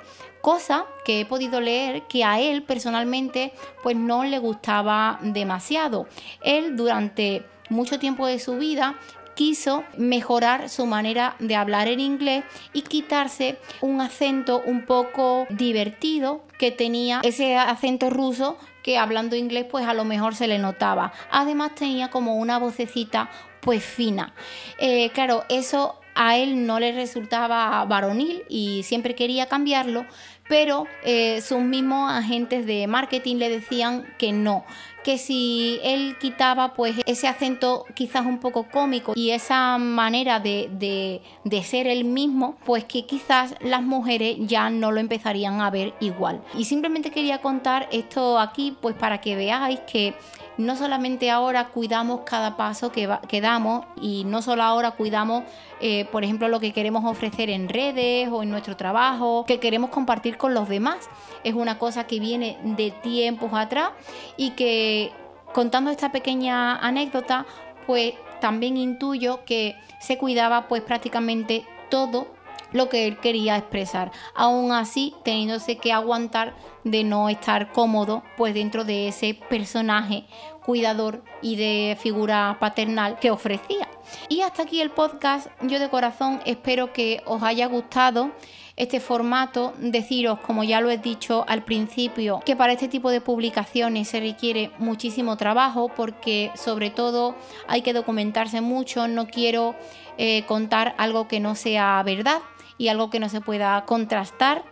cosa 0.44 0.84
que 1.06 1.20
he 1.20 1.24
podido 1.24 1.58
leer 1.58 2.02
que 2.02 2.22
a 2.22 2.38
él 2.38 2.64
personalmente 2.64 3.54
pues 3.82 3.96
no 3.96 4.24
le 4.24 4.38
gustaba 4.38 5.18
demasiado. 5.22 6.06
Él 6.42 6.76
durante 6.76 7.46
mucho 7.70 7.98
tiempo 7.98 8.26
de 8.26 8.38
su 8.38 8.58
vida 8.58 8.94
quiso 9.34 9.84
mejorar 9.96 10.68
su 10.68 10.84
manera 10.84 11.34
de 11.38 11.56
hablar 11.56 11.88
en 11.88 11.98
inglés 11.98 12.44
y 12.74 12.82
quitarse 12.82 13.58
un 13.80 14.02
acento 14.02 14.60
un 14.66 14.84
poco 14.84 15.46
divertido 15.48 16.42
que 16.58 16.70
tenía 16.70 17.22
ese 17.24 17.56
acento 17.56 18.10
ruso 18.10 18.58
que 18.82 18.98
hablando 18.98 19.36
inglés 19.36 19.64
pues 19.70 19.86
a 19.86 19.94
lo 19.94 20.04
mejor 20.04 20.34
se 20.34 20.46
le 20.46 20.58
notaba. 20.58 21.14
Además 21.30 21.74
tenía 21.74 22.10
como 22.10 22.36
una 22.36 22.58
vocecita 22.58 23.30
pues 23.62 23.82
fina. 23.82 24.34
Eh, 24.76 25.08
claro, 25.14 25.44
eso 25.48 26.00
a 26.14 26.36
él 26.36 26.66
no 26.66 26.80
le 26.80 26.92
resultaba 26.92 27.84
varonil 27.86 28.44
y 28.48 28.82
siempre 28.84 29.14
quería 29.14 29.46
cambiarlo, 29.46 30.06
pero 30.48 30.86
eh, 31.04 31.40
sus 31.40 31.60
mismos 31.60 32.10
agentes 32.12 32.66
de 32.66 32.86
marketing 32.86 33.36
le 33.36 33.48
decían 33.48 34.04
que 34.18 34.32
no, 34.32 34.64
que 35.04 35.18
si 35.18 35.78
él 35.82 36.16
quitaba 36.18 36.74
pues 36.74 36.96
ese 37.06 37.28
acento 37.28 37.84
quizás 37.94 38.26
un 38.26 38.38
poco 38.38 38.64
cómico 38.64 39.12
y 39.14 39.30
esa 39.30 39.78
manera 39.78 40.40
de, 40.40 41.20
de, 41.44 41.62
ser 41.62 41.86
él 41.86 42.04
mismo, 42.04 42.56
pues 42.64 42.84
que 42.84 43.06
quizás 43.06 43.54
las 43.60 43.82
mujeres 43.82 44.36
ya 44.40 44.70
no 44.70 44.90
lo 44.92 45.00
empezarían 45.00 45.60
a 45.60 45.70
ver 45.70 45.94
igual. 46.00 46.42
Y 46.54 46.64
simplemente 46.64 47.10
quería 47.10 47.40
contar 47.40 47.88
esto 47.92 48.38
aquí 48.38 48.76
pues 48.80 48.94
para 48.96 49.20
que 49.20 49.36
veáis 49.36 49.80
que 49.80 50.14
no 50.56 50.76
solamente 50.76 51.30
ahora 51.30 51.68
cuidamos 51.68 52.20
cada 52.24 52.56
paso 52.56 52.92
que, 52.92 53.08
que 53.28 53.40
damos 53.40 53.84
y 54.00 54.24
no 54.24 54.42
solo 54.42 54.62
ahora 54.62 54.92
cuidamos, 54.92 55.44
eh, 55.80 56.06
por 56.06 56.24
ejemplo, 56.24 56.48
lo 56.48 56.60
que 56.60 56.72
queremos 56.72 57.04
ofrecer 57.04 57.50
en 57.50 57.68
redes 57.68 58.28
o 58.30 58.42
en 58.42 58.50
nuestro 58.50 58.76
trabajo, 58.76 59.44
que 59.46 59.60
queremos 59.60 59.90
compartir 59.90 60.36
con 60.36 60.54
los 60.54 60.68
demás. 60.68 61.08
Es 61.42 61.54
una 61.54 61.78
cosa 61.78 62.06
que 62.06 62.20
viene 62.20 62.58
de 62.62 62.90
tiempos 62.90 63.50
atrás 63.52 63.90
y 64.36 64.50
que 64.50 65.12
contando 65.52 65.90
esta 65.90 66.12
pequeña 66.12 66.76
anécdota, 66.76 67.46
pues 67.86 68.14
también 68.40 68.76
intuyo 68.76 69.44
que 69.44 69.76
se 70.00 70.18
cuidaba 70.18 70.68
pues 70.68 70.82
prácticamente 70.82 71.64
todo 71.88 72.28
lo 72.74 72.90
que 72.90 73.06
él 73.06 73.18
quería 73.18 73.56
expresar. 73.56 74.12
Aún 74.34 74.72
así, 74.72 75.14
teniéndose 75.24 75.78
que 75.78 75.92
aguantar 75.92 76.54
de 76.82 77.04
no 77.04 77.30
estar 77.30 77.72
cómodo 77.72 78.22
pues 78.36 78.52
dentro 78.52 78.84
de 78.84 79.08
ese 79.08 79.38
personaje 79.48 80.24
cuidador 80.64 81.22
y 81.40 81.56
de 81.56 81.96
figura 82.00 82.56
paternal 82.58 83.18
que 83.20 83.30
ofrecía. 83.30 83.88
Y 84.28 84.40
hasta 84.40 84.64
aquí 84.64 84.80
el 84.80 84.90
podcast. 84.90 85.46
Yo 85.62 85.78
de 85.78 85.88
corazón 85.88 86.40
espero 86.44 86.92
que 86.92 87.22
os 87.26 87.42
haya 87.42 87.66
gustado 87.66 88.32
este 88.76 88.98
formato. 88.98 89.72
Deciros, 89.78 90.40
como 90.40 90.64
ya 90.64 90.80
lo 90.80 90.90
he 90.90 90.98
dicho 90.98 91.44
al 91.46 91.62
principio, 91.64 92.40
que 92.44 92.56
para 92.56 92.72
este 92.72 92.88
tipo 92.88 93.10
de 93.10 93.20
publicaciones 93.20 94.08
se 94.08 94.20
requiere 94.20 94.72
muchísimo 94.78 95.36
trabajo 95.36 95.90
porque 95.94 96.50
sobre 96.56 96.90
todo 96.90 97.36
hay 97.68 97.82
que 97.82 97.92
documentarse 97.92 98.60
mucho. 98.60 99.06
No 99.06 99.26
quiero 99.26 99.76
eh, 100.18 100.44
contar 100.46 100.94
algo 100.98 101.28
que 101.28 101.40
no 101.40 101.54
sea 101.54 102.02
verdad 102.04 102.40
y 102.78 102.88
algo 102.88 103.10
que 103.10 103.20
no 103.20 103.28
se 103.28 103.40
pueda 103.40 103.84
contrastar. 103.84 104.64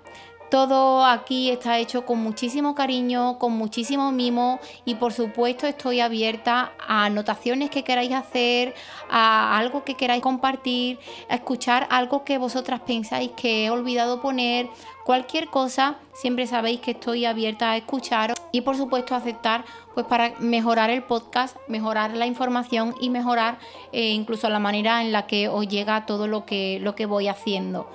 Todo 0.52 1.06
aquí 1.06 1.48
está 1.48 1.78
hecho 1.78 2.04
con 2.04 2.18
muchísimo 2.18 2.74
cariño, 2.74 3.38
con 3.38 3.52
muchísimo 3.52 4.12
mimo 4.12 4.60
y 4.84 4.96
por 4.96 5.14
supuesto 5.14 5.66
estoy 5.66 6.00
abierta 6.00 6.72
a 6.78 7.06
anotaciones 7.06 7.70
que 7.70 7.84
queráis 7.84 8.12
hacer, 8.12 8.74
a 9.08 9.56
algo 9.56 9.82
que 9.82 9.94
queráis 9.94 10.22
compartir, 10.22 10.98
a 11.30 11.36
escuchar 11.36 11.86
algo 11.88 12.24
que 12.24 12.36
vosotras 12.36 12.80
pensáis 12.80 13.30
que 13.30 13.64
he 13.64 13.70
olvidado 13.70 14.20
poner, 14.20 14.68
cualquier 15.06 15.46
cosa, 15.48 15.96
siempre 16.12 16.46
sabéis 16.46 16.80
que 16.80 16.90
estoy 16.90 17.24
abierta 17.24 17.70
a 17.70 17.78
escuchar 17.78 18.34
y 18.52 18.60
por 18.60 18.76
supuesto 18.76 19.14
aceptar 19.14 19.64
pues 19.94 20.04
para 20.04 20.34
mejorar 20.38 20.90
el 20.90 21.02
podcast, 21.02 21.56
mejorar 21.66 22.14
la 22.14 22.26
información 22.26 22.94
y 23.00 23.08
mejorar 23.08 23.58
eh, 23.92 24.10
incluso 24.10 24.50
la 24.50 24.58
manera 24.58 25.00
en 25.00 25.12
la 25.12 25.26
que 25.26 25.48
os 25.48 25.66
llega 25.66 26.04
todo 26.04 26.26
lo 26.26 26.44
que, 26.44 26.78
lo 26.82 26.94
que 26.94 27.06
voy 27.06 27.28
haciendo. 27.28 27.88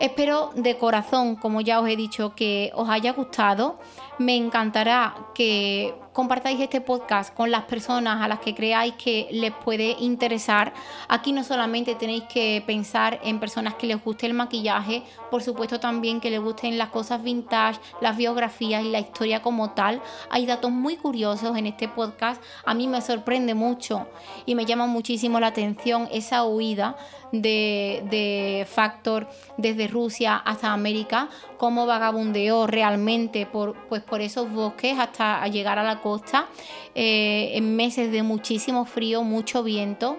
Espero 0.00 0.50
de 0.56 0.78
corazón, 0.78 1.36
como 1.36 1.60
ya 1.60 1.78
os 1.78 1.86
he 1.86 1.94
dicho, 1.94 2.34
que 2.34 2.72
os 2.74 2.88
haya 2.88 3.12
gustado. 3.12 3.78
Me 4.18 4.34
encantará 4.34 5.14
que 5.34 5.94
compartáis 6.12 6.60
este 6.60 6.80
podcast 6.80 7.34
con 7.34 7.50
las 7.50 7.64
personas 7.64 8.20
a 8.20 8.28
las 8.28 8.40
que 8.40 8.54
creáis 8.54 8.94
que 8.94 9.28
les 9.30 9.52
puede 9.52 9.96
interesar. 10.00 10.72
Aquí 11.08 11.32
no 11.32 11.44
solamente 11.44 11.94
tenéis 11.94 12.24
que 12.24 12.62
pensar 12.66 13.20
en 13.22 13.38
personas 13.38 13.74
que 13.74 13.86
les 13.86 14.02
guste 14.02 14.26
el 14.26 14.34
maquillaje, 14.34 15.02
por 15.30 15.42
supuesto 15.42 15.78
también 15.78 16.20
que 16.20 16.30
les 16.30 16.40
gusten 16.40 16.78
las 16.78 16.88
cosas 16.88 17.22
vintage, 17.22 17.80
las 18.00 18.16
biografías 18.16 18.84
y 18.84 18.90
la 18.90 18.98
historia 18.98 19.42
como 19.42 19.70
tal. 19.70 20.02
Hay 20.30 20.46
datos 20.46 20.70
muy 20.70 20.96
curiosos 20.96 21.56
en 21.56 21.66
este 21.66 21.88
podcast. 21.88 22.42
A 22.64 22.74
mí 22.74 22.88
me 22.88 23.00
sorprende 23.00 23.54
mucho 23.54 24.06
y 24.46 24.54
me 24.54 24.64
llama 24.64 24.86
muchísimo 24.86 25.38
la 25.40 25.48
atención 25.48 26.08
esa 26.10 26.44
huida 26.44 26.96
de, 27.32 28.02
de 28.10 28.66
Factor 28.68 29.28
desde 29.56 29.86
Rusia 29.86 30.36
hasta 30.36 30.72
América, 30.72 31.28
cómo 31.58 31.86
vagabundeó 31.86 32.66
realmente 32.66 33.46
por, 33.46 33.74
pues 33.88 34.02
por 34.02 34.20
esos 34.20 34.50
bosques 34.50 34.98
hasta 34.98 35.46
llegar 35.48 35.78
a 35.78 35.84
la 35.84 35.99
costa 36.00 36.48
eh, 36.94 37.52
en 37.54 37.76
meses 37.76 38.10
de 38.12 38.22
muchísimo 38.22 38.84
frío, 38.84 39.22
mucho 39.22 39.62
viento. 39.62 40.18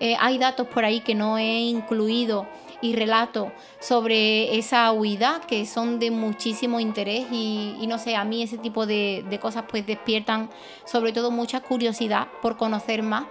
Eh, 0.00 0.16
hay 0.20 0.38
datos 0.38 0.66
por 0.66 0.84
ahí 0.84 1.00
que 1.00 1.14
no 1.14 1.38
he 1.38 1.60
incluido 1.60 2.46
y 2.82 2.94
relato 2.94 3.52
sobre 3.80 4.58
esa 4.58 4.92
huida 4.92 5.40
que 5.48 5.64
son 5.64 5.98
de 5.98 6.10
muchísimo 6.10 6.78
interés 6.78 7.26
y, 7.32 7.84
no 7.88 7.98
sé, 7.98 8.16
a 8.16 8.24
mí 8.24 8.42
ese 8.42 8.58
tipo 8.58 8.84
de, 8.84 9.24
de, 9.30 9.38
cosas 9.38 9.64
pues 9.66 9.86
despiertan 9.86 10.50
sobre 10.84 11.12
todo 11.12 11.30
mucha 11.30 11.60
curiosidad 11.60 12.28
por 12.42 12.58
conocer 12.58 13.02
más 13.02 13.24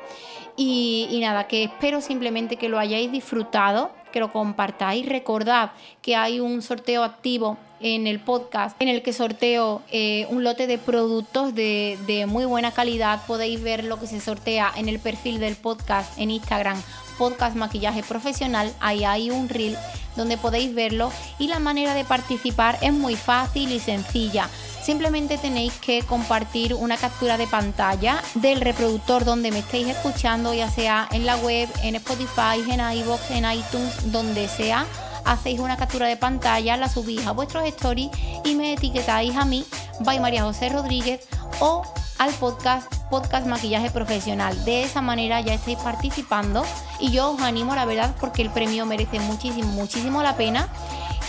y, 0.57 1.17
nada, 1.21 1.47
que 1.47 1.65
espero 1.65 1.99
simplemente 2.01 2.55
que 2.55 2.69
lo 2.69 2.79
hayáis 2.79 3.11
disfrutado, 3.11 3.91
que 4.11 4.19
lo 4.19 4.31
compartáis. 4.31 5.05
Recordad 5.07 5.71
que 6.01 6.15
hay 6.15 6.39
un 6.39 6.61
sorteo 6.61 7.03
activo 7.03 7.57
en 7.85 8.07
el 8.07 8.19
podcast 8.19 8.75
en 8.81 8.87
el 8.89 9.03
que 9.03 9.13
sorteo 9.13 9.83
eh, 9.91 10.25
un 10.31 10.43
lote 10.43 10.65
de 10.65 10.79
productos 10.79 11.53
de, 11.53 12.25
muy 12.27 12.45
buena 12.45 12.71
calidad. 12.71 13.21
Podéis 13.27 13.61
ver 13.61 13.83
lo 13.83 13.99
que 13.99 14.07
se 14.07 14.19
sortea 14.19 14.71
en 14.75 14.89
el 14.89 14.97
perfil 14.97 15.39
del 15.39 15.55
podcast 15.55 16.17
en 16.17 16.31
Instagram, 16.31 16.81
podcast 17.19 17.55
maquillaje 17.55 18.01
profesional. 18.01 18.73
Ahí 18.79 19.03
hay 19.03 19.29
un 19.29 19.49
reel 19.49 19.77
donde 20.15 20.35
podéis 20.35 20.73
verlo 20.73 21.11
y 21.37 21.47
la 21.47 21.59
manera 21.59 21.93
de 21.93 22.05
participar 22.05 22.79
es 22.81 22.91
muy 22.91 23.15
fácil 23.15 23.71
y 23.71 23.79
sencilla. 23.79 24.49
Simplemente 24.81 25.37
tenéis 25.37 25.73
que 25.73 26.01
compartir 26.01 26.73
una 26.73 26.97
captura 26.97 27.37
de 27.37 27.45
pantalla 27.45 28.19
del 28.33 28.61
reproductor 28.61 29.25
donde 29.25 29.51
me 29.51 29.59
estéis 29.59 29.89
escuchando, 29.89 30.55
ya 30.55 30.71
sea 30.71 31.07
en 31.11 31.27
la 31.27 31.37
web, 31.37 31.69
en 31.83 31.95
Spotify, 31.95 32.63
en 32.67 32.79
iVoox, 32.97 33.29
en 33.29 33.45
iTunes, 33.51 34.11
donde 34.11 34.47
sea. 34.47 34.87
Hacéis 35.25 35.59
una 35.59 35.77
captura 35.77 36.07
de 36.07 36.17
pantalla, 36.17 36.77
la 36.77 36.89
subís 36.89 37.25
a 37.25 37.31
vuestros 37.31 37.65
stories 37.65 38.09
y 38.43 38.55
me 38.55 38.73
etiquetáis 38.73 39.35
a 39.35 39.45
mí, 39.45 39.65
by 40.01 40.19
María 40.19 40.43
José 40.43 40.69
Rodríguez, 40.69 41.27
o 41.59 41.83
al 42.17 42.31
podcast 42.33 42.93
Podcast 43.09 43.47
Maquillaje 43.47 43.89
Profesional. 43.91 44.65
De 44.65 44.83
esa 44.83 45.01
manera 45.01 45.41
ya 45.41 45.53
estáis 45.53 45.77
participando 45.77 46.65
y 46.99 47.11
yo 47.11 47.31
os 47.31 47.41
animo, 47.41 47.75
la 47.75 47.85
verdad, 47.85 48.15
porque 48.19 48.41
el 48.41 48.49
premio 48.49 48.85
merece 48.85 49.19
muchísimo, 49.19 49.67
muchísimo 49.69 50.23
la 50.23 50.35
pena. 50.35 50.69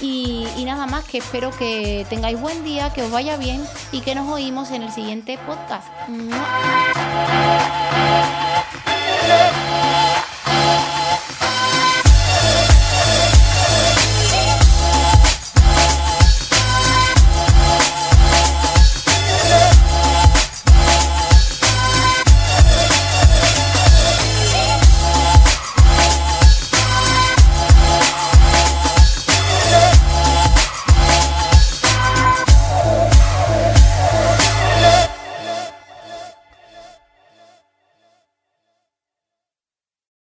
Y, 0.01 0.47
nada 0.66 0.86
más 0.86 1.05
que 1.05 1.18
espero 1.18 1.51
que 1.57 2.07
tengáis 2.11 2.38
buen 2.38 2.64
día, 2.64 2.92
que 2.92 3.03
os 3.03 3.11
vaya 3.11 3.36
bien 3.36 3.64
y 3.92 4.01
que 4.01 4.14
nos 4.14 4.28
oímos 4.28 4.70
en 4.70 4.82
el 4.82 4.92
siguiente 4.92 5.38
podcast. 5.38 5.86